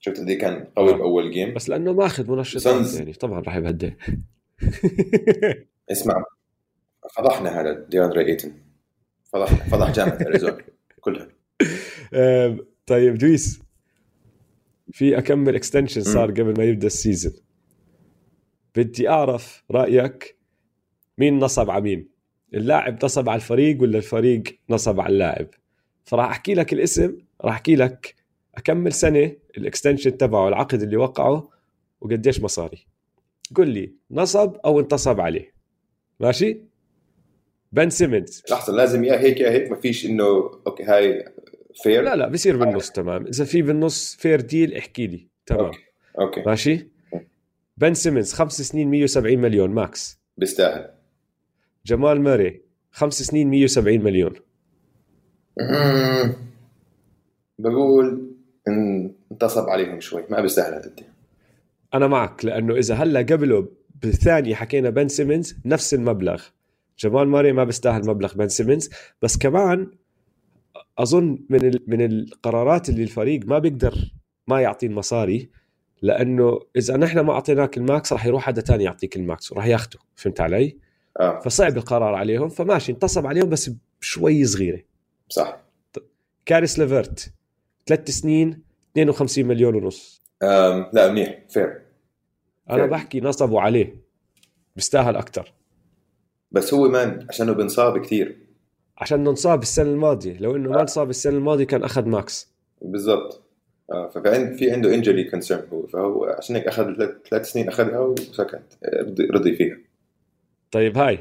شفت 0.00 0.20
قد 0.20 0.30
كان 0.30 0.64
قوي 0.76 0.90
آه. 0.92 0.96
بأول 0.96 1.30
game 1.30 1.54
بس 1.54 1.68
لأنه 1.68 1.92
ماخذ 1.92 2.30
منشطات 2.30 2.62
Suns. 2.62 2.98
يعني 2.98 3.12
طبعا 3.12 3.40
راح 3.40 3.56
يبهدل. 3.56 3.92
اسمع 5.92 6.24
فضحنا 7.16 7.60
هذا 7.60 7.86
Deandre 7.88 8.26
Ayton. 8.26 8.52
فضحنا 9.32 9.56
فضح 9.56 9.90
جامعه 9.90 10.18
اريزونا 10.26 10.58
كلها. 11.00 11.28
طيب 12.86 13.18
دويس 13.18 13.60
في 14.92 15.18
أكمل 15.18 15.54
extension 15.54 16.02
صار 16.02 16.30
قبل 16.30 16.54
ما 16.58 16.64
يبدأ 16.64 16.86
ال 16.86 16.92
season. 16.92 17.32
بدي 18.76 19.08
أعرف 19.08 19.64
رأيك 19.70 20.36
مين 21.18 21.38
نصب 21.38 21.70
على 21.70 21.82
مين؟ 21.82 22.08
اللاعب 22.54 23.04
نصب 23.04 23.28
على 23.28 23.36
الفريق 23.36 23.82
ولا 23.82 23.98
الفريق 23.98 24.42
نصب 24.70 25.00
على 25.00 25.12
اللاعب؟ 25.12 25.46
فراح 26.04 26.30
أحكي 26.30 26.54
لك 26.54 26.72
الاسم 26.72 27.18
راح 27.40 27.54
أحكي 27.54 27.76
لك 27.76 28.19
أكمل 28.54 28.92
سنة 28.92 29.32
ال 29.56 29.62
extension 29.62 30.16
تبعه 30.16 30.48
العقد 30.48 30.82
اللي 30.82 30.96
وقعه 30.96 31.48
وقديش 32.00 32.40
مصاري. 32.40 32.86
قل 33.54 33.68
لي 33.68 33.92
نصب 34.10 34.56
أو 34.64 34.80
انتصب 34.80 35.20
عليه. 35.20 35.54
ماشي؟ 36.20 36.60
Ben 37.72 37.90
Simmons 37.90 38.42
لحظة 38.50 38.72
لازم 38.72 39.04
يا 39.04 39.20
هيك 39.20 39.40
يا 39.40 39.50
هيك 39.50 39.70
ما 39.70 39.76
فيش 39.76 40.06
إنه 40.06 40.24
okay 40.66 40.82
هاي 40.82 41.24
fair 41.82 42.02
لا 42.02 42.16
لا 42.16 42.28
بصير 42.28 42.56
بالنص 42.56 42.90
تمام. 42.90 43.26
إذا 43.26 43.44
في 43.44 43.62
بالنص 43.62 44.16
fair 44.16 44.40
deal 44.40 44.74
احكي 44.74 45.06
لي. 45.06 45.28
تمام. 45.46 45.64
okay 45.64 45.78
okay. 46.18 46.42
ماشي؟ 46.46 46.86
Ben 47.76 47.94
Simmons 47.94 48.32
خمس 48.32 48.62
سنين 48.62 48.90
170 48.90 49.38
مليون 49.38 49.70
max. 49.70 50.20
بيستاهل. 50.36 50.90
Jamal 51.86 52.20
Murray 52.20 52.60
خمس 52.90 53.22
سنين 53.22 53.50
170 53.50 54.00
مليون. 54.00 54.32
مم. 55.60 56.34
بقول 57.58 58.29
انتصب 58.68 59.68
عليهم 59.68 60.00
شوي 60.00 60.24
ما 60.30 60.40
بيستاهل 60.40 60.74
هالقد 60.74 61.00
أنا 61.94 62.06
معك 62.06 62.44
لأنه 62.44 62.74
إذا 62.76 62.94
هلأ 62.94 63.20
قبله 63.20 63.68
بالثانية 64.02 64.54
حكينا 64.54 64.90
Ben 64.90 65.08
Simmons 65.08 65.56
نفس 65.64 65.94
المبلغ. 65.94 66.42
Jamal 66.98 67.28
Murray 67.28 67.52
ما 67.52 67.64
بيستاهل 67.64 68.06
مبلغ 68.06 68.34
Ben 68.34 68.48
Simmons 68.48 68.90
بس 69.22 69.36
كمان 69.38 69.90
أظن 70.98 71.38
من 71.50 71.64
ال- 71.64 71.84
من 71.86 72.00
القرارات 72.06 72.88
اللي 72.88 73.02
الفريق 73.02 73.46
ما 73.46 73.58
بيقدر 73.58 73.94
ما 74.48 74.60
يعطي 74.60 74.86
المصاري 74.86 75.50
لأنه 76.02 76.60
إذا 76.76 76.96
نحن 76.96 77.20
ما 77.20 77.32
اعطيناك 77.32 77.76
ال 77.76 77.85
max 77.85 78.12
راح 78.12 78.26
يروح 78.26 78.42
حدا 78.42 78.60
تاني 78.60 78.84
يعطيك 78.84 79.16
ال 79.16 79.25
max 79.25 79.52
وراح 79.52 79.66
ياخده 79.66 79.98
فهمت 80.16 80.40
علي؟ 80.40 80.78
آه. 81.20 81.40
فصعب 81.40 81.76
القرار 81.76 82.14
عليهم 82.14 82.48
فماشي 82.48 82.92
انتصب 82.92 83.26
عليهم 83.26 83.48
بس 83.48 83.70
بشوي 84.00 84.44
صغيرة. 84.44 84.82
صح. 85.28 85.60
Caris 86.46 86.78
LeVert 86.78 87.32
ثلاث 87.96 88.10
سنين 88.10 88.62
52 88.92 89.44
مليون 89.46 89.74
ونص. 89.74 90.22
لا 90.92 91.08
منيح 91.12 91.38
fair 91.48 91.82
أنا 92.70 92.86
Okay. 92.86 92.90
بحكي 92.90 93.20
نصبوا 93.20 93.60
عليه 93.60 93.96
بيستاهل 94.76 95.16
أكثر 95.16 95.52
بس 96.50 96.74
هو 96.74 96.88
man 96.88 97.26
عشانه 97.28 97.52
بنصاب 97.52 97.98
كثير 97.98 98.38
عشان 98.98 99.26
انصاب 99.26 99.62
السنة 99.62 99.90
الماضية 99.90 100.38
لو 100.38 100.56
إنه 100.56 100.70
ما 100.70 100.80
انصاب 100.80 101.10
السنة 101.10 101.36
الماضية 101.36 101.64
كان 101.64 101.84
أخذ 101.84 102.08
max. 102.08 102.52
بالضبط. 102.82 103.42
آه 103.92 104.08
ففي 104.08 104.56
في 104.56 104.70
عنده 104.72 104.94
injury 104.94 105.24
concern 105.30 105.68
هو 105.72 105.86
فهو 105.86 106.24
عشان 106.24 106.56
هيك 106.56 106.66
أخذ 106.66 106.94
ثلاث 107.30 107.52
سنين 107.52 107.68
أخذها 107.68 107.98
وسكت 107.98 108.78
رضي, 108.94 109.24
رضي 109.26 109.56
فيها. 109.56 109.78
طيب 110.70 110.98
هاي 110.98 111.18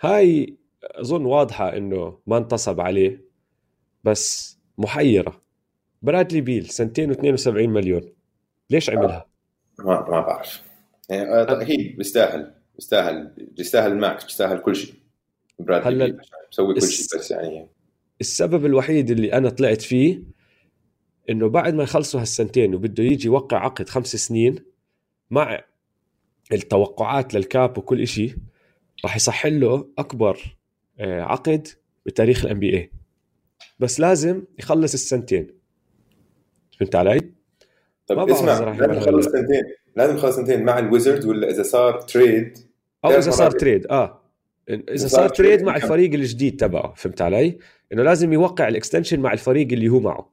هاي 0.00 0.54
أظن 0.84 1.24
واضحة 1.24 1.76
إنه 1.76 2.18
ما 2.26 2.36
انتصب 2.36 2.80
عليه 2.80 3.24
بس 4.04 4.56
محيرة. 4.78 5.43
Bradley 6.04 6.40
Beal 6.40 6.66
سنتين 6.66 7.14
و72 7.14 7.48
مليون. 7.48 8.12
ليش 8.70 8.90
عملها؟ 8.90 9.26
ما 9.78 10.00
ما 10.10 10.20
بعرف. 10.20 10.62
يعني 11.10 11.30
آه، 11.30 11.62
أكيد 11.62 11.96
بيستاهل 11.96 12.54
بيستاهل 12.74 13.34
بيستاهل 13.56 13.92
ال 13.92 14.00
max 14.00 14.24
بيستاهل 14.24 14.58
كل 14.58 14.76
شيء. 14.76 14.94
Bradley 15.58 15.88
هلا 15.88 16.04
Beal 16.04 16.20
بيسوي 16.50 16.74
كل 16.74 16.82
شيء 16.82 17.18
بس 17.18 17.30
يعني. 17.30 17.68
السبب 18.20 18.66
الوحيد 18.66 19.10
اللي 19.10 19.32
أنا 19.32 19.50
طلعت 19.50 19.82
فيه 19.82 20.22
إنه 21.30 21.48
بعد 21.48 21.74
ما 21.74 21.82
يخلصوا 21.82 22.20
هالسنتين 22.20 22.74
وبده 22.74 23.04
يجي 23.04 23.26
يوقع 23.26 23.64
عقد 23.64 23.88
خمس 23.88 24.16
سنين 24.16 24.58
مع 25.30 25.64
التوقعات 26.52 27.34
لل 27.34 27.52
cap 27.52 27.78
وكل 27.78 28.00
إشي 28.00 28.36
راح 29.04 29.16
يصح 29.16 29.46
له 29.46 29.88
أكبر 29.98 30.56
آه، 30.98 31.22
عقد 31.22 31.68
بتاريخ 32.06 32.44
ال 32.44 32.58
NBA 32.58 32.90
بس 33.78 34.00
لازم 34.00 34.44
يخلص 34.58 34.92
السنتين. 34.94 35.53
فهمت 36.80 36.94
علي؟ 36.94 37.20
طب 38.06 38.30
اسمع 38.30 38.58
لازم 38.58 38.92
يخلص 38.92 39.26
سنتين 39.26 39.62
لازم 39.96 40.16
يخلص 40.16 40.36
سنتين 40.36 40.64
مع 40.64 40.78
ال 40.78 40.84
Wizards 40.84 41.24
ولا 41.24 41.50
إذا 41.50 41.62
صار 41.62 42.00
trade 42.00 42.58
أو 43.04 43.10
إذا 43.10 43.30
صار 43.30 43.50
trade 43.50 43.86
آه. 43.86 44.20
إذا 44.68 45.06
صار 45.06 45.28
trade 45.28 45.62
مع 45.62 45.76
الفريق 45.76 46.12
الجديد 46.14 46.56
تبعه 46.56 46.94
فهمت 46.96 47.22
علي؟ 47.22 47.58
إنه 47.92 48.02
لازم 48.02 48.32
يوقع 48.32 48.68
ال 48.68 48.73
extension 48.73 49.20
مع 49.20 49.32
الفريق 49.32 49.72
اللي 49.72 49.88
هو 49.88 50.00
معه. 50.00 50.32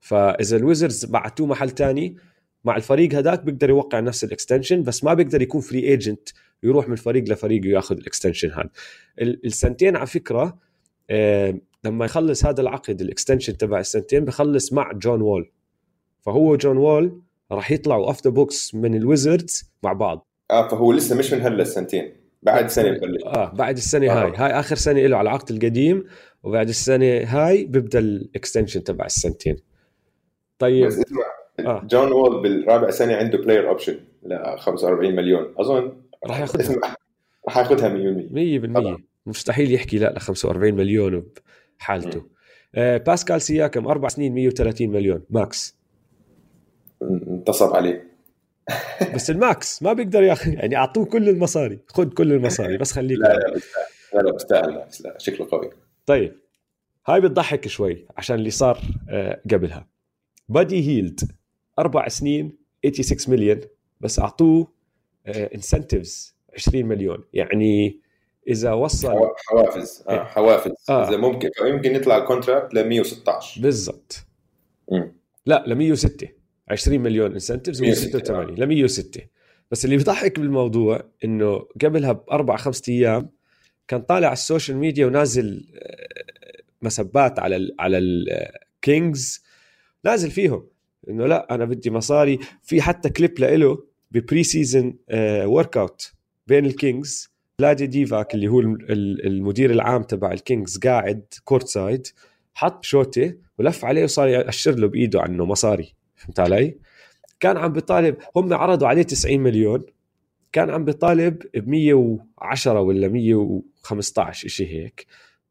فإذا 0.00 0.56
ال 0.56 0.62
Wizards 0.62 1.04
بعتوه 1.04 1.46
محل 1.46 1.70
تاني 1.70 2.16
مع 2.64 2.76
الفريق 2.76 3.14
هذاك 3.14 3.44
بيقدر 3.44 3.70
يوقع 3.70 4.00
نفس 4.00 4.24
ال 4.24 4.30
extension 4.30 4.82
بس 4.82 5.04
ما 5.04 5.14
بيقدر 5.14 5.42
يكون 5.42 5.60
free 5.60 5.80
agent 5.80 6.28
يروح 6.62 6.88
من 6.88 6.96
فريق 6.96 7.24
لفريق 7.28 7.62
وياخذ 7.62 7.96
ال 7.96 8.01
extension 8.01 8.50
هذا. 8.50 8.70
السنتين 9.20 9.96
على 9.96 10.06
فكرة 10.06 10.58
آه، 11.10 11.58
لما 11.84 12.04
يخلص 12.04 12.44
هذا 12.44 12.60
العقد 12.60 13.00
ال 13.00 13.06
extension 13.06 13.56
تبع 13.56 13.78
السنتين 13.78 14.24
بخلص 14.24 14.72
مع 14.72 14.92
John 14.92 15.22
Wall. 15.22 15.50
فهو 16.20 16.56
John 16.56 16.76
Wall 16.76 17.20
راح 17.52 17.70
يطلعوا 17.70 18.06
off 18.06 18.24
the 18.24 18.30
books 18.30 18.74
من 18.74 18.94
ال 18.94 19.04
Wizards 19.04 19.72
مع 19.82 19.92
بعض. 19.92 20.26
آه 20.50 20.68
فهو 20.68 20.92
لسه 20.92 21.16
مش 21.16 21.32
من 21.32 21.40
هلا 21.40 21.62
السنتين. 21.62 22.12
بعد 22.42 22.66
سنة 22.66 22.90
ببلش 22.90 23.24
آه 23.24 23.52
بعد 23.54 23.76
السنة 23.76 24.10
آه. 24.12 24.24
هاي. 24.24 24.32
هاي 24.36 24.60
آخر 24.60 24.76
سنة 24.76 25.00
له 25.06 25.16
على 25.16 25.30
العقد 25.30 25.50
القديم 25.50 26.04
وبعد 26.42 26.68
السنة 26.68 27.22
هاي 27.24 27.64
بيبدأ 27.64 27.98
ال 27.98 28.07
extension 28.07 28.84
تبع 28.84 29.04
السنتين. 29.04 29.56
طيب. 30.58 30.86
بس 30.86 30.98
اسمع 30.98 31.22
آه. 31.60 31.86
John 31.90 32.12
Wall 32.12 32.42
بالرابع 32.42 32.90
سنة 32.90 33.14
عنده 33.16 33.38
player 33.38 33.68
option 33.68 34.00
ل 34.22 34.58
45 34.58 35.16
مليون. 35.16 35.54
أظن 35.58 35.92
راح 36.26 36.40
ياخذها 36.40 36.96
راح 37.48 37.56
ياخذها 37.56 37.88
100% 37.88 38.96
100% 38.96 39.00
مستحيل 39.26 39.72
يحكي 39.72 39.98
لا 39.98 40.12
ل 40.12 40.20
45 40.20 40.74
مليون 40.74 41.26
بحالته. 41.78 42.22
آه 42.74 42.96
باسكال 42.96 43.42
سياكم 43.42 43.86
أربع 43.86 44.08
سنين 44.08 44.34
130 44.34 44.88
مليون. 44.88 45.22
max. 45.30 45.79
انتصب 47.02 47.74
عليه. 47.76 48.10
بس 49.14 49.30
ال 49.30 49.43
max 49.43 49.82
ما 49.82 49.92
بيقدر 49.92 50.22
ياخذ 50.22 50.52
يعني 50.52 50.76
أعطوه 50.76 51.04
كل 51.04 51.28
المصاري 51.28 51.78
خذ 51.88 52.08
كل 52.08 52.32
المصاري 52.32 52.78
بس 52.78 52.92
خليك 52.92 53.18
لا 53.18 53.38
لا 54.14 54.20
لا 54.22 54.32
بيستاهل 54.32 54.86
لا 55.04 55.18
شكله 55.18 55.48
قوي. 55.50 55.70
طيب 56.06 56.36
هاي 57.06 57.20
بتضحك 57.20 57.68
شوي 57.68 58.06
عشان 58.16 58.36
اللي 58.36 58.50
صار 58.50 58.78
آه، 59.10 59.40
قبلها. 59.50 59.88
بادي 60.48 60.88
هيلد 60.88 61.20
أربع 61.78 62.08
سنين 62.08 62.58
86 62.86 63.34
مليون 63.36 63.60
بس 64.00 64.18
أعطوه 64.18 64.72
incentives 65.26 66.34
آه، 66.50 66.54
20 66.54 66.86
مليون. 66.86 67.24
يعني 67.32 68.00
إذا 68.48 68.72
وصل 68.72 69.14
حوافز 69.36 70.04
آه 70.08 70.24
حوافز. 70.24 70.72
آه. 70.88 71.08
إذا 71.08 71.16
ممكن 71.16 71.50
يمكن 71.66 71.94
يطلع 71.94 72.16
ال 72.16 72.22
contract 72.22 72.74
ل 72.74 72.88
116 72.88 73.62
بالضبط. 73.62 74.26
لا 75.46 75.64
ل 75.66 75.74
106 75.74 76.28
20 76.70 77.00
مليون 77.00 77.32
incentives 77.32 77.82
186 77.82 78.54
ل 78.54 78.66
106 78.66 79.20
بس 79.70 79.84
اللي 79.84 79.96
بيضحك 79.96 80.40
بالموضوع 80.40 81.04
إنه 81.24 81.66
قبلها 81.82 82.12
بأربع 82.12 82.56
خمس 82.56 82.88
أيام 82.88 83.30
كان 83.88 84.00
طالع 84.00 84.26
على 84.26 84.32
ال 84.32 84.38
social 84.38 84.76
media 84.76 85.06
ونازل 85.06 85.66
آه، 85.74 86.62
مسبات 86.82 87.38
على 87.38 87.56
ال 87.56 87.74
على 87.78 87.98
الكينجز 87.98 89.44
نازل 90.04 90.30
فيهم. 90.30 90.66
إنه 91.08 91.26
لا 91.26 91.54
أنا 91.54 91.64
بدي 91.64 91.90
مصاري. 91.90 92.38
في 92.62 92.82
حتى 92.82 93.10
كليب 93.10 93.38
له 93.40 93.84
ب 94.10 94.42
preseason 94.42 94.98
workout 95.44 96.12
بين 96.46 96.66
الكينجز. 96.66 97.30
فلادي 97.58 97.86
ديفاتس 97.86 98.34
اللي 98.34 98.48
هو 98.48 98.60
المدير 98.60 99.70
العام 99.70 100.02
تبع 100.02 100.32
الكينجز 100.32 100.78
قاعد 100.78 101.24
court 101.44 101.68
side 101.68 102.06
حط 102.54 102.84
شوتة 102.84 103.34
ولف 103.58 103.84
عليه 103.84 104.04
وصار 104.04 104.28
يأشر 104.28 104.74
له 104.74 104.88
بإيده 104.88 105.20
عنه 105.20 105.44
مصاري. 105.44 105.94
فهمت 106.20 106.40
علي؟ 106.40 106.78
كان 107.40 107.56
عم 107.56 107.72
بيطالب 107.72 108.16
هم 108.36 108.54
عرضوا 108.54 108.88
عليه 108.88 109.02
90 109.02 109.40
مليون 109.40 109.82
كان 110.52 110.70
عم 110.70 110.84
بيطالب 110.84 111.42
ب 111.54 111.68
110 111.68 112.80
ولا 112.80 113.08
115 113.08 114.48
شيء 114.48 114.66
هيك. 114.66 115.06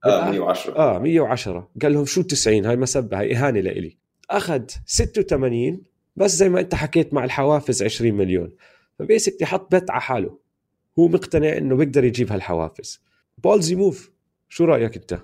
آه 0.05 0.29
110 0.31 0.75
آه 0.77 0.99
110 0.99 1.69
قال 1.81 1.93
لهم 1.93 2.05
شو 2.05 2.21
90 2.21 2.65
هاي 2.65 2.75
مسبة 2.75 3.19
هاي 3.19 3.35
إهانة 3.35 3.59
لإلي. 3.59 3.97
أخذ 4.29 4.61
86 4.85 5.81
بس 6.15 6.31
زي 6.31 6.49
ما 6.49 6.59
أنت 6.59 6.75
حكيت 6.75 7.13
مع 7.13 7.23
الحوافز 7.23 7.83
20 7.83 8.13
مليون. 8.13 8.51
فبيسكلي 8.99 9.47
حط 9.47 9.75
بت 9.75 9.91
على 9.91 10.01
حاله. 10.01 10.39
هو 10.99 11.07
مقتنع 11.07 11.57
إنه 11.57 11.75
بيقدر 11.75 12.03
يجيب 12.03 12.31
هالحوافز. 12.31 13.01
بولزي 13.37 13.75
موف 13.75 14.11
شو 14.49 14.65
رأيك 14.65 14.95
أنت؟ 14.95 15.19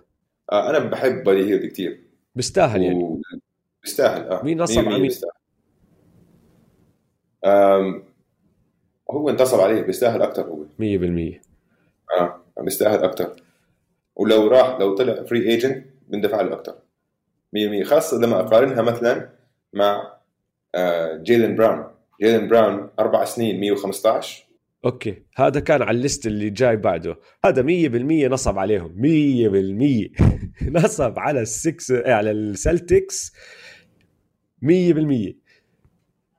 آه 0.51 0.69
أنا 0.69 0.79
بحب 0.79 1.23
بادي 1.23 1.39
هيلد 1.39 1.71
كثير 1.71 2.05
بيستاهل 2.35 2.81
يعني. 2.81 3.03
و... 3.03 3.21
بيستاهل 3.85 4.27
آه. 4.27 4.43
مين 4.43 4.61
نصب 4.61 4.87
على 4.87 4.99
مين؟ 4.99 5.11
هو 9.11 9.29
انتصب 9.29 9.59
عليه 9.59 9.81
بيستاهل 9.81 10.21
أكثر 10.21 10.43
هو. 10.43 10.63
100% 10.63 11.41
آه 12.19 12.41
بيستاهل 12.61 13.03
أكثر 13.03 13.35
ولو 14.15 14.47
راح 14.47 14.79
لو 14.79 14.95
طلع 14.95 15.23
free 15.23 15.49
agent 15.49 15.85
بندفع 16.07 16.41
له 16.41 16.53
أكثر 16.53 16.75
100% 17.83 17.83
خاصة 17.83 18.17
لما 18.17 18.39
أقارنها 18.39 18.81
مثلا 18.81 19.29
مع 19.73 20.13
آه 20.75 21.17
جيلن 21.17 21.55
براون. 21.55 21.85
جيلن 22.21 22.47
براون 22.47 22.89
أربع 22.99 23.25
سنين 23.25 23.59
115 23.59 24.45
okay. 24.85 25.23
هذا 25.35 25.59
كان 25.59 25.81
على 25.81 25.97
ال 25.97 26.03
list 26.03 26.27
اللي 26.27 26.49
جاي 26.49 26.75
بعده. 26.75 27.19
هذا 27.45 27.61
100% 27.63 27.65
نصب 28.31 28.57
عليهم. 28.59 28.95
100% 28.97 30.69
نصب 30.83 31.19
على 31.19 31.41
السكس 31.41 31.91
على 31.91 32.31
السلتكس. 32.31 33.33
100% 34.63 35.33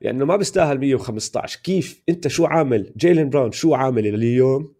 لأنه 0.01 0.25
ما 0.25 0.35
بيستاهل 0.35 0.79
115 0.79 1.59
كيف؟ 1.63 2.03
أنت 2.09 2.27
شو 2.27 2.45
عامل؟ 2.45 2.93
جيلين 2.97 3.29
براون 3.29 3.51
شو 3.51 3.73
عامل 3.73 4.07
اليوم؟ 4.07 4.73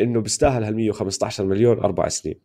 إنه 0.00 0.20
بيستاهل 0.20 0.64
هال 0.64 0.76
115 0.76 1.44
مليون 1.44 1.78
أربع 1.78 2.08
سنين. 2.08 2.40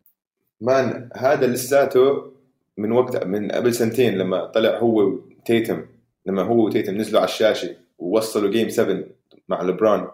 man 0.62 1.10
هذا 1.16 1.48
لساته 1.48 2.32
من 2.78 2.92
وقت 2.92 3.26
من 3.26 3.52
قبل 3.52 3.74
سنتين 3.74 4.18
لما 4.18 4.46
طلع 4.46 4.80
هو 4.80 5.20
تيتم 5.46 5.86
لما 6.26 6.42
هو 6.42 6.66
وتيتم 6.66 6.98
نزلوا 6.98 7.20
على 7.20 7.30
الشاشة 7.30 7.76
ووصلوا 7.98 8.52
game 8.52 8.70
7 8.70 9.04
مع 9.50 9.62
لبرون 9.62 10.08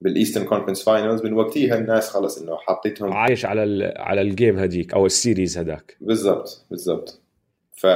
بال 0.00 0.10
Eastern 0.10 0.44
Conference 0.44 0.82
finals 0.82 1.22
من 1.24 1.32
وقتها 1.32 1.78
الناس 1.78 2.10
خلص 2.10 2.42
إنه 2.42 2.56
حطيتهم 2.56 3.12
عايش 3.12 3.44
على 3.44 3.94
على 3.96 4.20
الجيم 4.20 4.58
هذيك 4.58 4.94
أو 4.94 5.06
ال 5.06 5.13
series 5.13 5.58
هذاك. 5.58 5.96
بالضبط 6.00 6.66
بالضبط. 6.70 7.20
ف 7.76 7.86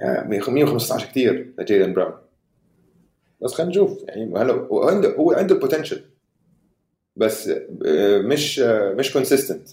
115 0.00 1.06
كثير 1.06 1.52
لجيلن 1.58 1.94
براون. 1.94 2.14
بس 3.42 3.52
خلينا 3.52 3.70
نشوف 3.70 4.04
يعني 4.08 4.38
هلا 4.38 4.52
هو 4.52 4.88
عنده 4.88 5.16
هو 5.16 5.32
عنده 5.32 5.54
potential 5.54 6.04
بس 7.16 7.48
آه، 7.86 8.18
مش 8.18 8.60
آه، 8.60 8.92
مش 8.92 9.12
consistent 9.12 9.68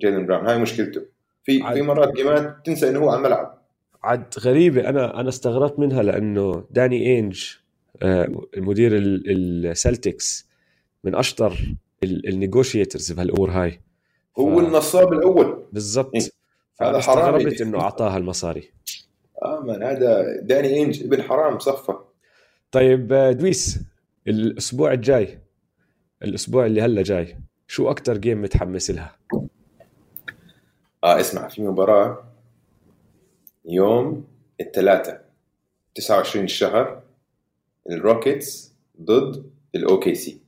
جيلن 0.00 0.26
براون. 0.26 0.46
هاي 0.46 0.58
مشكلته. 0.58 1.02
في 1.44 1.62
في 1.74 1.82
مرات 1.82 2.14
جيمات 2.14 2.56
تنسى 2.64 2.88
إنه 2.88 2.98
هو 2.98 3.08
على 3.08 3.18
الملعب. 3.18 3.62
عاد 4.02 4.34
غريبة. 4.38 4.88
أنا 4.88 5.20
أنا 5.20 5.28
استغربت 5.28 5.78
منها 5.78 6.02
لأنه 6.02 6.64
داني 6.70 7.18
انج 7.18 7.44
آه، 8.02 8.42
مدير 8.56 8.92
السلتكس 8.96 10.48
من 11.04 11.14
أشطر 11.14 11.76
ال 12.04 12.13
negotiators 12.13 13.12
بهالأمور 13.12 13.50
هاي. 13.50 13.80
هو 14.38 14.56
ف... 14.56 14.64
النصاب 14.64 15.12
الأول. 15.12 15.62
بالضبط. 15.72 16.14
إيه؟ 16.14 16.22
هذا 16.80 17.00
حرام 17.00 17.46
إنه 17.60 17.80
اعطاها 17.80 18.16
المصاري 18.16 18.70
آه 19.42 19.60
من 19.60 19.82
هذا 19.82 20.40
داني 20.42 20.82
إنج 20.82 21.02
ابن 21.02 21.22
حرام 21.22 21.58
صفى. 21.58 21.94
طيب 22.70 23.12
آه، 23.12 23.32
دويس 23.32 23.80
الأسبوع 24.28 24.92
الجاي 24.92 25.38
الأسبوع 26.22 26.66
اللي 26.66 26.82
هلا 26.82 27.02
جاي 27.02 27.38
شو 27.66 27.90
أكثر 27.90 28.18
game 28.18 28.42
متحمس 28.42 28.90
لها؟ 28.90 29.16
آه 31.04 31.20
اسمع 31.20 31.48
في 31.48 31.62
مباراة 31.62 32.24
يوم 33.64 34.24
الثلاثاء 34.60 35.24
29 35.94 36.44
الشهر 36.44 37.02
الروكيتس 37.90 38.74
ضد 39.02 39.50
ال 39.74 40.14
OKC. 40.14 40.40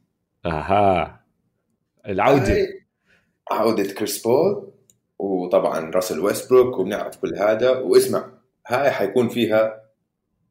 أها 0.47 1.21
العودة. 2.07 2.69
عودة 3.51 3.93
كريس 3.93 4.23
بول 4.23 4.73
وطبعا 5.19 5.91
راسل 5.91 6.21
ويستبروك 6.21 6.79
وبنعرف 6.79 7.17
كل 7.17 7.35
هذا. 7.35 7.71
واسمع 7.71 8.38
هاي 8.69 8.91
حيكون 8.91 9.29
فيها 9.29 9.83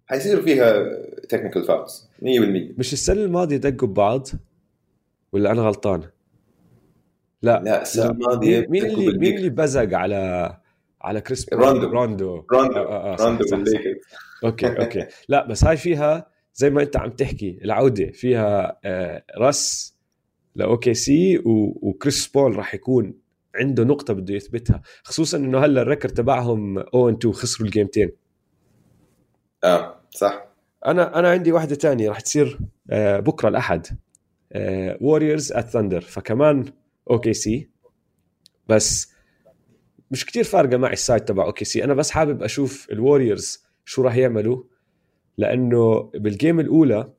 حيصير 0.07 0.41
فيها 0.41 0.83
technical 1.29 1.63
fouls 1.63 2.09
100% 2.21 2.25
مش 2.77 2.93
السنة 2.93 3.21
الماضية 3.21 3.57
دقوا 3.57 3.87
ببعض؟ 3.87 4.27
ولا 5.31 5.51
أنا 5.51 5.61
غلطان؟ 5.61 6.03
لا. 7.41 7.61
لا 7.65 7.81
السنة 7.81 8.11
الماضية 8.11 8.67
مين 8.69 8.85
اللي 8.85 9.17
مين 9.17 9.37
اللي 9.37 9.49
بزق 9.49 9.93
على 9.93 10.57
على 11.01 11.21
كريس 11.21 11.53
روندو 11.53 11.87
روندو 11.87 12.45
روندو 12.51 12.79
آه 12.79 13.13
آه, 13.13 13.13
آه، 13.13 13.25
روندو 13.25 13.71
okay 14.43 14.67
okay. 14.67 15.05
لا 15.29 15.47
بس 15.47 15.63
هاي 15.63 15.77
فيها 15.77 16.27
زي 16.53 16.69
ما 16.69 16.81
أنت 16.81 16.97
عم 16.97 17.09
تحكي 17.11 17.59
العودة 17.63 18.11
فيها 18.11 18.79
آه، 18.85 19.23
رس 19.39 19.95
ل 20.55 20.93
OKC 20.93 21.41
وكريس 21.45 22.27
بول 22.27 22.55
راح 22.55 22.73
يكون 22.73 23.13
عنده 23.59 23.83
نقطة 23.83 24.13
بده 24.13 24.33
يثبتها 24.33 24.81
خصوصا 25.03 25.37
إنه 25.37 25.59
هلأ 25.59 25.81
ال 25.81 25.86
record 25.86 26.13
تبعهم 26.13 26.77
oh 26.79 27.09
and 27.09 27.13
2 27.13 27.33
خسروا 27.33 27.67
الجيمتين. 27.67 28.11
آه 29.63 30.01
صح. 30.09 30.47
أنا 30.85 31.19
أنا 31.19 31.29
عندي 31.29 31.51
واحدة 31.51 31.75
تانية 31.75 32.09
راح 32.09 32.19
تصير 32.19 32.59
آه، 32.89 33.19
بكرة 33.19 33.49
الأحد. 33.49 33.87
Warriors 35.01 35.51
at 35.51 35.69
Thunder 35.69 36.01
فكمان 36.01 36.65
OKC 37.09 37.69
بس 38.67 39.11
مش 40.11 40.25
كتير 40.25 40.43
فارقة 40.43 40.77
معي 40.77 40.93
ال 40.93 40.99
side 40.99 41.21
تبع 41.21 41.45
OKC 41.45 41.83
أنا 41.83 41.93
بس 41.93 42.11
حابب 42.11 42.43
أشوف 42.43 42.87
الوريورز 42.91 43.63
شو 43.85 44.01
راح 44.01 44.15
يعملوا 44.15 44.63
لأنه 45.37 46.11
بال 46.13 46.28
game 46.28 46.59
الأولى 46.59 47.13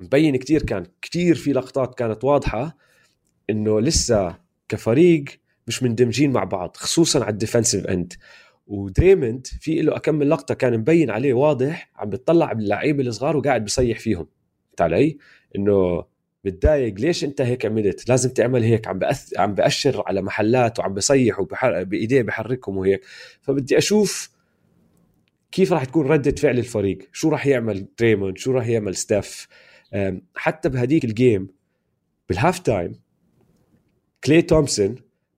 مبين 0.00 0.36
كتير 0.36 0.62
كان 0.62 0.86
كتير 1.02 1.34
في 1.34 1.52
لقطات 1.52 1.94
كانت 1.94 2.24
واضحة 2.24 2.76
إنه 3.50 3.80
لسه 3.80 4.38
كفريق 4.68 5.24
مش 5.66 5.82
مندمجين 5.82 6.32
مع 6.32 6.44
بعض 6.44 6.76
خصوصا 6.76 7.20
على 7.20 7.32
ال 7.32 7.37
defensive 7.37 7.86
end. 7.86 8.12
ودريموند 8.66 9.46
في 9.60 9.82
له 9.82 9.96
اكم 9.96 10.30
لقطة 10.30 10.54
كان 10.54 10.78
مبين 10.78 11.10
عليه 11.10 11.34
واضح 11.34 11.90
عم 11.96 12.10
بتطلع 12.10 12.52
باللعيبة 12.52 13.02
الصغار 13.02 13.36
وقاعد 13.36 13.64
بصيح 13.64 13.98
فيهم. 13.98 14.26
فهمت 14.66 14.80
علي؟ 14.80 15.18
إنه 15.56 16.04
متضايق 16.44 16.94
ليش 16.94 17.24
أنت 17.24 17.40
هيك 17.40 17.66
عملت؟ 17.66 18.08
لازم 18.08 18.30
تعمل 18.30 18.62
هيك 18.62 18.88
عم 18.88 18.98
بأث... 18.98 19.38
عم 19.38 19.54
بأشر 19.54 20.02
على 20.06 20.22
محلات 20.22 20.78
وعم 20.78 20.94
بصيح 20.94 21.40
وبحر... 21.40 21.84
بإيديه 21.84 22.22
بحركهم 22.22 22.76
وهيك. 22.76 23.04
فبدي 23.42 23.78
أشوف 23.78 24.30
كيف 25.52 25.72
راح 25.72 25.84
تكون 25.84 26.06
ردة 26.06 26.30
فعل 26.30 26.58
الفريق. 26.58 26.98
شو 27.12 27.28
راح 27.28 27.46
يعمل 27.46 27.86
دريموند 27.98 28.38
شو 28.38 28.52
راح 28.52 28.66
يعمل 28.66 28.96
ستيف 28.96 29.48
حتى 30.34 30.68
بهديك 30.68 31.04
ال 31.04 31.13
game 31.13 31.48
بال 32.28 32.38
half 32.38 32.58
time 32.58 33.05
كلي 34.26 34.42
تومسون 34.42 34.94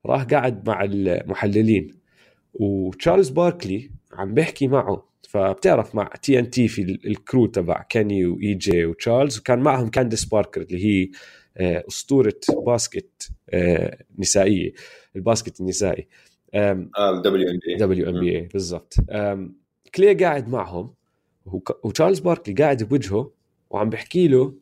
راح 0.06 0.22
قاعد 0.22 0.68
مع 0.68 0.84
المحللين 0.84 1.94
وتشارلز 2.54 3.28
باركلي 3.28 3.90
عم 4.12 4.34
بيحكي 4.34 4.68
معه. 4.68 5.08
فبتعرف 5.28 5.94
مع 5.94 6.12
TNT 6.22 6.68
في 6.68 6.82
ال 6.82 6.95
crew 6.95 7.46
تبع 7.46 7.82
كيني 7.82 8.26
و 8.26 8.54
EJ 8.54 8.84
وتشارلز 8.84 9.38
وكان 9.38 9.58
معهم 9.58 9.88
كانديس 9.88 10.24
باركر 10.24 10.62
اللي 10.62 10.84
هي 10.84 11.10
آه، 11.56 11.84
أسطورة 11.88 12.34
basket 12.66 13.30
آه، 13.50 14.04
نسائية 14.18 14.72
ال 15.16 15.23
basket 15.23 15.60
النسائي. 15.60 16.08
دبليو 17.24 17.48
ان 17.48 17.58
بي 17.66 17.74
دبليو 17.74 18.10
ام 18.10 18.20
بي 18.20 18.40
بالضبط. 18.40 18.94
كلي 19.94 20.14
قاعد 20.14 20.48
معهم 20.48 20.94
وتشارلز 21.84 22.18
باركلي 22.18 22.54
قاعد 22.54 22.82
بوجهه 22.82 23.32
وعم 23.70 23.90
بحكي 23.90 24.28
له 24.28 24.54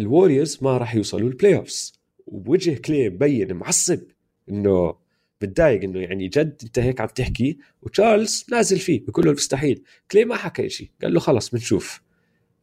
الوريورز 0.00 0.58
ما 0.62 0.78
راح 0.78 0.94
يوصلوا 0.94 1.28
ال 1.28 1.56
playoffs 1.56 1.95
وبوجه 2.26 2.74
كلي 2.74 3.10
مبين 3.10 3.52
معصب 3.52 4.00
إنه 4.48 4.94
بتضايق 5.40 5.82
إنه 5.82 6.00
يعني 6.00 6.28
جد 6.28 6.60
أنت 6.64 6.78
هيك 6.78 7.00
عم 7.00 7.08
تحكي 7.08 7.58
وتشارلز 7.82 8.46
نازل 8.50 8.78
فيه 8.78 9.04
بقول 9.06 9.26
له 9.26 9.32
مستحيل 9.32 9.82
كلي 10.10 10.24
ما 10.24 10.36
حكى 10.36 10.68
شيء 10.68 10.90
قال 11.02 11.14
له 11.14 11.20
خلص 11.20 11.50
بنشوف. 11.50 12.02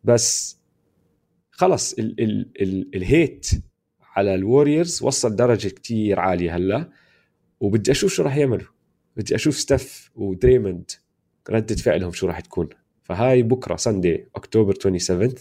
بس 0.04 0.58
خلص 1.52 1.94
ال 1.94 2.22
ال 2.22 2.52
ال 2.62 2.96
الهيت 2.96 3.50
على 4.02 4.36
ال 4.36 4.43
Warriors 4.43 5.04
وصل 5.04 5.36
درجة 5.36 5.68
كتير 5.68 6.20
عالية 6.20 6.56
هلأ. 6.56 6.90
وبدي 7.60 7.92
أشوف 7.92 8.14
شو 8.14 8.24
راح 8.24 8.38
يعملوا. 8.38 8.68
بدي 9.18 9.36
أشوف 9.36 9.56
ستيف 9.56 10.12
ودريموند 10.16 10.92
ردة 11.50 11.76
فعلهم 11.76 12.12
شو 12.12 12.28
راح 12.28 12.40
تكون. 12.40 12.70
فهاي 13.04 13.44
بكرة 13.44 13.76
Sunday 13.76 14.26
October 14.36 14.74
27 14.74 15.40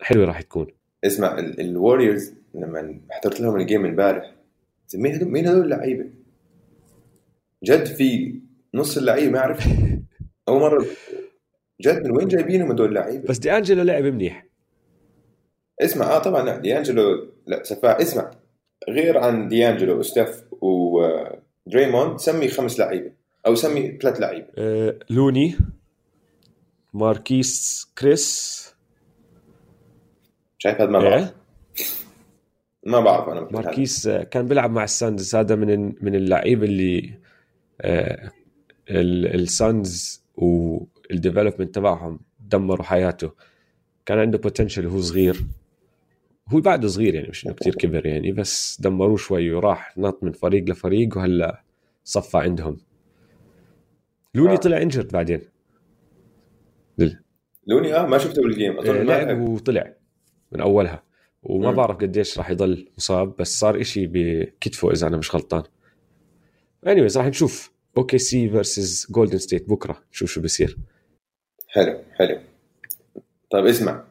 حلوة 0.00 0.24
راح 0.24 0.40
تكون. 0.40 0.66
اسمع 1.04 1.38
ال 1.38 1.48
Warriors 1.48 2.32
لما 2.54 3.00
حضرت 3.10 3.40
لهم 3.40 3.56
ال 3.56 3.62
game 3.62 3.86
امبارح 3.86 4.34
مين 4.94 5.14
هدول 5.14 5.28
مين 5.30 5.46
هدول 5.46 5.64
اللعيبة؟ 5.64 6.06
جد 7.64 7.84
في 7.84 8.34
نص 8.74 8.96
اللعيبه 8.96 9.32
ما 9.32 9.38
اعرف 9.38 9.68
أول 10.48 10.60
مرة 10.60 10.86
جد 11.80 12.06
من 12.06 12.16
وين 12.16 12.28
جايبينهم 12.28 12.70
هدول 12.70 12.88
اللعيبة؟ 12.88 13.28
بس 13.28 13.38
دي 13.38 13.56
انجلو 13.56 13.82
لعب 13.82 14.04
منيح 14.04 14.46
اسمع 15.80 16.06
آه 16.06 16.18
طبعا 16.18 16.42
لا 16.42 16.56
دي 16.56 16.78
انجلو 16.78 17.32
لا 17.46 17.62
سفاح 17.62 17.96
اسمع 17.96 18.30
غير 18.88 19.18
عن 19.18 19.48
دي 19.48 19.68
انجلو 19.68 19.98
وستيف 19.98 20.44
ودريموند 20.60 22.18
سمي 22.18 22.48
خمس 22.48 22.78
لعيبة 22.78 23.12
أو 23.46 23.54
سمي 23.54 23.98
ثلاث 24.02 24.20
لعيبة 24.20 24.46
آه 24.58 24.98
لوني 25.10 25.56
ماركيس 26.94 27.86
كريس 27.98 28.69
شايف 30.62 30.80
هذا؟ 30.80 30.90
ما 30.90 30.98
بعرف. 30.98 31.22
إيه؟ 31.22 31.34
ما 32.86 33.00
بعرف 33.00 33.28
أنا. 33.28 33.48
ماركيس 33.52 34.06
آه، 34.06 34.22
كان 34.22 34.48
بيلعب 34.48 34.70
مع 34.70 34.84
ال 34.84 34.94
Suns 34.94 35.34
هذا 35.36 35.54
من 35.54 35.94
من 36.00 36.14
اللعيبه 36.14 36.64
اللي 36.66 37.12
آه، 37.80 38.30
ال- 38.90 39.34
ال 39.40 39.57
Suns 39.57 40.24
وال 40.36 40.57
development 40.57 41.74
تبعهم 41.74 42.20
دمروا 42.40 42.84
حياته. 42.84 43.32
كان 44.06 44.18
عنده 44.18 44.38
potential 44.38 44.86
وهو 44.86 45.00
صغير. 45.00 45.40
هو 46.48 46.60
بعده 46.60 46.88
صغير 46.88 47.14
يعني 47.14 47.28
مش 47.28 47.46
إنه 47.46 47.54
كثير 47.54 47.74
كبر 47.74 48.06
يعني 48.06 48.32
بس 48.32 48.80
دمروه 48.80 49.16
شوي 49.16 49.52
وراح 49.52 49.98
نط 49.98 50.22
من 50.22 50.32
فريق 50.32 50.64
لفريق 50.64 51.16
وهلا 51.16 51.62
صفى 52.04 52.38
عندهم. 52.38 52.76
لوني 54.34 54.52
آه. 54.52 54.56
طلع 54.56 54.82
injured 54.82 55.08
بعدين. 55.12 55.40
لوني؟ 57.66 57.94
آه 57.94 58.06
ما 58.06 58.18
شفته 58.18 58.42
بال 58.42 58.54
game 58.54 58.78
أظن 58.78 58.94
لعب 58.94 59.26
لعب. 59.28 59.40
وطلع. 59.40 59.92
من 60.52 60.60
أولها. 60.60 61.02
وما. 61.42 61.72
بعرف 61.72 61.96
قديش 61.96 62.38
راح 62.38 62.50
يضل 62.50 62.88
مصاب 62.98 63.36
بس 63.38 63.58
صار 63.60 63.80
إشي 63.80 64.06
بكتفه 64.06 64.90
إذا 64.90 65.06
أنا 65.06 65.16
مش 65.16 65.34
غلطان. 65.34 65.62
Anyways 66.86 67.16
راح 67.16 67.26
نشوف. 67.26 67.72
OKC 67.96 68.18
versus 68.18 69.06
Golden 69.10 69.38
State 69.38 69.68
بكرة 69.68 70.02
نشوف 70.12 70.30
شو 70.30 70.40
بصير 70.40 70.76
حلو 71.68 71.98
حلو. 72.14 72.38
طيب 73.50 73.66
اسمع. 73.66 74.04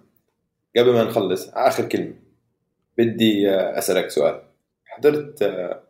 قبل 0.78 0.94
ما 0.94 1.04
نخلص 1.04 1.50
آخر 1.54 1.86
كلمة. 1.86 2.14
بدي 2.98 3.50
آه، 3.50 3.78
أسألك 3.78 4.10
سؤال. 4.10 4.42
حضرت 4.86 5.42
آه، 5.42 5.84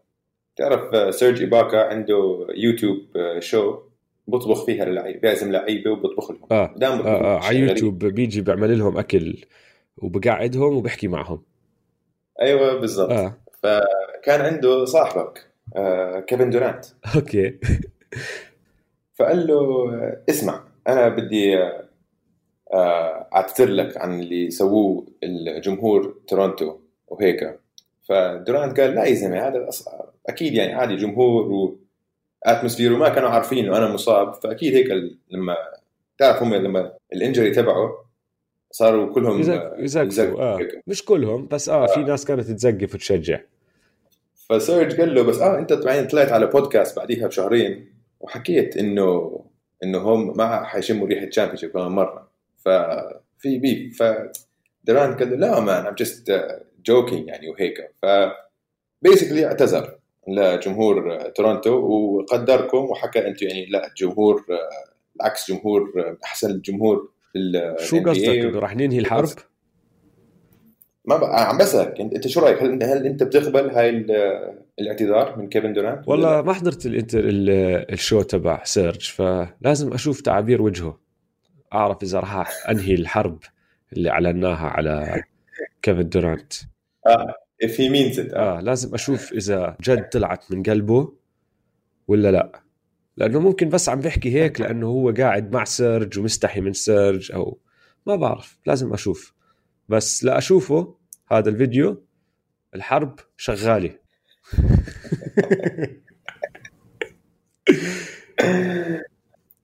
تعرف 0.55 0.93
آه، 0.93 1.11
سيرج 1.11 1.41
ايباكا 1.41 1.77
عنده 1.77 2.47
يوتيوب 2.55 2.97
آه، 3.15 3.39
show 3.39 3.79
بطبخ 4.27 4.65
فيها 4.65 4.83
اللعيبه 4.83 5.19
بيعزم 5.19 5.51
لعيبة 5.51 5.91
وبطبخ 5.91 6.31
لهم. 6.31 6.47
آه 6.51 6.73
دام 6.77 6.99
آه, 6.99 7.07
آه 7.07 7.39
على. 7.39 7.59
يوتيوب 7.59 8.05
بيجي 8.05 8.41
بيعمل 8.41 8.79
لهم 8.79 8.97
أكل. 8.97 9.45
وبقعدهم 10.01 10.77
وبحكي 10.77 11.07
معهم. 11.07 11.43
أيوه 12.41 12.79
بالضبط. 12.79 13.11
آه. 13.11 13.37
كان 14.23 14.41
عنده 14.41 14.85
صاحبك 14.85 15.47
آه، 15.75 16.19
كيفن 16.19 16.49
دورانت. 16.49 16.85
okay. 17.15 17.59
فقال 19.19 19.47
له 19.47 19.93
آه، 19.93 20.21
اسمع 20.29 20.63
أنا 20.87 21.09
بدي 21.09 21.57
آه، 21.57 21.89
آه، 22.73 23.27
أعتذر 23.35 23.69
لك 23.69 23.97
عن 23.97 24.19
اللي 24.19 24.51
سووه 24.51 25.07
الجمهور 25.23 26.15
تورونتو 26.27 26.77
وهيك. 27.07 27.59
فدورانت 28.09 28.79
قال 28.79 28.95
لا 28.95 29.05
يا 29.05 29.13
زلمة 29.13 29.47
هذا 29.47 29.69
أكيد 30.29 30.53
يعني 30.53 30.73
عادي 30.73 30.95
جمهور 30.95 31.77
و 32.45 32.50
atmosphere 32.50 32.93
وما 32.93 33.09
كانوا 33.09 33.29
عارفين 33.29 33.65
انه 33.65 33.77
أنا 33.77 33.93
مصاب. 33.93 34.33
فأكيد 34.33 34.75
هيك 34.75 34.87
لما 35.31 35.55
تعرف 36.17 36.43
هم 36.43 36.55
لما 36.55 36.93
ال 37.13 37.19
injury 37.19 37.51
تبعه 37.51 38.08
صاروا 38.71 39.13
كلهم 39.13 39.39
يزق- 39.41 39.51
آه، 39.51 39.75
يزقفوا 39.79 40.59
هيك. 40.59 40.83
مش 40.87 41.05
كلهم 41.05 41.47
بس 41.47 41.69
آه 41.69 41.85
في 41.87 41.99
ناس 41.99 42.25
كانت 42.25 42.41
تزقف 42.51 42.93
وتشجع. 42.95 43.39
فسيرج 44.49 44.99
قال 44.99 45.15
له 45.15 45.21
بس 45.23 45.37
آه 45.39 45.59
أنت 45.59 45.73
بعدين 45.73 46.07
طلعت 46.07 46.31
على 46.31 46.45
بودكاست 46.47 46.97
بعديها 46.97 47.27
بشهرين 47.27 47.93
وحكيت 48.19 48.77
إنه 48.77 49.39
إنه 49.83 49.97
هم 49.99 50.37
ما 50.37 50.63
حيشموا 50.63 51.07
ريحة 51.07 51.25
championship 51.25 51.69
كمان 51.71 51.91
مرة. 51.91 52.29
ففي 52.57 53.57
بيف 53.57 54.03
ف 54.03 54.15
دورانت 54.83 55.19
قال 55.19 55.29
له 55.29 55.35
لا 55.37 55.59
man 55.59 55.85
I'm 55.85 55.93
just 55.95 56.41
joking 56.85 57.27
يعني 57.27 57.49
وهيك. 57.49 57.91
ف 58.01 58.05
basically 59.01 59.45
اعتذر 59.45 59.95
لجمهور 60.27 61.13
آه، 61.13 61.29
تورونتو 61.29 61.71
وقدركم 61.73 62.77
وحكى 62.77 63.27
أنتم 63.27 63.47
يعني 63.47 63.65
لا 63.65 63.91
جمهور 63.97 64.45
آه، 64.49 64.69
العكس 65.15 65.51
جمهور 65.51 65.93
آه، 65.97 66.17
أحسن 66.23 66.49
الجمهور 66.51 67.09
شو 67.79 68.03
قصدك؟ 68.03 68.27
إنه 68.27 68.59
رح 68.59 68.75
ننهي 68.75 68.99
الحرب؟ 68.99 69.29
ما 71.05 71.17
بقى 71.17 71.49
عم 71.49 71.57
بسألك 71.57 72.01
انت 72.01 72.27
شو 72.27 72.39
رأيك؟ 72.39 72.63
هل 72.63 72.83
هل 72.83 73.05
أنت 73.05 73.23
بتقبل 73.23 73.69
هاي 73.69 73.89
ال- 73.89 74.55
الاعتذار 74.79 75.37
من 75.37 75.49
كيفن 75.49 75.73
دورانت؟ 75.73 76.07
والله؟ 76.07 76.41
ما 76.41 76.53
حضرت 76.53 76.85
ال 76.85 76.91
inter 76.91 77.19
ال- 77.19 77.49
ال 77.93 77.99
show 77.99 78.21
تبع 78.21 78.63
سيرج 78.63 79.01
فلازم 79.09 79.93
أشوف 79.93 80.21
تعابير 80.21 80.61
وجهه 80.61 80.99
أعرف 81.73 82.03
إذا 82.03 82.19
راح 82.19 82.69
أنهي 82.69 82.93
الحرب 82.93 83.39
اللي 83.93 84.09
أعلناها 84.09 84.67
على 84.67 85.23
كيفن 85.81 86.09
دورانت. 86.09 86.53
if 87.63 87.71
he 87.71 87.89
means 87.89 88.17
it. 88.17 88.33
آه 88.33 88.59
لازم 88.61 88.93
أشوف 88.93 89.33
إذا 89.33 89.77
جد 89.81 90.09
طلعت 90.09 90.51
من 90.51 90.63
قلبه 90.63 91.13
ولا 92.07 92.31
لا. 92.31 92.61
لأنه 93.19 93.39
ممكن 93.39 93.69
بس 93.69 93.89
عم 93.89 93.99
بيحكي 93.99 94.33
هيك 94.33 94.61
لأنه 94.61 94.87
هو 94.87 95.13
قاعد 95.17 95.51
مع 95.51 95.63
سيرج 95.63 96.19
ومستحي 96.19 96.61
من 96.61 96.73
سيرج 96.73 97.31
أو 97.31 97.59
ما 98.07 98.15
بعرف 98.15 98.59
لازم 98.65 98.93
أشوف. 98.93 99.33
بس 99.89 100.23
لا 100.23 100.37
اشوفه 100.37 100.95
هذا 101.31 101.49
الفيديو 101.49 102.03
الحرب 102.75 103.19
شغالة. 103.37 103.91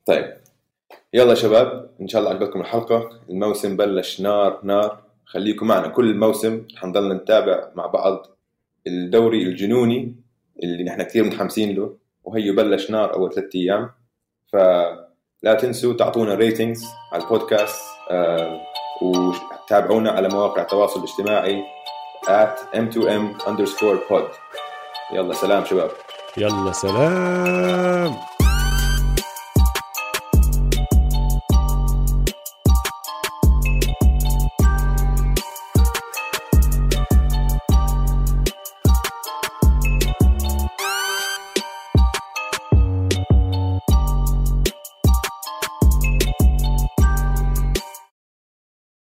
طيب 0.05 0.33
يلا 1.13 1.33
شباب 1.33 1.91
إن 2.01 2.07
شاء 2.07 2.21
الله 2.21 2.33
عجبتكم 2.33 2.61
الحلقة. 2.61 3.21
الموسم 3.29 3.77
بلش 3.77 4.21
نار 4.21 4.59
نار. 4.63 5.03
خليكم 5.25 5.67
معنا 5.67 5.87
كل 5.87 6.09
الموسم. 6.09 6.67
حنضلنا 6.75 7.13
نتابع 7.13 7.71
مع 7.75 7.85
بعض 7.85 8.27
الدوري 8.87 9.43
الجنوني 9.43 10.15
اللي 10.63 10.83
نحن 10.83 11.03
كثير 11.03 11.23
متحمسين 11.23 11.75
له. 11.75 12.04
وهي 12.26 12.51
بلش 12.51 12.91
نار 12.91 13.13
أول 13.13 13.34
ثلاث 13.34 13.55
أيام. 13.55 13.89
فلا 14.53 15.53
تنسوا 15.59 15.93
تعطونا 15.93 16.36
ريتنجز 16.36 16.86
على 17.11 17.23
البودكاست 17.23 17.82
آه 18.11 18.61
وتابعونا 19.01 20.11
على 20.11 20.30
مواقع 20.30 20.61
التواصل 20.61 20.99
الاجتماعي 20.99 21.63
at 22.26 22.76
m2m 22.76 23.41
underscore 23.45 24.09
pod. 24.09 24.23
يلا 25.13 25.34
سلام 25.34 25.65
شباب. 25.65 25.91
يلا 26.38 26.71
سلام. 26.71 28.34